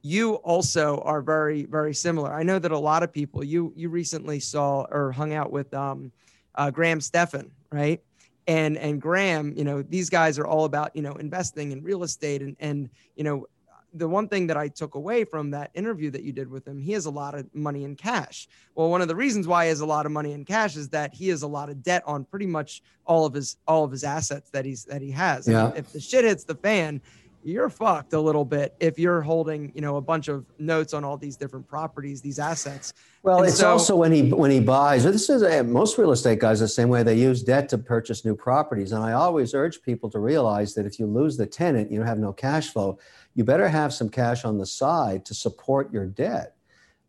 you 0.05 0.35
also 0.35 0.99
are 0.99 1.23
very 1.23 1.65
very 1.65 1.95
similar 1.95 2.33
i 2.35 2.43
know 2.43 2.59
that 2.59 2.71
a 2.71 2.79
lot 2.79 3.03
of 3.03 3.11
people 3.11 3.43
you 3.43 3.73
you 3.75 3.89
recently 3.89 4.39
saw 4.39 4.85
or 4.91 5.11
hung 5.11 5.33
out 5.33 5.51
with 5.51 5.73
um, 5.73 6.13
uh, 6.57 6.71
graham 6.71 7.01
stephan 7.01 7.51
right 7.73 8.03
and 8.47 8.77
and 8.77 9.01
graham 9.01 9.55
you 9.57 9.65
know 9.65 9.81
these 9.81 10.11
guys 10.11 10.39
are 10.39 10.47
all 10.47 10.67
about 10.67 10.95
you 10.95 11.01
know 11.01 11.15
investing 11.15 11.73
in 11.73 11.83
real 11.83 12.03
estate 12.03 12.43
and 12.43 12.55
and 12.61 12.91
you 13.17 13.25
know 13.25 13.47
the 13.95 14.09
one 14.09 14.29
thing 14.29 14.49
that 14.49 14.57
I 14.57 14.69
took 14.69 14.97
away 14.97 15.25
from 15.25 15.53
that 15.53 15.71
interview 15.73 16.11
that 16.11 16.25
you 16.25 16.33
did 16.33 16.51
with 16.51 16.67
him, 16.67 16.81
he 16.81 16.93
has 16.93 17.07
a 17.07 17.11
lot 17.11 17.35
of 17.35 17.47
money 17.55 17.85
in 17.85 17.95
cash. 17.95 18.49
Well, 18.75 18.91
one 18.91 19.01
of 19.01 19.09
the 19.09 19.15
reasons 19.15 19.47
why 19.47 19.67
he 19.67 19.69
has 19.69 19.81
a 19.81 19.87
lot 19.87 20.05
of 20.05 20.13
money 20.13 20.33
in 20.33 20.45
cash 20.45 20.77
is 20.77 20.89
that 20.89 21.15
he 21.15 21.29
has 21.29 21.43
a 21.43 21.47
lot 21.47 21.71
of 21.71 21.83
debt 21.83 22.03
on 22.05 22.25
pretty 22.25 22.47
much 22.47 22.83
all 23.07 23.25
of 23.25 23.33
his 23.33 23.57
all 23.69 23.85
of 23.85 23.93
his 23.93 24.03
assets 24.03 24.51
that 24.51 24.65
he's 24.65 24.85
that 24.87 25.01
he 25.01 25.13
has. 25.13 25.47
Yeah. 25.47 25.73
If 25.77 25.93
the 25.93 26.01
shit 26.01 26.25
hits 26.25 26.43
the 26.45 26.57
fan, 26.57 27.01
you're 27.45 27.69
fucked 27.69 28.15
a 28.15 28.21
little 28.21 28.45
bit 28.45 28.75
if 28.81 28.99
you're 28.99 29.21
holding, 29.21 29.71
you 29.75 29.83
know, 29.83 29.97
a 29.97 30.01
bunch 30.01 30.29
of 30.29 30.47
notes 30.59 30.95
on 30.95 31.05
all 31.05 31.17
these 31.17 31.37
different 31.37 31.69
properties, 31.69 32.21
these 32.21 32.39
assets. 32.39 32.95
Well, 33.23 33.39
and 33.39 33.47
it's 33.47 33.59
so, 33.59 33.71
also 33.71 33.95
when 33.97 34.13
he 34.13 34.33
when 34.33 34.51
he 34.51 34.61
buys. 34.61 35.05
This 35.05 35.29
is 35.29 35.43
uh, 35.43 35.63
most 35.65 35.99
real 35.99 36.13
estate 36.13 36.39
guys 36.39 36.61
the 36.61 36.69
same 36.69 36.89
way. 36.89 37.03
They 37.03 37.17
use 37.17 37.43
debt 37.43 37.69
to 37.71 37.79
purchase 37.79 38.25
new 38.25 38.35
properties, 38.35 38.93
and 38.93 39.05
I 39.05 39.13
always 39.13 39.55
urge 39.55 39.83
people 39.83 40.11
to 40.11 40.19
realize 40.19 40.75
that 40.75 40.87
if 40.87 40.99
you 40.99 41.07
lose 41.07 41.37
the 41.37 41.47
tenant, 41.47 41.93
you 41.93 42.03
have 42.03 42.19
no 42.19 42.33
cash 42.33 42.71
flow. 42.71 42.99
You 43.35 43.45
better 43.45 43.69
have 43.69 43.93
some 43.93 44.09
cash 44.09 44.45
on 44.45 44.59
the 44.59 44.67
side 44.67 45.25
to 45.27 45.35
support 45.35 45.93
your 45.93 46.07
debt 46.07 46.57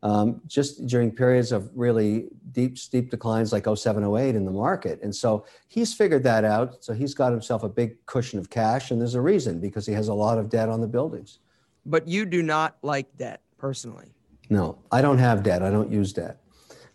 um, 0.05 0.39
just 0.45 0.85
during 0.85 1.09
periods 1.09 1.51
of 1.51 1.67
really 1.73 2.27
deep, 2.51 2.77
steep 2.77 3.09
declines 3.09 3.51
like 3.51 3.65
07, 3.65 4.03
08 4.03 4.35
in 4.35 4.45
the 4.45 4.51
market. 4.51 5.01
And 5.01 5.13
so 5.13 5.47
he's 5.67 5.95
figured 5.95 6.21
that 6.23 6.45
out. 6.45 6.83
So 6.83 6.93
he's 6.93 7.15
got 7.15 7.31
himself 7.31 7.63
a 7.63 7.69
big 7.69 8.05
cushion 8.05 8.37
of 8.37 8.51
cash. 8.51 8.91
And 8.91 9.01
there's 9.01 9.15
a 9.15 9.21
reason 9.21 9.59
because 9.59 9.83
he 9.83 9.93
has 9.93 10.07
a 10.07 10.13
lot 10.13 10.37
of 10.37 10.47
debt 10.47 10.69
on 10.69 10.79
the 10.79 10.87
buildings. 10.87 11.39
But 11.87 12.07
you 12.07 12.27
do 12.27 12.43
not 12.43 12.77
like 12.83 13.17
debt 13.17 13.41
personally. 13.57 14.13
No, 14.51 14.77
I 14.91 15.01
don't 15.01 15.17
have 15.17 15.41
debt. 15.41 15.63
I 15.63 15.71
don't 15.71 15.91
use 15.91 16.13
debt. 16.13 16.39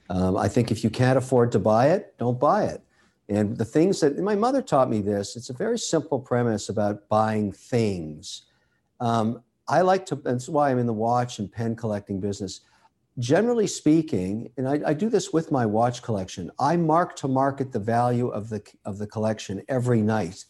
Um, 0.09 0.37
I 0.37 0.47
think 0.47 0.71
if 0.71 0.85
you 0.85 0.91
can't 0.91 1.19
afford 1.19 1.51
to 1.51 1.59
buy 1.59 1.89
it, 1.89 2.15
don't 2.17 2.39
buy 2.39 2.67
it. 2.67 2.81
And 3.29 3.59
the 3.59 3.65
things 3.65 3.99
that 4.01 4.21
my 4.21 4.37
mother 4.37 4.63
taught 4.63 4.89
me 4.89 5.01
this, 5.01 5.35
it's 5.35 5.51
a 5.51 5.55
very 5.55 5.81
simple 5.81 6.21
premise 6.21 6.69
about 6.69 7.09
buying 7.09 7.51
things. 7.51 8.43
Um, 9.01 9.43
I 9.67 9.81
like 9.81 10.07
to, 10.07 10.15
that's 10.15 10.49
why 10.49 10.71
I'm 10.71 10.79
in 10.79 10.87
the 10.87 10.93
watch 10.93 11.41
and 11.41 11.51
pen 11.51 11.75
collecting 11.75 12.21
business 12.21 12.61
generally 13.19 13.67
speaking, 13.67 14.51
and 14.57 14.69
I, 14.69 14.81
I, 14.87 14.95
do 14.95 15.09
this 15.09 15.33
with 15.33 15.51
my 15.51 15.67
watch 15.67 16.03
collection, 16.03 16.51
I 16.59 16.77
mark 16.77 17.17
to 17.17 17.29
market 17.29 17.73
the 17.73 17.79
value 17.79 18.29
of 18.29 18.49
the 18.49 18.63
of 18.85 18.99
the 18.99 19.07
collection 19.07 19.63
every 19.69 20.01
night, 20.01 20.45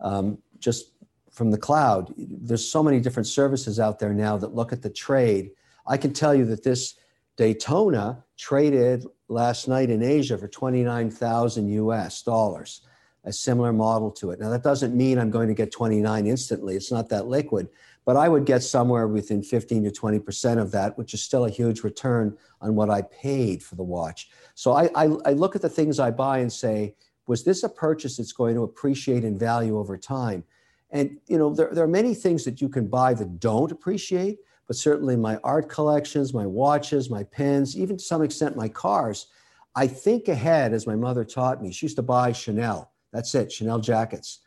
um, 0.00 0.38
just 0.58 0.92
from 1.30 1.50
the 1.50 1.58
cloud. 1.58 2.12
There's 2.16 2.68
so 2.68 2.82
many 2.82 3.00
different 3.00 3.26
services 3.26 3.80
out 3.80 3.98
there 3.98 4.12
now 4.12 4.36
that 4.36 4.54
look 4.54 4.72
at 4.72 4.82
the 4.82 4.90
trade. 4.90 5.52
I 5.86 5.96
can 5.96 6.12
tell 6.12 6.34
you 6.34 6.44
that 6.46 6.62
this 6.62 6.94
Daytona 7.36 8.24
traded 8.36 9.06
last 9.28 9.66
night 9.66 9.88
in 9.88 10.02
Asia 10.02 10.36
for 10.36 10.48
29,000 10.48 11.68
US 11.68 12.22
dollars, 12.22 12.82
a 13.24 13.32
similar 13.32 13.72
model 13.72 14.10
to 14.12 14.30
it. 14.30 14.38
Now 14.38 14.50
that 14.50 14.62
doesn't 14.62 14.94
mean 14.94 15.18
I'm 15.18 15.30
going 15.30 15.48
to 15.48 15.54
get 15.54 15.72
29 15.72 16.26
instantly. 16.26 16.76
It's 16.76 16.92
not 16.92 17.08
that 17.08 17.26
liquid, 17.26 17.68
but 18.04 18.16
I 18.16 18.28
would 18.28 18.44
get 18.44 18.62
somewhere 18.62 19.06
within 19.06 19.42
15 19.42 19.84
to 19.84 19.90
20% 19.90 20.60
of 20.60 20.72
that, 20.72 20.98
which 20.98 21.14
is 21.14 21.22
still 21.22 21.44
a 21.44 21.50
huge 21.50 21.82
return 21.82 22.36
on 22.60 22.74
what 22.74 22.90
I 22.90 23.02
paid 23.02 23.62
for 23.62 23.76
the 23.76 23.82
watch. 23.82 24.30
So 24.54 24.72
I, 24.72 24.90
I, 24.94 25.04
I, 25.24 25.32
look 25.32 25.54
at 25.54 25.62
the 25.62 25.68
things 25.68 26.00
I 26.00 26.10
buy 26.10 26.38
and 26.38 26.52
say, 26.52 26.94
was 27.26 27.44
this 27.44 27.62
a 27.62 27.68
purchase 27.68 28.16
that's 28.16 28.32
going 28.32 28.54
to 28.56 28.64
appreciate 28.64 29.24
in 29.24 29.38
value 29.38 29.78
over 29.78 29.96
time? 29.96 30.44
And 30.90 31.18
you 31.26 31.38
know, 31.38 31.54
there, 31.54 31.70
there 31.72 31.84
are 31.84 31.88
many 31.88 32.14
things 32.14 32.44
that 32.44 32.60
you 32.60 32.68
can 32.68 32.88
buy 32.88 33.14
that 33.14 33.40
don't 33.40 33.72
appreciate, 33.72 34.38
but 34.66 34.76
certainly 34.76 35.16
my 35.16 35.36
art 35.44 35.68
collections, 35.68 36.34
my 36.34 36.46
watches, 36.46 37.08
my 37.08 37.22
pens, 37.22 37.76
even 37.76 37.96
to 37.96 38.02
some 38.02 38.22
extent 38.22 38.56
my 38.56 38.68
cars, 38.68 39.28
I 39.74 39.86
think 39.86 40.28
ahead 40.28 40.74
as 40.74 40.86
my 40.86 40.96
mother 40.96 41.24
taught 41.24 41.62
me. 41.62 41.72
She 41.72 41.86
used 41.86 41.96
to 41.96 42.02
buy 42.02 42.32
Chanel. 42.32 42.92
That's 43.12 43.34
it, 43.34 43.50
Chanel 43.50 43.78
jackets. 43.78 44.40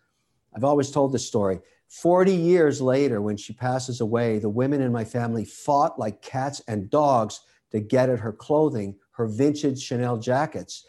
I've 0.55 0.63
always 0.63 0.91
told 0.91 1.11
this 1.11 1.25
story. 1.25 1.59
40 2.01 2.35
years 2.35 2.81
later, 2.81 3.21
when 3.21 3.37
she 3.37 3.53
passes 3.53 4.01
away, 4.01 4.37
the 4.37 4.49
women 4.49 4.81
in 4.81 4.91
my 4.91 5.05
family 5.05 5.45
fought 5.45 5.97
like 5.97 6.21
cats 6.21 6.61
and 6.67 6.89
dogs 6.89 7.39
to 7.71 7.79
get 7.79 8.09
at 8.09 8.19
her 8.19 8.33
clothing, 8.33 8.97
her 9.11 9.27
vintage 9.27 9.81
Chanel 9.81 10.17
jackets. 10.17 10.85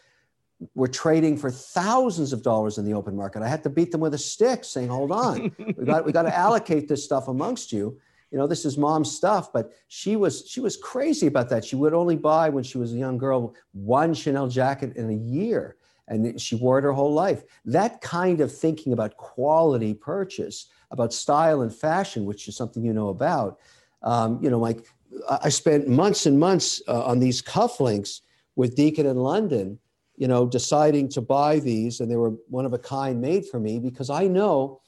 We're 0.75 0.87
trading 0.87 1.37
for 1.37 1.49
thousands 1.49 2.33
of 2.33 2.43
dollars 2.43 2.77
in 2.77 2.83
the 2.83 2.93
open 2.93 3.15
market. 3.15 3.41
I 3.41 3.47
had 3.47 3.63
to 3.63 3.69
beat 3.69 3.93
them 3.93 4.01
with 4.01 4.15
a 4.15 4.17
stick, 4.17 4.65
saying, 4.65 4.89
"Hold 4.89 5.13
on, 5.13 5.55
we 5.77 5.85
got 5.85 6.05
we 6.05 6.11
got 6.11 6.23
to 6.23 6.37
allocate 6.37 6.89
this 6.89 7.05
stuff 7.05 7.29
amongst 7.29 7.71
you." 7.71 7.97
You 8.31 8.37
know, 8.37 8.47
this 8.47 8.65
is 8.65 8.77
mom's 8.77 9.09
stuff, 9.09 9.53
but 9.53 9.71
she 9.87 10.17
was 10.17 10.45
she 10.45 10.59
was 10.59 10.75
crazy 10.75 11.27
about 11.27 11.47
that. 11.49 11.63
She 11.63 11.77
would 11.77 11.93
only 11.93 12.17
buy 12.17 12.49
when 12.49 12.65
she 12.65 12.77
was 12.79 12.91
a 12.91 12.97
young 12.97 13.17
girl 13.17 13.55
one 13.71 14.13
Chanel 14.13 14.49
jacket 14.49 14.97
in 14.97 15.09
a 15.09 15.13
year, 15.13 15.77
and 16.09 16.41
she 16.41 16.55
wore 16.55 16.79
it 16.79 16.83
her 16.83 16.91
whole 16.91 17.13
life. 17.13 17.43
That 17.63 18.01
kind 18.01 18.41
of 18.41 18.53
thinking 18.53 18.91
about 18.91 19.15
quality 19.15 19.93
purchase 19.93 20.67
about 20.91 21.13
style 21.13 21.61
and 21.61 21.73
fashion, 21.73 22.25
which 22.25 22.47
is 22.47 22.55
something 22.55 22.83
you 22.83 22.93
know 22.93 23.09
about. 23.09 23.59
Um, 24.03 24.39
you 24.41 24.49
know, 24.49 24.59
like 24.59 24.85
I 25.29 25.49
spent 25.49 25.87
months 25.87 26.25
and 26.25 26.39
months 26.39 26.81
uh, 26.87 27.03
on 27.03 27.19
these 27.19 27.41
cufflinks 27.41 28.21
with 28.55 28.75
Deacon 28.75 29.05
in 29.05 29.17
London, 29.17 29.79
you 30.15 30.27
know, 30.27 30.47
deciding 30.47 31.09
to 31.09 31.21
buy 31.21 31.59
these, 31.59 31.99
and 31.99 32.09
they 32.09 32.15
were 32.15 32.31
one 32.49 32.65
of 32.65 32.73
a 32.73 32.79
kind 32.79 33.21
made 33.21 33.45
for 33.45 33.59
me 33.59 33.79
because 33.79 34.09
I 34.09 34.27
know 34.27 34.81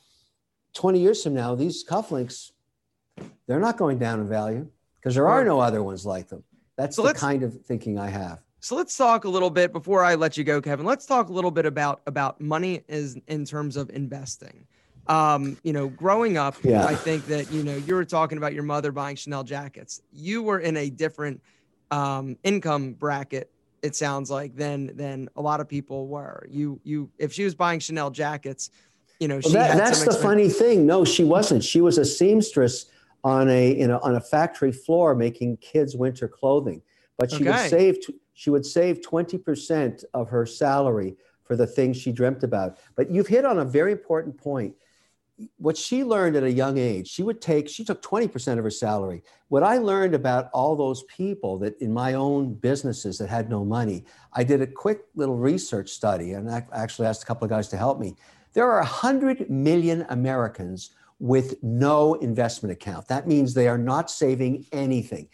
20 0.73 0.99
years 0.99 1.23
from 1.23 1.33
now, 1.33 1.55
these 1.55 1.85
cufflinks, 1.85 2.51
they're 3.47 3.59
not 3.59 3.77
going 3.77 3.99
down 3.99 4.19
in 4.19 4.27
value 4.27 4.67
because 4.99 5.15
there 5.15 5.27
are 5.27 5.43
no 5.43 5.59
other 5.59 5.83
ones 5.83 6.05
like 6.05 6.27
them. 6.29 6.43
That's 6.77 6.95
so 6.95 7.03
the 7.03 7.13
kind 7.13 7.43
of 7.43 7.61
thinking 7.65 7.99
I 7.99 8.07
have. 8.09 8.39
So 8.61 8.75
let's 8.75 8.95
talk 8.95 9.23
a 9.23 9.29
little 9.29 9.49
bit 9.49 9.71
before 9.71 10.03
I 10.03 10.15
let 10.15 10.37
you 10.37 10.43
go, 10.43 10.61
Kevin. 10.61 10.85
Let's 10.85 11.05
talk 11.05 11.29
a 11.29 11.33
little 11.33 11.51
bit 11.51 11.65
about 11.65 12.01
about 12.07 12.41
money 12.41 12.81
is 12.87 13.17
in 13.27 13.45
terms 13.45 13.77
of 13.77 13.89
investing 13.89 14.67
um, 15.09 15.57
you 15.63 15.73
know, 15.73 15.89
growing 15.89 16.37
up, 16.37 16.55
yeah. 16.63 16.85
I 16.85 16.93
think 16.93 17.25
that, 17.25 17.51
you 17.51 17.63
know, 17.63 17.75
you 17.75 17.95
were 17.95 18.05
talking 18.05 18.37
about 18.37 18.53
your 18.53 18.63
mother 18.63 18.91
buying 18.91 19.15
Chanel 19.15 19.43
jackets. 19.43 20.01
You 20.13 20.43
were 20.43 20.59
in 20.59 20.77
a 20.77 20.89
different 20.91 21.41
um, 21.89 22.37
income 22.43 22.93
bracket, 22.93 23.51
it 23.81 23.95
sounds 23.95 24.29
like, 24.29 24.55
than 24.55 24.95
than 24.95 25.27
a 25.35 25.41
lot 25.41 25.61
of 25.61 25.67
people 25.67 26.07
were. 26.07 26.45
You 26.49 26.79
you 26.83 27.09
if 27.17 27.33
she 27.33 27.43
was 27.43 27.55
buying 27.55 27.79
Chanel 27.79 28.11
jackets, 28.11 28.69
you 29.19 29.27
know, 29.27 29.39
well, 29.43 29.53
that, 29.53 29.77
that's 29.77 30.05
the 30.05 30.13
funny 30.13 30.47
thing. 30.47 30.85
No, 30.85 31.03
she 31.03 31.23
wasn't. 31.23 31.63
She 31.63 31.81
was 31.81 31.97
a 31.97 32.05
seamstress 32.05 32.85
on 33.23 33.49
a 33.49 33.75
you 33.75 33.87
know 33.87 33.99
on 34.03 34.15
a 34.15 34.21
factory 34.21 34.71
floor 34.71 35.15
making 35.15 35.57
kids 35.57 35.95
winter 35.95 36.27
clothing. 36.27 36.83
But 37.17 37.31
she 37.31 37.37
okay. 37.37 37.45
would 37.45 37.69
save 37.69 37.97
she 38.33 38.49
would 38.49 38.65
save 38.65 39.01
20% 39.01 40.05
of 40.13 40.29
her 40.29 40.45
salary 40.45 41.17
for 41.43 41.57
the 41.57 41.67
things 41.67 41.97
she 41.97 42.13
dreamt 42.13 42.43
about. 42.43 42.77
But 42.95 43.09
you've 43.09 43.27
hit 43.27 43.43
on 43.43 43.59
a 43.59 43.65
very 43.65 43.91
important 43.91 44.37
point 44.37 44.75
what 45.57 45.77
she 45.77 46.03
learned 46.03 46.35
at 46.35 46.43
a 46.43 46.51
young 46.51 46.77
age, 46.77 47.07
she 47.07 47.23
would 47.23 47.41
take, 47.41 47.69
she 47.69 47.83
took 47.83 48.01
20% 48.01 48.57
of 48.57 48.63
her 48.63 48.69
salary. 48.69 49.23
What 49.47 49.63
I 49.63 49.77
learned 49.77 50.13
about 50.13 50.49
all 50.53 50.75
those 50.75 51.03
people 51.03 51.57
that 51.59 51.79
in 51.81 51.93
my 51.93 52.13
own 52.13 52.53
businesses 52.53 53.17
that 53.17 53.29
had 53.29 53.49
no 53.49 53.63
money, 53.63 54.05
I 54.33 54.43
did 54.43 54.61
a 54.61 54.67
quick 54.67 55.01
little 55.15 55.37
research 55.37 55.89
study 55.89 56.33
and 56.33 56.49
I 56.49 56.65
actually 56.73 57.07
asked 57.07 57.23
a 57.23 57.25
couple 57.25 57.45
of 57.45 57.49
guys 57.49 57.67
to 57.69 57.77
help 57.77 57.99
me. 57.99 58.15
There 58.53 58.69
are 58.69 58.79
100 58.79 59.49
million 59.49 60.05
Americans 60.09 60.91
with 61.19 61.61
no 61.61 62.15
investment 62.15 62.71
account. 62.71 63.07
That 63.07 63.27
means 63.27 63.53
they 63.53 63.67
are 63.67 63.77
not 63.77 64.09
saving 64.09 64.65
anything 64.71 65.29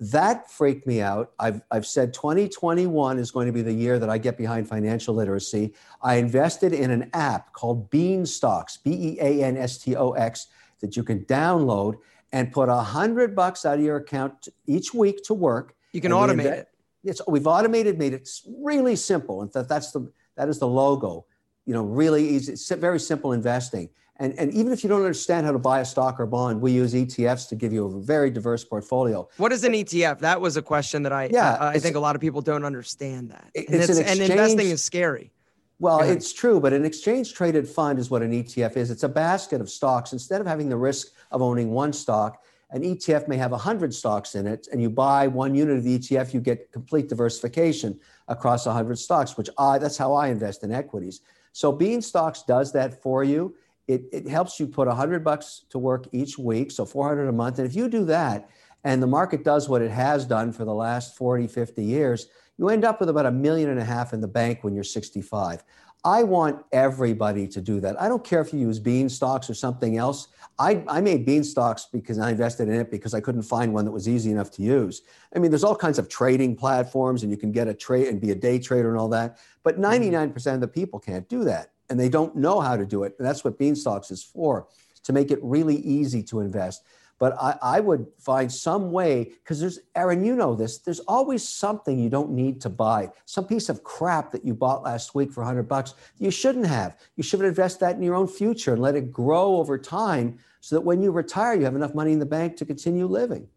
that 0.00 0.50
freaked 0.50 0.86
me 0.86 1.02
out. 1.02 1.32
I've, 1.38 1.60
I've 1.70 1.86
said 1.86 2.14
2021 2.14 3.18
is 3.18 3.30
going 3.30 3.46
to 3.46 3.52
be 3.52 3.60
the 3.60 3.72
year 3.72 3.98
that 3.98 4.08
I 4.08 4.16
get 4.16 4.38
behind 4.38 4.66
financial 4.66 5.14
literacy. 5.14 5.74
I 6.02 6.14
invested 6.14 6.72
in 6.72 6.90
an 6.90 7.10
app 7.12 7.52
called 7.52 7.90
Beanstox, 7.90 8.78
B 8.82 8.90
E 8.90 9.18
A 9.20 9.44
N 9.44 9.58
S 9.58 9.76
T 9.76 9.94
O 9.96 10.12
X, 10.12 10.46
that 10.80 10.96
you 10.96 11.04
can 11.04 11.24
download 11.26 11.98
and 12.32 12.50
put 12.50 12.70
a 12.70 12.76
hundred 12.76 13.36
bucks 13.36 13.66
out 13.66 13.78
of 13.78 13.84
your 13.84 13.98
account 13.98 14.48
each 14.66 14.94
week 14.94 15.22
to 15.24 15.34
work. 15.34 15.74
You 15.92 16.00
can 16.00 16.12
automate 16.12 16.46
it. 16.46 16.68
Yes, 17.02 17.20
we've 17.28 17.46
automated, 17.46 17.98
made 17.98 18.14
it 18.14 18.28
really 18.58 18.96
simple. 18.96 19.42
And 19.42 19.52
that, 19.52 19.68
that's 19.68 19.90
the 19.90 20.10
that 20.36 20.48
is 20.48 20.58
the 20.58 20.68
logo. 20.68 21.26
You 21.66 21.74
know, 21.74 21.84
really 21.84 22.26
easy. 22.26 22.52
It's 22.52 22.70
very 22.70 23.00
simple 23.00 23.32
investing. 23.32 23.90
And, 24.20 24.38
and 24.38 24.52
even 24.52 24.70
if 24.70 24.84
you 24.84 24.90
don't 24.90 25.00
understand 25.00 25.46
how 25.46 25.52
to 25.52 25.58
buy 25.58 25.80
a 25.80 25.84
stock 25.84 26.20
or 26.20 26.26
bond, 26.26 26.60
we 26.60 26.72
use 26.72 26.92
ETFs 26.92 27.48
to 27.48 27.56
give 27.56 27.72
you 27.72 27.86
a 27.86 28.00
very 28.02 28.30
diverse 28.30 28.62
portfolio. 28.62 29.26
What 29.38 29.50
is 29.50 29.64
an 29.64 29.72
ETF? 29.72 30.18
That 30.18 30.42
was 30.42 30.58
a 30.58 30.62
question 30.62 31.02
that 31.04 31.12
I 31.12 31.30
yeah, 31.32 31.54
I, 31.54 31.68
I 31.70 31.78
think 31.78 31.96
a 31.96 32.00
lot 32.00 32.14
of 32.14 32.20
people 32.20 32.42
don't 32.42 32.64
understand 32.64 33.30
that. 33.30 33.50
And, 33.56 33.64
it's, 33.68 33.88
an 33.88 33.98
exchange, 33.98 34.20
and 34.20 34.30
investing 34.30 34.68
is 34.68 34.84
scary. 34.84 35.32
Well, 35.78 36.00
it's 36.00 36.34
true, 36.34 36.60
but 36.60 36.74
an 36.74 36.84
exchange 36.84 37.32
traded 37.32 37.66
fund 37.66 37.98
is 37.98 38.10
what 38.10 38.20
an 38.20 38.32
ETF 38.32 38.76
is. 38.76 38.90
It's 38.90 39.04
a 39.04 39.08
basket 39.08 39.62
of 39.62 39.70
stocks. 39.70 40.12
Instead 40.12 40.42
of 40.42 40.46
having 40.46 40.68
the 40.68 40.76
risk 40.76 41.08
of 41.30 41.40
owning 41.40 41.70
one 41.70 41.94
stock, 41.94 42.42
an 42.72 42.82
ETF 42.82 43.26
may 43.26 43.38
have 43.38 43.52
100 43.52 43.94
stocks 43.94 44.34
in 44.34 44.46
it, 44.46 44.68
and 44.70 44.82
you 44.82 44.90
buy 44.90 45.26
one 45.28 45.54
unit 45.54 45.78
of 45.78 45.84
the 45.84 45.98
ETF, 45.98 46.34
you 46.34 46.40
get 46.40 46.70
complete 46.70 47.08
diversification 47.08 47.98
across 48.28 48.66
100 48.66 48.98
stocks, 48.98 49.38
which 49.38 49.48
I, 49.56 49.78
that's 49.78 49.96
how 49.96 50.12
I 50.12 50.28
invest 50.28 50.62
in 50.62 50.70
equities. 50.70 51.22
So 51.52 51.72
Beanstox 51.72 52.44
does 52.46 52.70
that 52.72 53.02
for 53.02 53.24
you 53.24 53.54
it, 53.88 54.04
it 54.12 54.28
helps 54.28 54.60
you 54.60 54.66
put 54.66 54.86
100 54.86 55.24
bucks 55.24 55.64
to 55.70 55.78
work 55.78 56.06
each 56.12 56.38
week, 56.38 56.70
so 56.70 56.84
400 56.84 57.28
a 57.28 57.32
month. 57.32 57.58
And 57.58 57.66
if 57.66 57.74
you 57.74 57.88
do 57.88 58.04
that, 58.06 58.48
and 58.84 59.02
the 59.02 59.06
market 59.06 59.44
does 59.44 59.68
what 59.68 59.82
it 59.82 59.90
has 59.90 60.24
done 60.24 60.52
for 60.52 60.64
the 60.64 60.74
last 60.74 61.16
40, 61.16 61.46
50 61.46 61.82
years, 61.82 62.26
you 62.56 62.68
end 62.68 62.84
up 62.84 63.00
with 63.00 63.08
about 63.08 63.26
a 63.26 63.30
million 63.30 63.70
and 63.70 63.80
a 63.80 63.84
half 63.84 64.12
in 64.12 64.20
the 64.20 64.28
bank 64.28 64.62
when 64.62 64.74
you're 64.74 64.84
65. 64.84 65.64
I 66.04 66.22
want 66.22 66.64
everybody 66.72 67.46
to 67.48 67.60
do 67.60 67.78
that. 67.80 68.00
I 68.00 68.08
don't 68.08 68.24
care 68.24 68.40
if 68.40 68.54
you 68.54 68.60
use 68.60 68.80
Beanstox 68.80 69.50
or 69.50 69.54
something 69.54 69.98
else. 69.98 70.28
I, 70.58 70.82
I 70.88 71.00
made 71.00 71.26
Beanstox 71.26 71.84
because 71.92 72.18
I 72.18 72.30
invested 72.30 72.68
in 72.68 72.74
it 72.74 72.90
because 72.90 73.12
I 73.12 73.20
couldn't 73.20 73.42
find 73.42 73.74
one 73.74 73.84
that 73.84 73.90
was 73.90 74.08
easy 74.08 74.30
enough 74.30 74.50
to 74.52 74.62
use. 74.62 75.02
I 75.34 75.38
mean, 75.38 75.50
there's 75.50 75.64
all 75.64 75.76
kinds 75.76 75.98
of 75.98 76.08
trading 76.08 76.56
platforms 76.56 77.22
and 77.22 77.30
you 77.30 77.36
can 77.36 77.52
get 77.52 77.68
a 77.68 77.74
trade 77.74 78.08
and 78.08 78.20
be 78.20 78.30
a 78.30 78.34
day 78.34 78.58
trader 78.58 78.90
and 78.90 78.98
all 78.98 79.08
that. 79.10 79.38
But 79.62 79.78
mm-hmm. 79.78 80.32
99% 80.34 80.54
of 80.54 80.60
the 80.60 80.68
people 80.68 80.98
can't 80.98 81.28
do 81.28 81.44
that 81.44 81.72
and 81.90 82.00
they 82.00 82.08
don't 82.08 82.36
know 82.36 82.60
how 82.60 82.76
to 82.76 82.86
do 82.86 83.02
it. 83.02 83.14
And 83.18 83.26
that's 83.26 83.44
what 83.44 83.58
Beanstox 83.58 84.10
is 84.10 84.22
for. 84.22 84.68
to 85.02 85.12
make 85.12 85.30
it 85.30 85.38
really 85.42 85.76
easy 85.76 86.22
to 86.22 86.40
invest. 86.40 86.84
But 87.18 87.36
I, 87.38 87.58
I 87.60 87.80
would 87.80 88.06
find 88.18 88.50
some 88.50 88.92
way, 88.92 89.24
because 89.24 89.60
there's, 89.60 89.78
Aaron, 89.94 90.24
you 90.24 90.34
know 90.34 90.54
this, 90.54 90.78
there's 90.78 91.00
always 91.00 91.46
something 91.46 91.98
you 91.98 92.08
don't 92.08 92.30
need 92.30 92.62
to 92.62 92.70
buy. 92.70 93.10
Some 93.26 93.46
piece 93.46 93.68
of 93.68 93.84
crap 93.84 94.32
that 94.32 94.44
you 94.44 94.54
bought 94.54 94.82
last 94.82 95.14
week 95.14 95.30
for 95.30 95.42
100 95.42 95.64
bucks 95.64 95.94
you 96.18 96.30
shouldn't 96.30 96.66
have. 96.66 96.96
You 97.16 97.22
should 97.22 97.42
invest 97.42 97.80
that 97.80 97.96
in 97.96 98.02
your 98.02 98.14
own 98.14 98.26
future 98.26 98.72
and 98.72 98.80
let 98.80 98.96
it 98.96 99.12
grow 99.12 99.56
over 99.56 99.76
time 99.76 100.38
so 100.60 100.76
that 100.76 100.80
when 100.80 101.02
you 101.02 101.10
retire, 101.10 101.54
you 101.54 101.64
have 101.64 101.76
enough 101.76 101.94
money 101.94 102.12
in 102.12 102.20
the 102.20 102.26
bank 102.26 102.56
to 102.56 102.64
continue 102.64 103.06
living. 103.06 103.48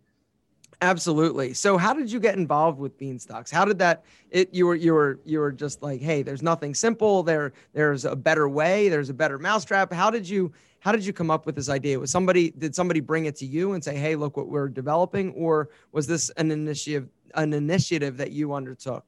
Absolutely. 0.84 1.54
So 1.54 1.78
how 1.78 1.94
did 1.94 2.12
you 2.12 2.20
get 2.20 2.36
involved 2.36 2.78
with 2.78 3.00
Beanstox? 3.00 3.50
How 3.50 3.64
did 3.64 3.80
that 3.80 4.04
it 4.32 4.54
you 4.54 4.68
were 4.68 4.76
you 4.76 4.94
were 4.94 5.18
you 5.24 5.40
were 5.40 5.54
just 5.54 5.82
like, 5.82 6.02
hey, 6.02 6.24
there's 6.24 6.42
nothing 6.42 6.74
simple. 6.74 7.24
There 7.24 7.54
there's 7.72 8.04
a 8.04 8.18
better 8.18 8.50
way, 8.50 8.90
there's 8.90 9.10
a 9.10 9.14
better 9.14 9.40
mousetrap. 9.40 9.94
How 9.94 10.10
did 10.10 10.28
you 10.28 10.52
how 10.82 10.92
did 10.92 11.06
you 11.06 11.14
come 11.14 11.32
up 11.32 11.46
with 11.46 11.56
this 11.56 11.70
idea? 11.70 11.98
Was 11.98 12.12
somebody 12.12 12.52
did 12.52 12.76
somebody 12.76 13.00
bring 13.00 13.26
it 13.26 13.38
to 13.38 13.46
you 13.46 13.72
and 13.74 13.82
say, 13.82 13.96
"Hey, 13.96 14.18
look 14.18 14.36
what 14.36 14.50
we're 14.50 14.68
developing," 14.68 15.32
or 15.32 15.70
was 15.94 16.06
this 16.06 16.30
an 16.32 16.52
initiative 16.52 17.08
an 17.36 17.54
initiative 17.54 18.18
that 18.18 18.32
you 18.32 18.54
undertook? 18.54 19.06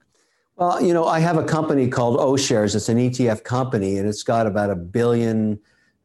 Well, 0.55 0.81
you 0.81 0.93
know, 0.93 1.05
I 1.05 1.19
have 1.19 1.37
a 1.37 1.43
company 1.43 1.89
called 1.89 2.17
O'Shares. 2.17 2.73
It's 2.73 2.87
an 2.87 2.97
ETF 2.97 3.43
company, 3.43 3.97
and 3.97 4.07
it's 4.07 4.23
got 4.23 4.47
about 4.47 4.69
a 4.69 4.75
billion 4.75 5.59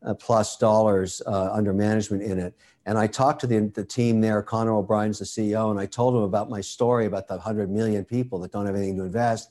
uh, 0.04 0.14
plus 0.14 0.56
dollars 0.56 1.22
uh, 1.26 1.50
under 1.52 1.72
management 1.72 2.24
in 2.24 2.40
it. 2.40 2.56
And 2.86 2.98
I 2.98 3.06
talked 3.06 3.40
to 3.42 3.46
the, 3.46 3.70
the 3.74 3.84
team 3.84 4.20
there. 4.20 4.42
Connor 4.42 4.72
O'Brien's 4.72 5.18
the 5.18 5.24
CEO, 5.24 5.70
and 5.70 5.78
I 5.78 5.86
told 5.86 6.14
him 6.14 6.22
about 6.22 6.48
my 6.48 6.60
story 6.60 7.06
about 7.06 7.28
the 7.28 7.34
100 7.34 7.70
million 7.70 8.04
people 8.04 8.38
that 8.40 8.52
don't 8.52 8.66
have 8.66 8.74
anything 8.74 8.96
to 8.96 9.04
invest. 9.04 9.50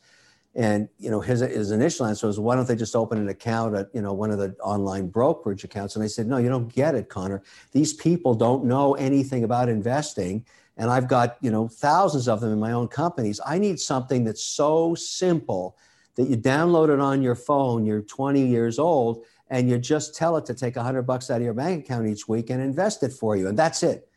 And 0.56 0.90
you 0.98 1.12
know, 1.12 1.22
his 1.22 1.42
his 1.42 1.72
initial 1.72 2.08
answer 2.08 2.26
was, 2.26 2.40
"Why 2.40 2.56
don't 2.56 2.68
they 2.68 2.76
just 2.76 2.96
open 2.96 3.20
an 3.20 3.30
account 3.30 3.76
at 3.76 3.90
you 3.94 4.02
know 4.02 4.14
one 4.14 4.32
of 4.32 4.40
the 4.40 4.56
online 4.64 5.08
brokerage 5.08 5.64
accounts?" 5.64 5.96
And 5.96 6.04
I 6.04 6.08
said, 6.08 6.28
"No, 6.28 6.38
you 6.38 6.50
don't 6.50 6.74
get 6.74 6.96
it, 6.96 7.08
Connor. 7.08 7.44
These 7.72 7.94
people 7.94 8.34
don't 8.34 8.66
know 8.66 8.96
anything 8.96 9.44
about 9.44 9.70
investing, 9.70 10.44
and 10.76 10.90
I've 10.90 11.08
got 11.08 11.38
you 11.42 11.52
know 11.52 11.68
thousands 11.68 12.28
of 12.28 12.42
them 12.42 12.52
in 12.52 12.60
my 12.60 12.72
own 12.72 12.88
companies. 12.88 13.40
I 13.46 13.60
need 13.60 13.80
something 13.80 14.24
that's 14.24 14.44
so 14.44 14.96
simple 14.96 15.78
that 16.16 16.28
you 16.28 16.36
download 16.36 16.90
it 16.92 17.00
on 17.00 17.22
your 17.22 17.36
phone. 17.36 17.86
You're 17.86 18.02
20 18.02 18.46
years 18.46 18.80
old, 18.80 19.24
and 19.50 19.70
you 19.70 19.78
just 19.78 20.16
tell 20.16 20.38
it 20.38 20.46
to 20.46 20.54
take 20.54 20.76
100 20.76 21.04
bucks 21.04 21.30
out 21.30 21.38
of 21.38 21.44
your 21.44 21.54
bank 21.54 21.86
account 21.86 22.08
each 22.08 22.28
week 22.28 22.50
and 22.50 22.62
invest 22.62 23.04
it 23.04 23.14
for 23.14 23.36
you, 23.36 23.48
and 23.48 23.58
that's 23.58 23.84
it." 23.84 24.08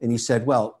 And 0.00 0.10
he 0.10 0.18
said, 0.18 0.46
"Well, 0.46 0.80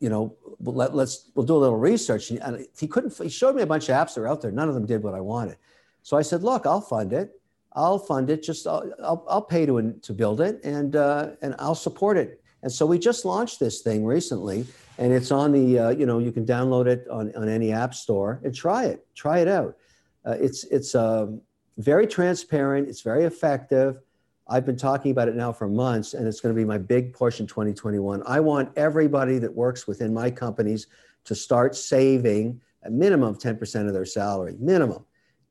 you 0.00 0.08
know, 0.08 0.36
let, 0.60 0.92
us 0.92 1.30
we'll 1.34 1.46
do 1.46 1.56
a 1.56 1.58
little 1.58 1.76
research. 1.76 2.30
And 2.30 2.66
he 2.78 2.86
couldn't. 2.86 3.16
He 3.16 3.28
showed 3.28 3.56
me 3.56 3.62
a 3.62 3.66
bunch 3.66 3.88
of 3.88 3.94
apps 3.94 4.14
that 4.14 4.20
are 4.20 4.28
out 4.28 4.40
there. 4.40 4.50
None 4.50 4.68
of 4.68 4.74
them 4.74 4.86
did 4.86 5.02
what 5.02 5.14
I 5.14 5.20
wanted. 5.20 5.56
So 6.02 6.16
I 6.16 6.22
said, 6.22 6.42
look, 6.42 6.66
I'll 6.66 6.80
fund 6.80 7.12
it. 7.12 7.40
I'll 7.72 7.98
fund 7.98 8.30
it. 8.30 8.42
Just 8.42 8.66
I'll, 8.66 8.90
I'll, 9.02 9.24
I'll 9.28 9.42
pay 9.42 9.66
to 9.66 9.92
to 9.92 10.12
build 10.12 10.40
it, 10.40 10.60
and 10.64 10.96
uh, 10.96 11.30
and 11.42 11.54
I'll 11.58 11.74
support 11.74 12.16
it. 12.16 12.42
And 12.62 12.72
so 12.72 12.86
we 12.86 12.98
just 12.98 13.24
launched 13.24 13.60
this 13.60 13.82
thing 13.82 14.04
recently, 14.04 14.66
and 14.98 15.12
it's 15.12 15.30
on 15.30 15.52
the 15.52 15.78
uh, 15.78 15.90
you 15.90 16.06
know 16.06 16.18
you 16.18 16.32
can 16.32 16.46
download 16.46 16.86
it 16.86 17.06
on, 17.08 17.32
on 17.36 17.48
any 17.48 17.72
app 17.72 17.94
store 17.94 18.40
and 18.42 18.54
try 18.54 18.86
it. 18.86 19.06
Try 19.14 19.40
it 19.40 19.48
out. 19.48 19.76
Uh, 20.24 20.36
it's 20.40 20.64
it's 20.64 20.94
um, 20.94 21.40
very 21.78 22.06
transparent. 22.06 22.88
It's 22.88 23.00
very 23.00 23.24
effective. 23.24 24.00
I've 24.48 24.64
been 24.64 24.76
talking 24.76 25.10
about 25.10 25.28
it 25.28 25.36
now 25.36 25.52
for 25.52 25.68
months, 25.68 26.14
and 26.14 26.26
it's 26.26 26.40
going 26.40 26.54
to 26.54 26.58
be 26.58 26.64
my 26.64 26.78
big 26.78 27.12
push 27.12 27.40
in 27.40 27.46
2021. 27.46 28.22
I 28.26 28.40
want 28.40 28.76
everybody 28.76 29.38
that 29.38 29.54
works 29.54 29.86
within 29.86 30.12
my 30.12 30.30
companies 30.30 30.86
to 31.24 31.34
start 31.34 31.76
saving 31.76 32.60
a 32.84 32.90
minimum 32.90 33.28
of 33.28 33.38
10% 33.38 33.86
of 33.86 33.92
their 33.92 34.06
salary, 34.06 34.56
minimum. 34.58 35.04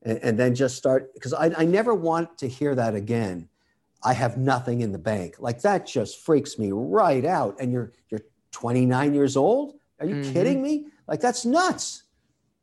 And, 0.04 0.20
and 0.24 0.40
then 0.40 0.56
just 0.56 0.76
start, 0.76 1.14
because 1.14 1.34
I, 1.34 1.52
I 1.58 1.66
never 1.66 1.94
want 1.94 2.38
to 2.40 2.48
hear 2.48 2.74
that 2.76 2.96
again. 2.96 3.50
I 4.04 4.14
have 4.14 4.38
nothing 4.38 4.82
in 4.82 4.92
the 4.92 5.00
bank. 5.00 5.36
Like 5.40 5.62
that 5.62 5.86
just 5.86 6.24
freaks 6.24 6.58
me 6.58 6.72
right 6.72 7.26
out. 7.26 7.58
And 7.60 7.72
you're 7.72 7.92
you're 8.10 8.22
29 8.52 9.14
years 9.14 9.36
old? 9.36 9.74
Are 10.00 10.06
you 10.06 10.16
mm-hmm. 10.16 10.34
kidding 10.34 10.62
me? 10.62 10.88
Like 11.08 11.20
that's 11.20 11.46
nuts. 11.46 12.04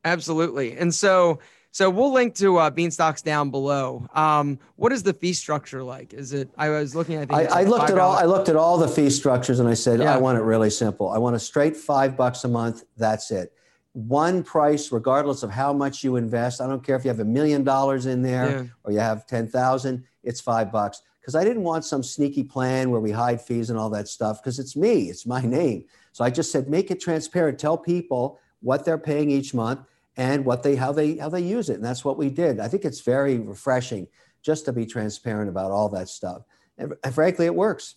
Absolutely. 0.05 0.77
And 0.77 0.95
so 0.95 1.41
so 1.75 1.91
we'll 1.91 2.12
link 2.12 2.37
to 2.37 2.57
uh, 2.59 2.70
Beanstox 2.70 3.20
down 3.20 3.51
below. 3.51 4.07
Um, 4.14 4.61
what 4.77 4.93
is 4.93 5.03
the 5.03 5.12
fee 5.12 5.33
structure 5.33 5.83
like? 5.83 6.14
Is 6.14 6.33
it? 6.33 6.49
I 6.57 6.68
was 6.68 6.95
looking. 6.95 7.16
I 7.18 7.27
think 7.27 7.51
I, 7.51 7.62
I 7.62 7.64
looked 7.64 7.91
at 7.91 7.99
all. 7.99 8.12
I 8.12 8.27
looked 8.27 8.49
at 8.49 8.55
all 8.55 8.79
the 8.79 8.87
fee 8.87 9.11
structures, 9.11 9.59
and 9.59 9.68
I 9.68 9.75
said, 9.75 9.99
yeah. 9.99 10.14
I 10.14 10.18
want 10.18 10.39
it 10.39 10.43
really 10.43 10.70
simple. 10.70 11.11
I 11.11 11.18
want 11.18 11.35
a 11.35 11.39
straight 11.41 11.77
five 11.77 12.16
bucks 12.16 12.45
a 12.45 12.49
month. 12.49 12.85
That's 12.97 13.33
it. 13.33 13.53
One 13.93 14.45
price, 14.45 14.93
regardless 14.93 15.43
of 15.43 15.51
how 15.51 15.72
much 15.72 16.05
you 16.05 16.14
invest. 16.14 16.61
I 16.61 16.68
don't 16.68 16.85
care 16.85 16.95
if 16.95 17.03
you 17.03 17.09
have 17.09 17.18
a 17.18 17.25
million 17.25 17.64
dollars 17.64 18.07
in 18.07 18.22
there 18.22 18.51
yeah. 18.51 18.64
or 18.85 18.93
you 18.93 19.01
have 19.01 19.27
ten 19.27 19.49
thousand. 19.49 20.05
It's 20.22 20.41
five 20.41 20.70
bucks 20.70 21.03
because 21.20 21.35
I 21.35 21.43
didn't 21.43 21.64
want 21.64 21.85
some 21.85 22.05
sneaky 22.05 22.45
plan 22.45 22.93
where 22.93 23.01
we 23.01 23.11
hide 23.11 23.41
fees 23.41 23.70
and 23.70 23.77
all 23.77 23.91
that 23.91 24.07
stuff. 24.07 24.41
Because 24.41 24.61
it's 24.61 24.77
me. 24.77 25.11
It's 25.11 25.27
my 25.27 25.41
name. 25.41 25.87
So 26.12 26.25
I 26.25 26.31
just 26.31 26.53
said, 26.53 26.68
make 26.68 26.93
it 26.93 27.01
transparent. 27.01 27.59
Tell 27.59 27.77
people 27.77 28.39
what 28.61 28.85
they're 28.85 28.97
paying 28.97 29.29
each 29.29 29.55
month 29.55 29.81
and 30.17 30.45
what 30.45 30.62
they 30.62 30.77
how 30.77 30.93
they 30.93 31.17
how 31.17 31.29
they 31.29 31.43
use 31.43 31.69
it 31.69 31.75
and 31.75 31.85
that's 31.85 32.05
what 32.05 32.17
we 32.17 32.31
did. 32.31 32.61
I 32.61 32.69
think 32.69 32.85
it's 32.85 33.01
very 33.01 33.39
refreshing 33.39 34.07
just 34.43 34.65
to 34.67 34.73
be 34.73 34.87
transparent 34.87 35.49
about 35.49 35.71
all 35.71 35.89
that 35.91 36.09
stuff. 36.09 36.43
And, 36.79 36.95
and 37.03 37.15
frankly 37.15 37.47
it 37.47 37.55
works. 37.55 37.97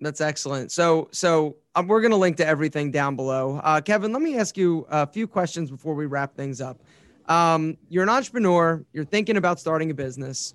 That's 0.00 0.20
excellent. 0.20 0.72
So 0.72 1.08
so 1.12 1.56
um, 1.74 1.86
we're 1.86 2.00
going 2.00 2.10
to 2.10 2.16
link 2.16 2.36
to 2.38 2.46
everything 2.46 2.90
down 2.90 3.16
below. 3.16 3.60
Uh, 3.62 3.80
kevin 3.80 4.12
let 4.12 4.22
me 4.22 4.38
ask 4.38 4.56
you 4.56 4.86
a 4.90 5.06
few 5.06 5.26
questions 5.26 5.70
before 5.70 5.94
we 5.94 6.06
wrap 6.06 6.34
things 6.34 6.60
up. 6.60 6.80
Um, 7.28 7.76
you're 7.88 8.02
an 8.02 8.08
entrepreneur 8.08 8.84
you're 8.92 9.04
thinking 9.04 9.36
about 9.36 9.60
starting 9.60 9.90
a 9.90 9.94
business 9.94 10.54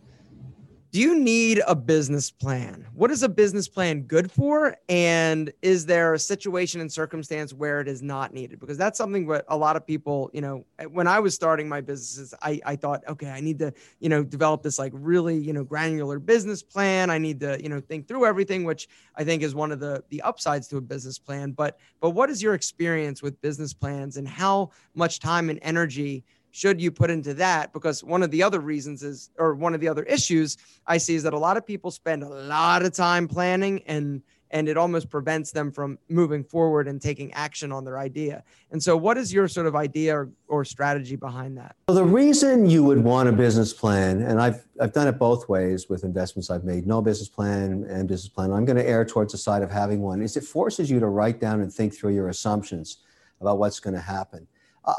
do 0.91 1.01
you 1.01 1.19
need 1.19 1.61
a 1.67 1.75
business 1.75 2.31
plan? 2.31 2.87
What 2.93 3.11
is 3.11 3.21
a 3.21 3.27
business 3.29 3.67
plan 3.67 4.03
good 4.03 4.31
for? 4.31 4.77
And 4.87 5.51
is 5.61 5.85
there 5.85 6.13
a 6.13 6.19
situation 6.19 6.79
and 6.79 6.91
circumstance 6.91 7.53
where 7.53 7.81
it 7.81 7.89
is 7.89 8.01
not 8.01 8.33
needed? 8.33 8.59
Because 8.59 8.77
that's 8.77 8.97
something 8.97 9.27
that 9.27 9.43
a 9.49 9.57
lot 9.57 9.75
of 9.75 9.85
people, 9.85 10.29
you 10.33 10.39
know, 10.39 10.65
when 10.91 11.05
I 11.05 11.19
was 11.19 11.35
starting 11.35 11.67
my 11.67 11.81
businesses, 11.81 12.33
I, 12.41 12.61
I 12.65 12.75
thought, 12.77 13.03
okay, 13.07 13.29
I 13.29 13.41
need 13.41 13.59
to, 13.59 13.73
you 13.99 14.07
know, 14.07 14.23
develop 14.23 14.63
this 14.63 14.79
like 14.79 14.93
really, 14.95 15.37
you 15.37 15.51
know, 15.51 15.65
granular 15.65 16.19
business 16.19 16.63
plan. 16.63 17.09
I 17.09 17.17
need 17.17 17.41
to, 17.41 17.61
you 17.61 17.67
know, 17.67 17.81
think 17.81 18.07
through 18.07 18.25
everything, 18.25 18.63
which 18.63 18.87
I 19.15 19.25
think 19.25 19.43
is 19.43 19.53
one 19.53 19.71
of 19.73 19.79
the 19.79 20.03
the 20.09 20.21
upsides 20.21 20.69
to 20.69 20.77
a 20.77 20.81
business 20.81 21.19
plan. 21.19 21.51
But 21.51 21.79
but 21.99 22.11
what 22.11 22.29
is 22.29 22.41
your 22.41 22.53
experience 22.53 23.21
with 23.21 23.39
business 23.41 23.73
plans 23.73 24.15
and 24.15 24.27
how 24.27 24.71
much 24.95 25.19
time 25.19 25.49
and 25.49 25.59
energy 25.61 26.23
should 26.57 26.81
you 26.81 26.89
put 26.89 27.11
into 27.11 27.35
that? 27.35 27.71
Because 27.71 28.03
one 28.03 28.23
of 28.23 28.31
the 28.31 28.41
other 28.41 28.59
reasons 28.59 29.03
is, 29.03 29.29
or 29.37 29.53
one 29.53 29.75
of 29.75 29.79
the 29.79 29.87
other 29.87 30.01
issues 30.03 30.57
I 30.87 30.97
see 30.97 31.13
is 31.13 31.21
that 31.21 31.33
a 31.33 31.37
lot 31.37 31.55
of 31.55 31.67
people 31.67 31.91
spend 31.91 32.23
a 32.23 32.29
lot 32.29 32.83
of 32.83 32.93
time 32.93 33.27
planning 33.27 33.83
and 33.85 34.23
and 34.49 34.69
it 34.69 34.77
almost 34.77 35.09
prevents 35.09 35.51
them 35.51 35.73
from 35.73 35.99
moving 36.07 36.41
forward 36.41 36.87
and 36.87 37.01
taking 37.01 37.33
action 37.33 37.69
on 37.69 37.83
their 37.83 37.99
idea. 37.99 38.45
And 38.71 38.81
so, 38.81 38.95
what 38.95 39.17
is 39.17 39.33
your 39.33 39.49
sort 39.49 39.67
of 39.67 39.75
idea 39.75 40.15
or, 40.15 40.29
or 40.47 40.63
strategy 40.63 41.17
behind 41.17 41.57
that? 41.57 41.75
Well, 41.89 41.97
the 41.97 42.05
reason 42.05 42.69
you 42.69 42.81
would 42.85 43.03
want 43.03 43.27
a 43.27 43.33
business 43.33 43.73
plan, 43.73 44.21
and 44.21 44.41
I've, 44.41 44.65
I've 44.79 44.93
done 44.93 45.09
it 45.09 45.19
both 45.19 45.49
ways 45.49 45.89
with 45.89 46.05
investments 46.05 46.49
I've 46.49 46.63
made 46.63 46.87
no 46.87 47.01
business 47.01 47.27
plan 47.27 47.85
and 47.89 48.07
business 48.07 48.29
plan. 48.29 48.53
I'm 48.53 48.63
going 48.63 48.77
to 48.77 48.87
err 48.87 49.03
towards 49.03 49.33
the 49.33 49.37
side 49.37 49.63
of 49.63 49.69
having 49.69 50.01
one, 50.01 50.21
is 50.21 50.37
it 50.37 50.45
forces 50.45 50.89
you 50.89 51.01
to 51.01 51.07
write 51.07 51.41
down 51.41 51.59
and 51.59 51.71
think 51.71 51.93
through 51.93 52.15
your 52.15 52.29
assumptions 52.29 52.99
about 53.41 53.59
what's 53.59 53.81
going 53.81 53.95
to 53.95 54.01
happen. 54.01 54.47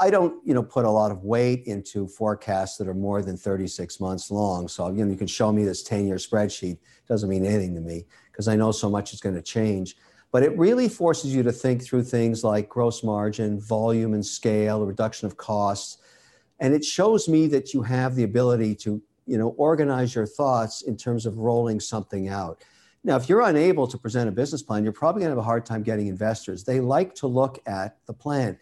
I 0.01 0.11
don't, 0.11 0.47
you 0.47 0.53
know, 0.53 0.62
put 0.62 0.84
a 0.84 0.91
lot 0.91 1.11
of 1.11 1.24
weight 1.24 1.64
into 1.64 2.07
forecasts 2.07 2.76
that 2.76 2.89
are 2.89 2.95
more 2.95 3.22
than 3.22 3.39
36 3.39 4.01
months 4.01 4.30
long. 4.30 4.68
So, 4.68 4.89
you 4.89 5.05
know, 5.05 5.11
you 5.11 5.16
can 5.16 5.26
show 5.26 5.51
me 5.51 5.64
this 5.64 5.82
10-year 5.89 6.16
spreadsheet. 6.16 6.72
It 6.72 7.09
doesn't 7.09 7.28
mean 7.28 7.47
anything 7.47 7.74
to 7.74 7.80
me 7.80 8.05
because 8.30 8.49
I 8.49 8.57
know 8.57 8.70
so 8.70 8.91
much 8.91 9.14
is 9.14 9.20
going 9.20 9.34
to 9.34 9.43
change. 9.43 9.97
But 10.30 10.43
it 10.43 10.57
really 10.59 10.91
forces 10.91 11.34
you 11.34 11.43
to 11.43 11.53
think 11.53 11.82
through 11.82 12.05
things 12.05 12.45
like 12.45 12.68
gross 12.68 13.03
margin, 13.03 13.59
volume 13.59 14.12
and 14.12 14.24
scale, 14.24 14.84
reduction 14.84 15.26
of 15.26 15.39
costs. 15.39 15.97
And 16.61 16.74
it 16.74 16.84
shows 16.84 17.26
me 17.26 17.47
that 17.47 17.72
you 17.72 17.80
have 17.82 18.14
the 18.14 18.24
ability 18.24 18.74
to, 18.76 19.01
you 19.24 19.39
know, 19.39 19.51
organize 19.57 20.14
your 20.14 20.26
thoughts 20.26 20.82
in 20.82 20.99
terms 20.99 21.24
of 21.24 21.39
rolling 21.39 21.80
something 21.80 22.28
out. 22.28 22.62
Now, 23.05 23.16
if 23.16 23.28
you're 23.28 23.41
unable 23.41 23.86
to 23.86 23.97
present 23.97 24.28
a 24.28 24.32
business 24.32 24.62
plan, 24.62 24.84
you're 24.84 24.93
probably 24.93 25.20
going 25.20 25.30
to 25.30 25.36
have 25.36 25.39
a 25.39 25.47
hard 25.47 25.64
time 25.64 25.82
getting 25.82 26.09
investors. 26.09 26.62
They 26.62 26.80
like 26.80 27.14
to 27.16 27.26
look 27.26 27.59
at 27.66 27.97
the 28.07 28.12
plan. 28.12 28.59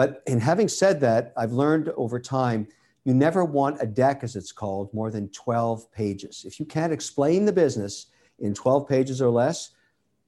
But 0.00 0.22
in 0.26 0.40
having 0.40 0.66
said 0.66 0.98
that, 1.00 1.34
I've 1.36 1.52
learned 1.52 1.90
over 1.90 2.18
time 2.18 2.66
you 3.04 3.12
never 3.12 3.44
want 3.44 3.82
a 3.82 3.86
deck, 3.86 4.20
as 4.24 4.34
it's 4.34 4.50
called, 4.50 4.88
more 4.94 5.10
than 5.10 5.28
12 5.28 5.92
pages. 5.92 6.46
If 6.46 6.58
you 6.58 6.64
can't 6.64 6.90
explain 6.90 7.44
the 7.44 7.52
business 7.52 8.06
in 8.38 8.54
12 8.54 8.88
pages 8.88 9.20
or 9.20 9.28
less, 9.28 9.72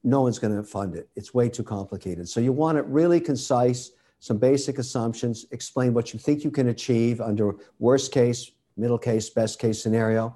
no 0.03 0.21
one's 0.21 0.37
going 0.37 0.55
to 0.55 0.63
fund 0.63 0.93
it. 0.93 1.09
It's 1.15 1.33
way 1.33 1.49
too 1.49 1.63
complicated. 1.63 2.29
So 2.29 2.39
you 2.39 2.51
want 2.51 2.77
it 2.77 2.85
really 2.85 3.19
concise, 3.19 3.93
some 4.19 4.37
basic 4.37 4.77
assumptions, 4.77 5.47
explain 5.49 5.95
what 5.95 6.13
you 6.13 6.19
think 6.19 6.43
you 6.43 6.51
can 6.51 6.67
achieve 6.67 7.19
under 7.19 7.55
worst 7.79 8.11
case, 8.11 8.51
middle 8.77 8.99
case, 8.99 9.31
best 9.31 9.57
case 9.57 9.81
scenario, 9.81 10.35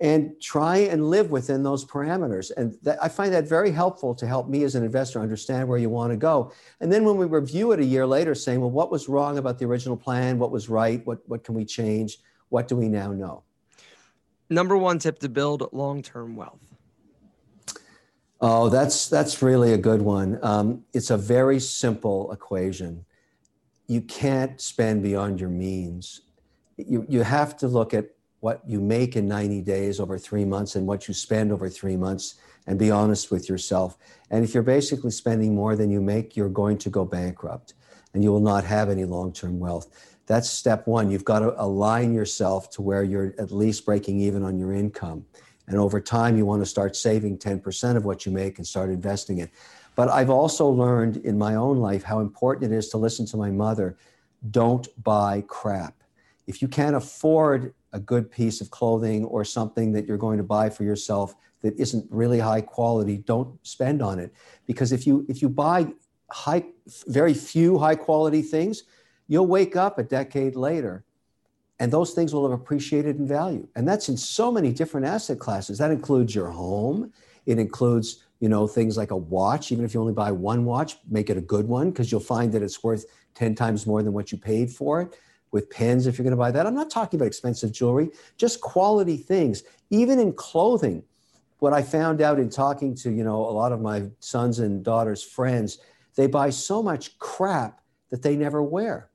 and 0.00 0.40
try 0.40 0.78
and 0.78 1.10
live 1.10 1.30
within 1.30 1.62
those 1.62 1.84
parameters. 1.84 2.50
And 2.56 2.76
that, 2.82 3.02
I 3.02 3.08
find 3.08 3.32
that 3.34 3.46
very 3.46 3.70
helpful 3.70 4.14
to 4.14 4.26
help 4.26 4.48
me 4.48 4.64
as 4.64 4.74
an 4.74 4.82
investor 4.82 5.20
understand 5.20 5.68
where 5.68 5.78
you 5.78 5.90
want 5.90 6.10
to 6.10 6.16
go. 6.16 6.52
And 6.80 6.90
then 6.90 7.04
when 7.04 7.18
we 7.18 7.26
review 7.26 7.72
it 7.72 7.80
a 7.80 7.84
year 7.84 8.06
later, 8.06 8.34
saying, 8.34 8.60
well, 8.60 8.70
what 8.70 8.90
was 8.90 9.08
wrong 9.08 9.36
about 9.36 9.58
the 9.58 9.66
original 9.66 9.98
plan? 9.98 10.38
What 10.38 10.50
was 10.50 10.70
right? 10.70 11.04
What, 11.06 11.20
what 11.28 11.44
can 11.44 11.54
we 11.54 11.66
change? 11.66 12.18
What 12.48 12.66
do 12.66 12.76
we 12.76 12.88
now 12.88 13.12
know? 13.12 13.42
Number 14.48 14.76
one 14.76 14.98
tip 14.98 15.18
to 15.20 15.28
build 15.28 15.68
long 15.72 16.02
term 16.02 16.34
wealth. 16.34 16.60
Oh, 18.40 18.70
that's 18.70 19.08
that's 19.08 19.42
really 19.42 19.74
a 19.74 19.78
good 19.78 20.00
one. 20.00 20.38
Um, 20.42 20.84
it's 20.94 21.10
a 21.10 21.16
very 21.16 21.60
simple 21.60 22.32
equation. 22.32 23.04
You 23.86 24.00
can't 24.00 24.58
spend 24.60 25.02
beyond 25.02 25.40
your 25.40 25.50
means. 25.50 26.22
You 26.78 27.04
you 27.08 27.22
have 27.22 27.56
to 27.58 27.68
look 27.68 27.92
at 27.92 28.06
what 28.40 28.62
you 28.66 28.80
make 28.80 29.16
in 29.16 29.28
90 29.28 29.60
days 29.62 30.00
over 30.00 30.18
three 30.18 30.44
months 30.44 30.74
and 30.74 30.86
what 30.86 31.06
you 31.06 31.14
spend 31.14 31.52
over 31.52 31.68
three 31.68 31.96
months 31.96 32.36
and 32.66 32.78
be 32.78 32.90
honest 32.90 33.30
with 33.30 33.48
yourself. 33.48 33.96
And 34.30 34.44
if 34.44 34.54
you're 34.54 34.62
basically 34.62 35.10
spending 35.10 35.54
more 35.54 35.76
than 35.76 35.90
you 35.90 36.00
make, 36.00 36.36
you're 36.36 36.48
going 36.48 36.78
to 36.78 36.90
go 36.90 37.04
bankrupt 37.04 37.74
and 38.14 38.24
you 38.24 38.32
will 38.32 38.40
not 38.40 38.64
have 38.64 38.88
any 38.88 39.04
long 39.04 39.32
term 39.32 39.58
wealth. 39.58 39.88
That's 40.26 40.48
step 40.48 40.86
one. 40.86 41.10
You've 41.10 41.24
got 41.24 41.40
to 41.40 41.60
align 41.60 42.14
yourself 42.14 42.70
to 42.70 42.82
where 42.82 43.02
you're 43.02 43.34
at 43.38 43.50
least 43.50 43.84
breaking 43.84 44.20
even 44.20 44.42
on 44.42 44.58
your 44.58 44.72
income. 44.72 45.26
And 45.66 45.78
over 45.78 46.00
time, 46.00 46.36
you 46.36 46.46
want 46.46 46.62
to 46.62 46.66
start 46.66 46.96
saving 46.96 47.38
10% 47.38 47.96
of 47.96 48.04
what 48.04 48.26
you 48.26 48.32
make 48.32 48.58
and 48.58 48.66
start 48.66 48.90
investing 48.90 49.38
it. 49.38 49.50
But 49.94 50.08
I've 50.08 50.30
also 50.30 50.68
learned 50.68 51.18
in 51.18 51.36
my 51.36 51.56
own 51.56 51.78
life 51.78 52.02
how 52.02 52.20
important 52.20 52.72
it 52.72 52.76
is 52.76 52.88
to 52.90 52.96
listen 52.96 53.26
to 53.26 53.36
my 53.36 53.50
mother. 53.50 53.96
Don't 54.50 54.88
buy 55.02 55.44
crap. 55.46 55.94
If 56.46 56.62
you 56.62 56.68
can't 56.68 56.96
afford 56.96 57.74
a 57.92 58.00
good 58.00 58.30
piece 58.30 58.60
of 58.60 58.70
clothing 58.70 59.24
or 59.24 59.44
something 59.44 59.92
that 59.92 60.06
you're 60.06 60.16
going 60.16 60.38
to 60.38 60.44
buy 60.44 60.70
for 60.70 60.84
yourself 60.84 61.34
that 61.62 61.78
isn't 61.78 62.06
really 62.10 62.38
high 62.38 62.60
quality, 62.60 63.18
don't 63.18 63.58
spend 63.66 64.02
on 64.02 64.18
it. 64.18 64.32
Because 64.66 64.92
if 64.92 65.06
you 65.06 65.26
if 65.28 65.42
you 65.42 65.48
buy 65.48 65.88
high 66.30 66.64
very 67.06 67.34
few 67.34 67.78
high 67.78 67.96
quality 67.96 68.42
things, 68.42 68.84
you'll 69.28 69.46
wake 69.46 69.76
up 69.76 69.98
a 69.98 70.02
decade 70.02 70.56
later 70.56 71.04
and 71.80 71.90
those 71.90 72.12
things 72.12 72.34
will 72.34 72.48
have 72.48 72.58
appreciated 72.58 73.16
in 73.16 73.26
value. 73.26 73.66
And 73.74 73.88
that's 73.88 74.08
in 74.08 74.16
so 74.16 74.52
many 74.52 74.70
different 74.70 75.06
asset 75.06 75.38
classes. 75.38 75.78
That 75.78 75.90
includes 75.90 76.34
your 76.34 76.50
home. 76.50 77.10
It 77.46 77.58
includes, 77.58 78.24
you 78.38 78.50
know, 78.50 78.66
things 78.66 78.98
like 78.98 79.12
a 79.12 79.16
watch. 79.16 79.72
Even 79.72 79.86
if 79.86 79.94
you 79.94 80.00
only 80.00 80.12
buy 80.12 80.30
one 80.30 80.66
watch, 80.66 80.98
make 81.08 81.30
it 81.30 81.38
a 81.38 81.40
good 81.40 81.66
one 81.66 81.90
because 81.90 82.12
you'll 82.12 82.20
find 82.20 82.52
that 82.52 82.62
it's 82.62 82.84
worth 82.84 83.06
10 83.34 83.54
times 83.54 83.86
more 83.86 84.02
than 84.02 84.12
what 84.12 84.30
you 84.30 84.36
paid 84.36 84.70
for 84.70 85.00
it 85.00 85.16
with 85.52 85.70
pens 85.70 86.06
if 86.06 86.16
you're 86.16 86.24
going 86.24 86.32
to 86.32 86.36
buy 86.36 86.50
that. 86.50 86.66
I'm 86.66 86.74
not 86.74 86.90
talking 86.90 87.18
about 87.18 87.26
expensive 87.26 87.72
jewelry, 87.72 88.10
just 88.36 88.60
quality 88.60 89.16
things. 89.16 89.62
Even 89.90 90.18
in 90.18 90.32
clothing, 90.32 91.02
what 91.58 91.72
I 91.72 91.82
found 91.82 92.20
out 92.20 92.38
in 92.38 92.48
talking 92.48 92.94
to, 92.96 93.10
you 93.10 93.24
know, 93.24 93.36
a 93.36 93.50
lot 93.52 93.72
of 93.72 93.80
my 93.80 94.04
sons 94.20 94.60
and 94.60 94.84
daughters' 94.84 95.22
friends, 95.22 95.78
they 96.16 96.26
buy 96.26 96.50
so 96.50 96.82
much 96.82 97.18
crap 97.18 97.80
that 98.10 98.22
they 98.22 98.36
never 98.36 98.62
wear. 98.62 99.10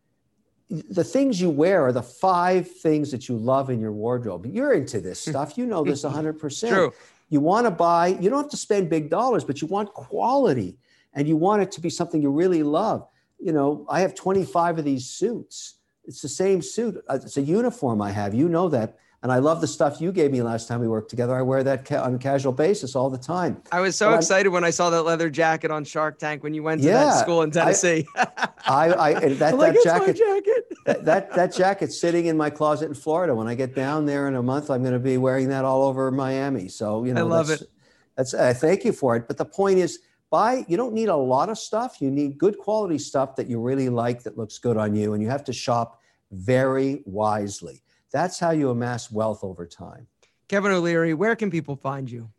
The 0.69 1.03
things 1.03 1.39
you 1.39 1.49
wear 1.49 1.85
are 1.85 1.91
the 1.91 2.03
five 2.03 2.69
things 2.69 3.11
that 3.11 3.29
you 3.29 3.37
love 3.37 3.69
in 3.69 3.79
your 3.79 3.91
wardrobe. 3.91 4.45
You're 4.45 4.73
into 4.73 4.99
this 4.99 5.23
hmm. 5.23 5.31
stuff. 5.31 5.57
You 5.57 5.65
know 5.65 5.83
this 5.83 6.03
100%. 6.03 6.69
True. 6.69 6.93
You 7.29 7.39
want 7.39 7.65
to 7.65 7.71
buy, 7.71 8.07
you 8.07 8.29
don't 8.29 8.43
have 8.43 8.51
to 8.51 8.57
spend 8.57 8.89
big 8.89 9.09
dollars, 9.09 9.43
but 9.43 9.61
you 9.61 9.67
want 9.67 9.93
quality 9.93 10.77
and 11.13 11.27
you 11.27 11.35
want 11.35 11.61
it 11.61 11.71
to 11.71 11.81
be 11.81 11.89
something 11.89 12.21
you 12.21 12.29
really 12.29 12.61
love. 12.61 13.07
You 13.39 13.51
know, 13.51 13.85
I 13.89 14.01
have 14.01 14.13
25 14.13 14.79
of 14.79 14.85
these 14.85 15.07
suits 15.07 15.75
it's 16.07 16.21
the 16.21 16.29
same 16.29 16.61
suit. 16.61 17.03
Uh, 17.09 17.19
it's 17.21 17.37
a 17.37 17.41
uniform 17.41 18.01
I 18.01 18.11
have. 18.11 18.33
You 18.33 18.49
know 18.49 18.69
that. 18.69 18.97
And 19.23 19.31
I 19.31 19.39
love 19.39 19.59
the 19.59 19.65
stuff 19.65 19.99
you 19.99 20.11
gave 20.11 20.31
me 20.31 20.43
last 20.43 20.67
time 20.67 20.81
we 20.81 20.87
worked 20.87 21.09
together. 21.09 21.33
I 21.33 21.41
wear 21.41 21.63
that 21.63 21.83
ca- 21.83 22.03
on 22.03 22.13
a 22.13 22.17
casual 22.19 22.51
basis 22.53 22.95
all 22.95 23.09
the 23.09 23.17
time. 23.17 23.59
I 23.71 23.79
was 23.79 23.95
so 23.95 24.11
but 24.11 24.17
excited 24.17 24.49
I'm, 24.49 24.53
when 24.53 24.63
I 24.63 24.69
saw 24.69 24.91
that 24.91 25.01
leather 25.01 25.31
jacket 25.31 25.71
on 25.71 25.83
Shark 25.83 26.19
Tank 26.19 26.43
when 26.43 26.53
you 26.53 26.61
went 26.61 26.81
to 26.81 26.87
yeah, 26.87 27.05
that 27.05 27.21
school 27.21 27.41
in 27.41 27.49
Tennessee. 27.49 28.05
I, 28.15 28.27
I, 28.67 28.87
I 29.15 29.29
that, 29.29 29.57
like, 29.57 29.73
that 29.73 29.83
jacket, 29.83 30.17
jacket. 30.17 30.65
that, 30.85 31.05
that, 31.05 31.33
that 31.33 31.55
jacket's 31.55 31.99
sitting 31.99 32.27
in 32.27 32.37
my 32.37 32.51
closet 32.51 32.85
in 32.85 32.93
Florida. 32.93 33.33
When 33.33 33.47
I 33.47 33.55
get 33.55 33.73
down 33.73 34.05
there 34.05 34.27
in 34.27 34.35
a 34.35 34.43
month, 34.43 34.69
I'm 34.69 34.83
going 34.83 34.93
to 34.93 34.99
be 34.99 35.17
wearing 35.17 35.49
that 35.49 35.65
all 35.65 35.81
over 35.85 36.11
Miami. 36.11 36.67
So, 36.67 37.03
you 37.03 37.15
know, 37.15 37.21
I 37.21 37.23
love 37.23 37.47
that's, 37.47 37.61
it. 37.63 37.69
That's, 38.17 38.33
uh, 38.35 38.53
thank 38.55 38.85
you 38.85 38.91
for 38.91 39.15
it. 39.15 39.27
But 39.27 39.37
the 39.37 39.45
point 39.45 39.79
is, 39.79 40.01
buy, 40.29 40.65
you 40.67 40.77
don't 40.77 40.93
need 40.93 41.09
a 41.09 41.15
lot 41.15 41.49
of 41.49 41.57
stuff. 41.57 42.01
You 42.01 42.11
need 42.11 42.37
good 42.37 42.57
quality 42.57 42.97
stuff 42.97 43.35
that 43.35 43.47
you 43.47 43.59
really 43.59 43.89
like 43.89 44.23
that 44.23 44.37
looks 44.37 44.57
good 44.57 44.77
on 44.77 44.95
you. 44.95 45.13
And 45.13 45.21
you 45.21 45.29
have 45.29 45.43
to 45.45 45.53
shop 45.53 46.01
very 46.31 47.01
wisely. 47.05 47.81
That's 48.11 48.39
how 48.39 48.51
you 48.51 48.69
amass 48.69 49.11
wealth 49.11 49.43
over 49.43 49.65
time. 49.65 50.07
Kevin 50.47 50.71
O'Leary, 50.71 51.13
where 51.13 51.35
can 51.35 51.49
people 51.49 51.75
find 51.75 52.09
you? 52.09 52.29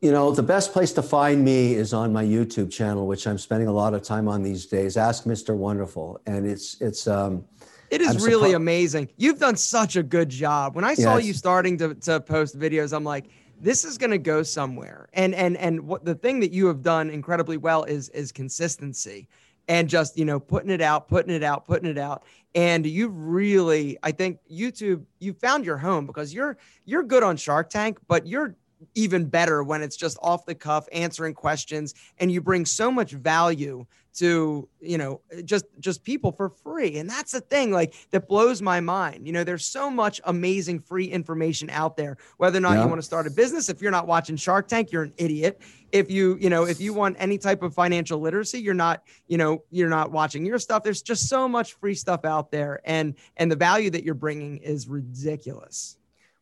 You 0.00 0.12
know, 0.12 0.32
the 0.32 0.42
best 0.42 0.72
place 0.72 0.92
to 0.92 1.02
find 1.02 1.42
me 1.42 1.74
is 1.74 1.94
on 1.94 2.12
my 2.12 2.24
YouTube 2.24 2.70
channel, 2.70 3.06
which 3.06 3.26
I'm 3.26 3.38
spending 3.38 3.68
a 3.68 3.72
lot 3.72 3.94
of 3.94 4.02
time 4.02 4.28
on 4.28 4.42
these 4.42 4.66
days. 4.66 4.96
Ask 4.96 5.24
Mr. 5.24 5.56
Wonderful, 5.56 6.20
and 6.26 6.46
it's 6.46 6.78
it's 6.82 7.06
um, 7.06 7.44
it 7.90 8.02
is 8.02 8.16
I'm 8.16 8.22
really 8.22 8.52
amazing. 8.52 9.08
You've 9.16 9.38
done 9.38 9.56
such 9.56 9.96
a 9.96 10.02
good 10.02 10.28
job. 10.28 10.74
When 10.74 10.84
I 10.84 10.94
saw 10.94 11.16
yes. 11.16 11.26
you 11.26 11.32
starting 11.32 11.78
to 11.78 11.94
to 11.94 12.20
post 12.20 12.58
videos, 12.58 12.94
I'm 12.94 13.04
like, 13.04 13.26
this 13.60 13.84
is 13.84 13.98
going 13.98 14.10
to 14.10 14.18
go 14.18 14.42
somewhere. 14.42 15.08
And 15.12 15.34
and 15.34 15.56
and 15.56 15.86
what 15.86 16.04
the 16.04 16.14
thing 16.14 16.40
that 16.40 16.52
you 16.52 16.66
have 16.66 16.82
done 16.82 17.10
incredibly 17.10 17.56
well 17.56 17.84
is 17.84 18.08
is 18.10 18.32
consistency 18.32 19.28
and 19.68 19.88
just 19.88 20.18
you 20.18 20.24
know 20.24 20.38
putting 20.38 20.70
it 20.70 20.80
out 20.80 21.08
putting 21.08 21.34
it 21.34 21.42
out 21.42 21.66
putting 21.66 21.88
it 21.88 21.98
out 21.98 22.24
and 22.54 22.86
you 22.86 23.08
really 23.08 23.96
i 24.02 24.10
think 24.10 24.38
youtube 24.50 25.02
you 25.20 25.32
found 25.32 25.64
your 25.64 25.78
home 25.78 26.06
because 26.06 26.34
you're 26.34 26.56
you're 26.84 27.02
good 27.02 27.22
on 27.22 27.36
shark 27.36 27.70
tank 27.70 27.98
but 28.06 28.26
you're 28.26 28.54
even 28.94 29.24
better 29.24 29.62
when 29.62 29.82
it's 29.82 29.96
just 29.96 30.18
off 30.22 30.44
the 30.44 30.54
cuff 30.54 30.86
answering 30.92 31.32
questions 31.32 31.94
and 32.18 32.30
you 32.30 32.40
bring 32.40 32.66
so 32.66 32.90
much 32.90 33.12
value 33.12 33.84
to 34.14 34.68
you 34.80 34.96
know 34.96 35.20
just 35.44 35.66
just 35.80 36.04
people 36.04 36.32
for 36.32 36.48
free. 36.48 36.98
And 36.98 37.08
that's 37.08 37.32
the 37.32 37.40
thing 37.40 37.72
like 37.72 37.94
that 38.10 38.28
blows 38.28 38.62
my 38.62 38.80
mind. 38.80 39.26
You 39.26 39.32
know 39.32 39.44
there's 39.44 39.64
so 39.64 39.90
much 39.90 40.20
amazing 40.24 40.80
free 40.80 41.06
information 41.06 41.68
out 41.70 41.96
there 41.96 42.16
whether 42.36 42.58
or 42.58 42.60
not 42.60 42.74
yeah. 42.74 42.82
you 42.82 42.88
want 42.88 42.98
to 42.98 43.06
start 43.06 43.26
a 43.26 43.30
business 43.30 43.68
if 43.68 43.82
you're 43.82 43.90
not 43.90 44.06
watching 44.06 44.36
shark 44.36 44.68
tank 44.68 44.92
you're 44.92 45.02
an 45.02 45.14
idiot. 45.16 45.60
If 45.92 46.10
you 46.10 46.36
you 46.40 46.50
know 46.50 46.64
if 46.64 46.80
you 46.80 46.94
want 46.94 47.16
any 47.18 47.38
type 47.38 47.62
of 47.62 47.74
financial 47.74 48.20
literacy 48.20 48.60
you're 48.60 48.74
not 48.74 49.02
you 49.26 49.38
know 49.38 49.64
you're 49.70 49.90
not 49.90 50.12
watching 50.12 50.46
your 50.46 50.58
stuff. 50.58 50.82
There's 50.82 51.02
just 51.02 51.28
so 51.28 51.48
much 51.48 51.74
free 51.74 51.94
stuff 51.94 52.24
out 52.24 52.50
there 52.50 52.80
and 52.84 53.14
and 53.36 53.50
the 53.50 53.56
value 53.56 53.90
that 53.90 54.04
you're 54.04 54.14
bringing 54.14 54.58
is 54.58 54.88
ridiculous. 54.88 55.96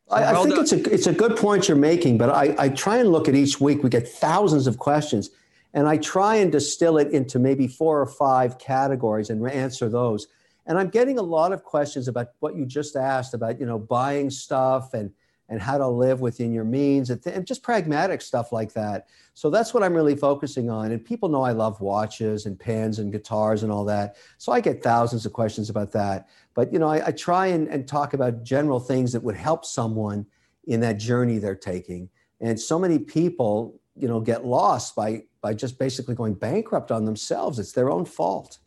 So 0.09 0.15
I, 0.15 0.31
I 0.31 0.43
think 0.43 0.57
it's 0.57 0.73
a 0.73 0.93
it's 0.93 1.07
a 1.07 1.13
good 1.13 1.37
point 1.37 1.67
you're 1.67 1.77
making, 1.77 2.17
but 2.17 2.29
I, 2.29 2.55
I 2.59 2.69
try 2.69 2.97
and 2.97 3.11
look 3.11 3.27
at 3.27 3.35
each 3.35 3.59
week. 3.61 3.83
We 3.83 3.89
get 3.89 4.07
thousands 4.07 4.67
of 4.67 4.77
questions, 4.77 5.29
and 5.73 5.87
I 5.87 5.97
try 5.97 6.35
and 6.35 6.51
distill 6.51 6.97
it 6.97 7.11
into 7.11 7.39
maybe 7.39 7.67
four 7.67 7.99
or 7.99 8.05
five 8.05 8.57
categories 8.59 9.29
and 9.29 9.47
answer 9.49 9.89
those. 9.89 10.27
And 10.65 10.77
I'm 10.77 10.89
getting 10.89 11.17
a 11.17 11.23
lot 11.23 11.51
of 11.51 11.63
questions 11.63 12.07
about 12.07 12.29
what 12.39 12.55
you 12.55 12.65
just 12.65 12.95
asked 12.95 13.33
about, 13.33 13.59
you 13.59 13.65
know, 13.65 13.79
buying 13.79 14.29
stuff 14.29 14.93
and 14.93 15.11
and 15.49 15.61
how 15.61 15.77
to 15.77 15.87
live 15.87 16.21
within 16.21 16.53
your 16.53 16.63
means 16.63 17.09
and, 17.09 17.21
th- 17.21 17.35
and, 17.35 17.45
just 17.45 17.61
pragmatic 17.61 18.21
stuff 18.21 18.51
like 18.51 18.73
that. 18.73 19.07
So 19.33 19.49
that's 19.49 19.73
what 19.73 19.83
I'm 19.83 19.93
really 19.93 20.15
focusing 20.15 20.69
on. 20.69 20.91
And 20.91 21.03
people 21.03 21.27
know 21.27 21.43
I 21.43 21.51
love 21.51 21.81
watches 21.81 22.45
and 22.45 22.57
pens 22.57 22.97
and 22.97 23.11
guitars 23.11 23.61
and 23.61 23.71
all 23.71 23.83
that. 23.85 24.15
So 24.37 24.51
I 24.51 24.61
get 24.61 24.81
thousands 24.81 25.25
of 25.25 25.33
questions 25.33 25.69
about 25.69 25.91
that. 25.91 26.29
But 26.53 26.71
you 26.71 26.79
know, 26.79 26.87
I, 26.87 27.07
I 27.07 27.11
try 27.11 27.47
and, 27.47 27.67
and 27.67 27.87
talk 27.87 28.13
about 28.13 28.43
general 28.43 28.79
things 28.79 29.11
that 29.11 29.21
would 29.21 29.35
help 29.35 29.65
someone 29.65 30.25
in 30.65 30.79
that 30.79 30.97
journey 30.97 31.39
they're 31.39 31.55
taking. 31.55 32.09
And 32.39 32.59
so 32.59 32.79
many 32.79 32.97
people, 32.97 33.79
you 33.95 34.07
know, 34.07 34.19
get 34.19 34.45
lost 34.45 34.95
by 34.95 35.23
by 35.41 35.53
just 35.53 35.77
basically 35.77 36.15
going 36.15 36.33
bankrupt 36.33 36.91
on 36.91 37.05
themselves. 37.05 37.59
It's 37.59 37.73
their 37.73 37.89
own 37.89 38.05
fault. 38.05 38.59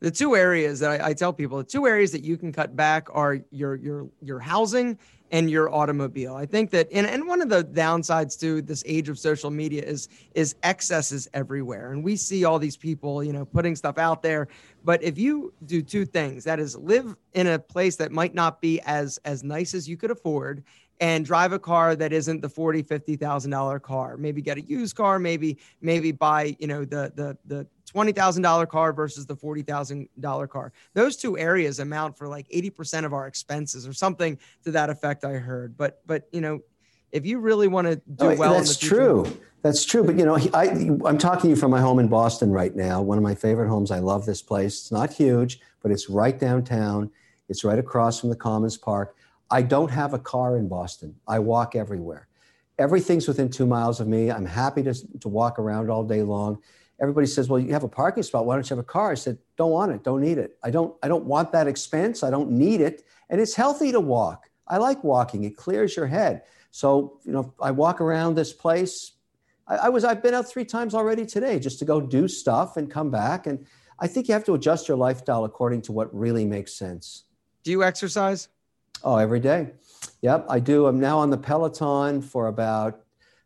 The 0.00 0.10
two 0.10 0.34
areas 0.34 0.80
that 0.80 1.00
I, 1.00 1.10
I 1.10 1.14
tell 1.14 1.32
people, 1.32 1.58
the 1.58 1.64
two 1.64 1.86
areas 1.86 2.10
that 2.10 2.24
you 2.24 2.36
can 2.36 2.52
cut 2.52 2.74
back 2.74 3.08
are 3.12 3.38
your 3.50 3.76
your 3.76 4.08
your 4.20 4.40
housing 4.40 4.98
and 5.30 5.50
your 5.50 5.72
automobile. 5.72 6.34
I 6.34 6.44
think 6.44 6.70
that 6.70 6.88
and, 6.92 7.06
and 7.06 7.26
one 7.26 7.40
of 7.40 7.48
the 7.48 7.64
downsides 7.64 8.38
to 8.40 8.60
this 8.62 8.82
age 8.86 9.08
of 9.08 9.18
social 9.18 9.50
media 9.50 9.82
is 9.82 10.08
is 10.34 10.54
excesses 10.62 11.28
everywhere. 11.34 11.92
And 11.92 12.04
we 12.04 12.16
see 12.16 12.44
all 12.44 12.58
these 12.58 12.76
people, 12.76 13.24
you 13.24 13.32
know, 13.32 13.44
putting 13.44 13.74
stuff 13.74 13.96
out 13.96 14.22
there. 14.22 14.48
But 14.84 15.02
if 15.02 15.18
you 15.18 15.54
do 15.66 15.82
two 15.82 16.04
things, 16.04 16.44
that 16.44 16.60
is 16.60 16.76
live 16.76 17.16
in 17.34 17.46
a 17.46 17.58
place 17.58 17.96
that 17.96 18.12
might 18.12 18.34
not 18.34 18.60
be 18.60 18.80
as 18.80 19.18
as 19.24 19.42
nice 19.42 19.72
as 19.72 19.88
you 19.88 19.96
could 19.96 20.10
afford 20.10 20.64
and 21.00 21.24
drive 21.24 21.52
a 21.52 21.58
car 21.58 21.96
that 21.96 22.12
isn't 22.12 22.40
the 22.40 22.48
forty, 22.48 22.82
fifty 22.82 23.16
thousand 23.16 23.50
dollar 23.50 23.80
car. 23.80 24.16
Maybe 24.16 24.42
get 24.42 24.58
a 24.58 24.62
used 24.62 24.96
car. 24.96 25.18
Maybe 25.18 25.58
maybe 25.80 26.12
buy 26.12 26.56
you 26.58 26.66
know 26.66 26.84
the 26.84 27.12
the 27.14 27.36
the 27.46 27.66
twenty 27.86 28.12
thousand 28.12 28.42
dollar 28.42 28.66
car 28.66 28.92
versus 28.92 29.26
the 29.26 29.36
forty 29.36 29.62
thousand 29.62 30.08
dollar 30.20 30.46
car. 30.46 30.72
Those 30.94 31.16
two 31.16 31.36
areas 31.38 31.78
amount 31.78 32.16
for 32.16 32.28
like 32.28 32.46
eighty 32.50 32.70
percent 32.70 33.06
of 33.06 33.12
our 33.12 33.26
expenses 33.26 33.86
or 33.86 33.92
something 33.92 34.38
to 34.64 34.70
that 34.72 34.90
effect. 34.90 35.24
I 35.24 35.34
heard, 35.34 35.76
but 35.76 36.00
but 36.06 36.28
you 36.32 36.40
know, 36.40 36.60
if 37.10 37.26
you 37.26 37.38
really 37.38 37.68
want 37.68 37.86
to 37.88 37.96
do 37.96 38.02
oh, 38.20 38.36
well, 38.36 38.54
that's 38.54 38.76
true. 38.76 39.26
That's 39.62 39.84
true. 39.84 40.02
But 40.02 40.18
you 40.18 40.24
know, 40.24 40.36
I, 40.54 40.68
I'm 41.06 41.18
talking 41.18 41.42
to 41.42 41.48
you 41.48 41.56
from 41.56 41.70
my 41.70 41.80
home 41.80 41.98
in 41.98 42.08
Boston 42.08 42.50
right 42.50 42.74
now. 42.74 43.00
One 43.00 43.16
of 43.16 43.22
my 43.22 43.34
favorite 43.34 43.68
homes. 43.68 43.90
I 43.90 44.00
love 44.00 44.26
this 44.26 44.42
place. 44.42 44.80
It's 44.80 44.92
not 44.92 45.12
huge, 45.12 45.60
but 45.82 45.92
it's 45.92 46.10
right 46.10 46.38
downtown. 46.38 47.10
It's 47.48 47.64
right 47.64 47.78
across 47.78 48.18
from 48.18 48.30
the 48.30 48.36
Commons 48.36 48.76
Park. 48.76 49.16
I 49.52 49.60
don't 49.60 49.90
have 49.90 50.14
a 50.14 50.18
car 50.18 50.56
in 50.56 50.66
Boston. 50.66 51.14
I 51.28 51.38
walk 51.38 51.76
everywhere. 51.76 52.26
Everything's 52.78 53.28
within 53.28 53.50
two 53.50 53.66
miles 53.66 54.00
of 54.00 54.08
me. 54.08 54.30
I'm 54.30 54.46
happy 54.46 54.82
to, 54.82 54.94
to 55.20 55.28
walk 55.28 55.58
around 55.58 55.90
all 55.90 56.04
day 56.04 56.22
long. 56.22 56.62
Everybody 56.98 57.26
says, 57.26 57.50
well, 57.50 57.60
you 57.60 57.72
have 57.74 57.84
a 57.84 57.88
parking 57.88 58.22
spot. 58.22 58.46
Why 58.46 58.54
don't 58.54 58.68
you 58.68 58.74
have 58.74 58.82
a 58.82 58.88
car? 58.88 59.10
I 59.10 59.14
said, 59.14 59.36
don't 59.58 59.70
want 59.70 59.92
it. 59.92 60.02
Don't 60.02 60.22
need 60.22 60.38
it. 60.38 60.56
I 60.64 60.70
don't, 60.70 60.96
I 61.02 61.08
don't 61.08 61.26
want 61.26 61.52
that 61.52 61.66
expense. 61.66 62.22
I 62.22 62.30
don't 62.30 62.50
need 62.50 62.80
it. 62.80 63.04
And 63.28 63.42
it's 63.42 63.54
healthy 63.54 63.92
to 63.92 64.00
walk. 64.00 64.48
I 64.66 64.78
like 64.78 65.04
walking. 65.04 65.44
It 65.44 65.54
clears 65.54 65.96
your 65.96 66.06
head. 66.06 66.42
So, 66.70 67.20
you 67.22 67.32
know, 67.32 67.52
I 67.60 67.72
walk 67.72 68.00
around 68.00 68.36
this 68.36 68.54
place. 68.54 69.12
I, 69.68 69.76
I 69.76 69.88
was 69.90 70.02
I've 70.02 70.22
been 70.22 70.32
out 70.32 70.48
three 70.48 70.64
times 70.64 70.94
already 70.94 71.26
today 71.26 71.58
just 71.58 71.78
to 71.80 71.84
go 71.84 72.00
do 72.00 72.26
stuff 72.26 72.78
and 72.78 72.90
come 72.90 73.10
back. 73.10 73.46
And 73.46 73.66
I 73.98 74.06
think 74.06 74.28
you 74.28 74.32
have 74.32 74.44
to 74.44 74.54
adjust 74.54 74.88
your 74.88 74.96
lifestyle 74.96 75.44
according 75.44 75.82
to 75.82 75.92
what 75.92 76.14
really 76.14 76.46
makes 76.46 76.72
sense. 76.72 77.24
Do 77.64 77.70
you 77.70 77.84
exercise? 77.84 78.48
Oh, 79.04 79.16
every 79.16 79.40
day. 79.40 79.70
Yep, 80.22 80.46
I 80.48 80.60
do. 80.60 80.86
I'm 80.86 81.00
now 81.00 81.18
on 81.18 81.30
the 81.30 81.38
Peloton 81.38 82.22
for 82.22 82.46
about 82.46 83.00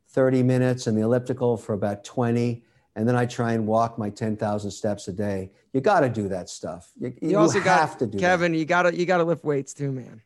30 0.08 0.42
minutes 0.42 0.86
and 0.86 0.96
the 0.96 1.02
elliptical 1.02 1.56
for 1.56 1.72
about 1.72 2.04
20 2.04 2.62
and 2.96 3.06
then 3.06 3.14
I 3.14 3.26
try 3.26 3.52
and 3.52 3.66
walk 3.66 3.98
my 3.98 4.08
10,000 4.08 4.70
steps 4.70 5.06
a 5.06 5.12
day. 5.12 5.50
You 5.74 5.82
got 5.82 6.00
to 6.00 6.08
do 6.08 6.28
that 6.28 6.48
stuff. 6.48 6.90
You, 6.98 7.12
You, 7.20 7.30
you 7.30 7.38
also 7.38 7.60
have 7.60 7.90
got 7.90 7.98
to 7.98 8.06
do 8.06 8.18
Kevin. 8.18 8.52
that. 8.52 8.58
You 8.58 8.64
got 8.64 8.82
to 8.82 8.96
you 8.96 9.04
got 9.04 9.18
to 9.18 9.24
lift 9.24 9.44
weights 9.44 9.74
too, 9.74 9.92
man. 9.92 10.22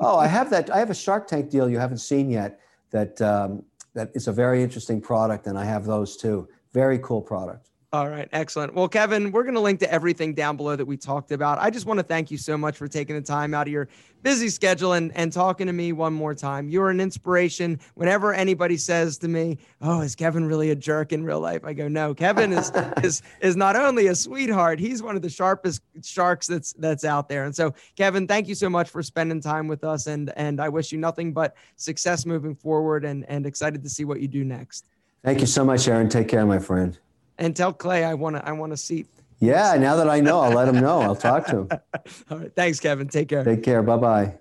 Oh, 0.00 0.18
I 0.18 0.26
have 0.26 0.50
that. 0.50 0.68
I 0.68 0.78
have 0.78 0.90
a 0.90 0.94
Shark 0.94 1.28
Tank 1.28 1.48
deal 1.48 1.70
you 1.70 1.78
haven't 1.78 1.98
seen 1.98 2.28
yet. 2.28 2.60
That 2.90 3.22
um, 3.22 3.62
that 3.94 4.10
is 4.14 4.26
a 4.26 4.32
very 4.32 4.62
interesting 4.64 5.00
product, 5.00 5.46
and 5.46 5.56
I 5.56 5.64
have 5.64 5.84
those 5.84 6.16
too. 6.16 6.48
Very 6.72 6.98
cool 6.98 7.22
product. 7.22 7.67
All 7.90 8.06
right, 8.06 8.28
excellent. 8.32 8.74
Well, 8.74 8.86
Kevin, 8.86 9.32
we're 9.32 9.44
going 9.44 9.54
to 9.54 9.60
link 9.60 9.80
to 9.80 9.90
everything 9.90 10.34
down 10.34 10.58
below 10.58 10.76
that 10.76 10.84
we 10.84 10.98
talked 10.98 11.32
about. 11.32 11.58
I 11.58 11.70
just 11.70 11.86
want 11.86 11.96
to 11.96 12.04
thank 12.04 12.30
you 12.30 12.36
so 12.36 12.58
much 12.58 12.76
for 12.76 12.86
taking 12.86 13.16
the 13.16 13.22
time 13.22 13.54
out 13.54 13.66
of 13.66 13.72
your 13.72 13.88
busy 14.22 14.50
schedule 14.50 14.92
and, 14.92 15.10
and 15.16 15.32
talking 15.32 15.66
to 15.68 15.72
me 15.72 15.92
one 15.92 16.12
more 16.12 16.34
time. 16.34 16.68
You're 16.68 16.90
an 16.90 17.00
inspiration. 17.00 17.80
Whenever 17.94 18.34
anybody 18.34 18.76
says 18.76 19.16
to 19.18 19.28
me, 19.28 19.56
"Oh, 19.80 20.02
is 20.02 20.14
Kevin 20.14 20.44
really 20.44 20.68
a 20.68 20.76
jerk 20.76 21.14
in 21.14 21.24
real 21.24 21.40
life?" 21.40 21.64
I 21.64 21.72
go, 21.72 21.88
"No, 21.88 22.12
Kevin 22.12 22.52
is 22.52 22.70
is 23.02 23.22
is 23.40 23.56
not 23.56 23.74
only 23.74 24.08
a 24.08 24.14
sweetheart, 24.14 24.78
he's 24.78 25.02
one 25.02 25.16
of 25.16 25.22
the 25.22 25.30
sharpest 25.30 25.80
sharks 26.02 26.46
that's 26.46 26.74
that's 26.74 27.06
out 27.06 27.30
there." 27.30 27.44
And 27.44 27.56
so, 27.56 27.72
Kevin, 27.96 28.26
thank 28.26 28.48
you 28.48 28.54
so 28.54 28.68
much 28.68 28.90
for 28.90 29.02
spending 29.02 29.40
time 29.40 29.66
with 29.66 29.82
us, 29.82 30.08
and 30.08 30.30
and 30.36 30.60
I 30.60 30.68
wish 30.68 30.92
you 30.92 30.98
nothing 30.98 31.32
but 31.32 31.56
success 31.76 32.26
moving 32.26 32.54
forward, 32.54 33.06
and 33.06 33.24
and 33.30 33.46
excited 33.46 33.82
to 33.82 33.88
see 33.88 34.04
what 34.04 34.20
you 34.20 34.28
do 34.28 34.44
next. 34.44 34.90
Thank 35.24 35.40
you 35.40 35.46
so 35.46 35.64
much, 35.64 35.88
Aaron. 35.88 36.10
Take 36.10 36.28
care, 36.28 36.44
my 36.44 36.58
friend. 36.58 36.98
And 37.38 37.54
tell 37.54 37.72
Clay 37.72 38.04
I 38.04 38.14
want 38.14 38.36
to 38.36 38.46
I 38.46 38.52
want 38.52 38.72
a 38.72 38.76
seat. 38.76 39.06
Yeah, 39.40 39.76
now 39.76 39.94
that 39.96 40.10
I 40.10 40.20
know, 40.20 40.40
I'll 40.40 40.52
let 40.52 40.66
him 40.68 40.80
know. 40.80 41.00
I'll 41.00 41.14
talk 41.14 41.46
to 41.46 41.58
him. 41.58 41.68
All 42.30 42.38
right, 42.38 42.52
thanks, 42.54 42.80
Kevin. 42.80 43.08
Take 43.08 43.28
care. 43.28 43.44
Take 43.44 43.62
care. 43.62 43.82
Bye 43.82 43.96
bye. 43.96 44.34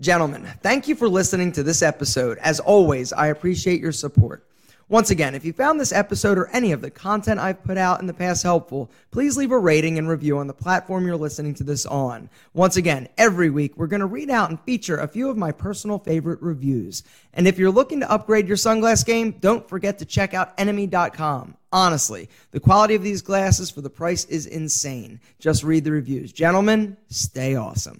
Gentlemen, 0.00 0.48
thank 0.62 0.88
you 0.88 0.94
for 0.94 1.08
listening 1.08 1.52
to 1.52 1.62
this 1.62 1.82
episode. 1.82 2.38
As 2.38 2.58
always, 2.58 3.12
I 3.12 3.28
appreciate 3.28 3.80
your 3.80 3.92
support. 3.92 4.46
Once 4.88 5.10
again, 5.10 5.36
if 5.36 5.44
you 5.44 5.52
found 5.52 5.78
this 5.78 5.92
episode 5.92 6.36
or 6.36 6.48
any 6.48 6.72
of 6.72 6.80
the 6.80 6.90
content 6.90 7.38
I've 7.38 7.62
put 7.62 7.78
out 7.78 8.00
in 8.00 8.08
the 8.08 8.12
past 8.14 8.42
helpful, 8.42 8.90
please 9.12 9.36
leave 9.36 9.52
a 9.52 9.58
rating 9.58 9.98
and 9.98 10.08
review 10.08 10.38
on 10.38 10.48
the 10.48 10.52
platform 10.52 11.06
you're 11.06 11.16
listening 11.16 11.54
to 11.54 11.62
this 11.62 11.86
on. 11.86 12.28
Once 12.54 12.76
again, 12.76 13.08
every 13.16 13.50
week 13.50 13.76
we're 13.76 13.86
going 13.86 14.00
to 14.00 14.06
read 14.06 14.30
out 14.30 14.50
and 14.50 14.58
feature 14.62 14.96
a 14.96 15.06
few 15.06 15.30
of 15.30 15.36
my 15.36 15.52
personal 15.52 16.00
favorite 16.00 16.42
reviews. 16.42 17.04
And 17.34 17.46
if 17.46 17.56
you're 17.56 17.70
looking 17.70 18.00
to 18.00 18.10
upgrade 18.10 18.48
your 18.48 18.56
sunglass 18.56 19.06
game, 19.06 19.36
don't 19.38 19.68
forget 19.68 19.98
to 20.00 20.04
check 20.04 20.34
out 20.34 20.54
enemy.com. 20.58 21.54
Honestly, 21.72 22.28
the 22.50 22.60
quality 22.60 22.94
of 22.94 23.02
these 23.02 23.22
glasses 23.22 23.70
for 23.70 23.80
the 23.80 23.90
price 23.90 24.24
is 24.26 24.46
insane. 24.46 25.20
Just 25.38 25.62
read 25.62 25.84
the 25.84 25.92
reviews. 25.92 26.32
Gentlemen, 26.32 26.96
stay 27.08 27.54
awesome. 27.54 27.98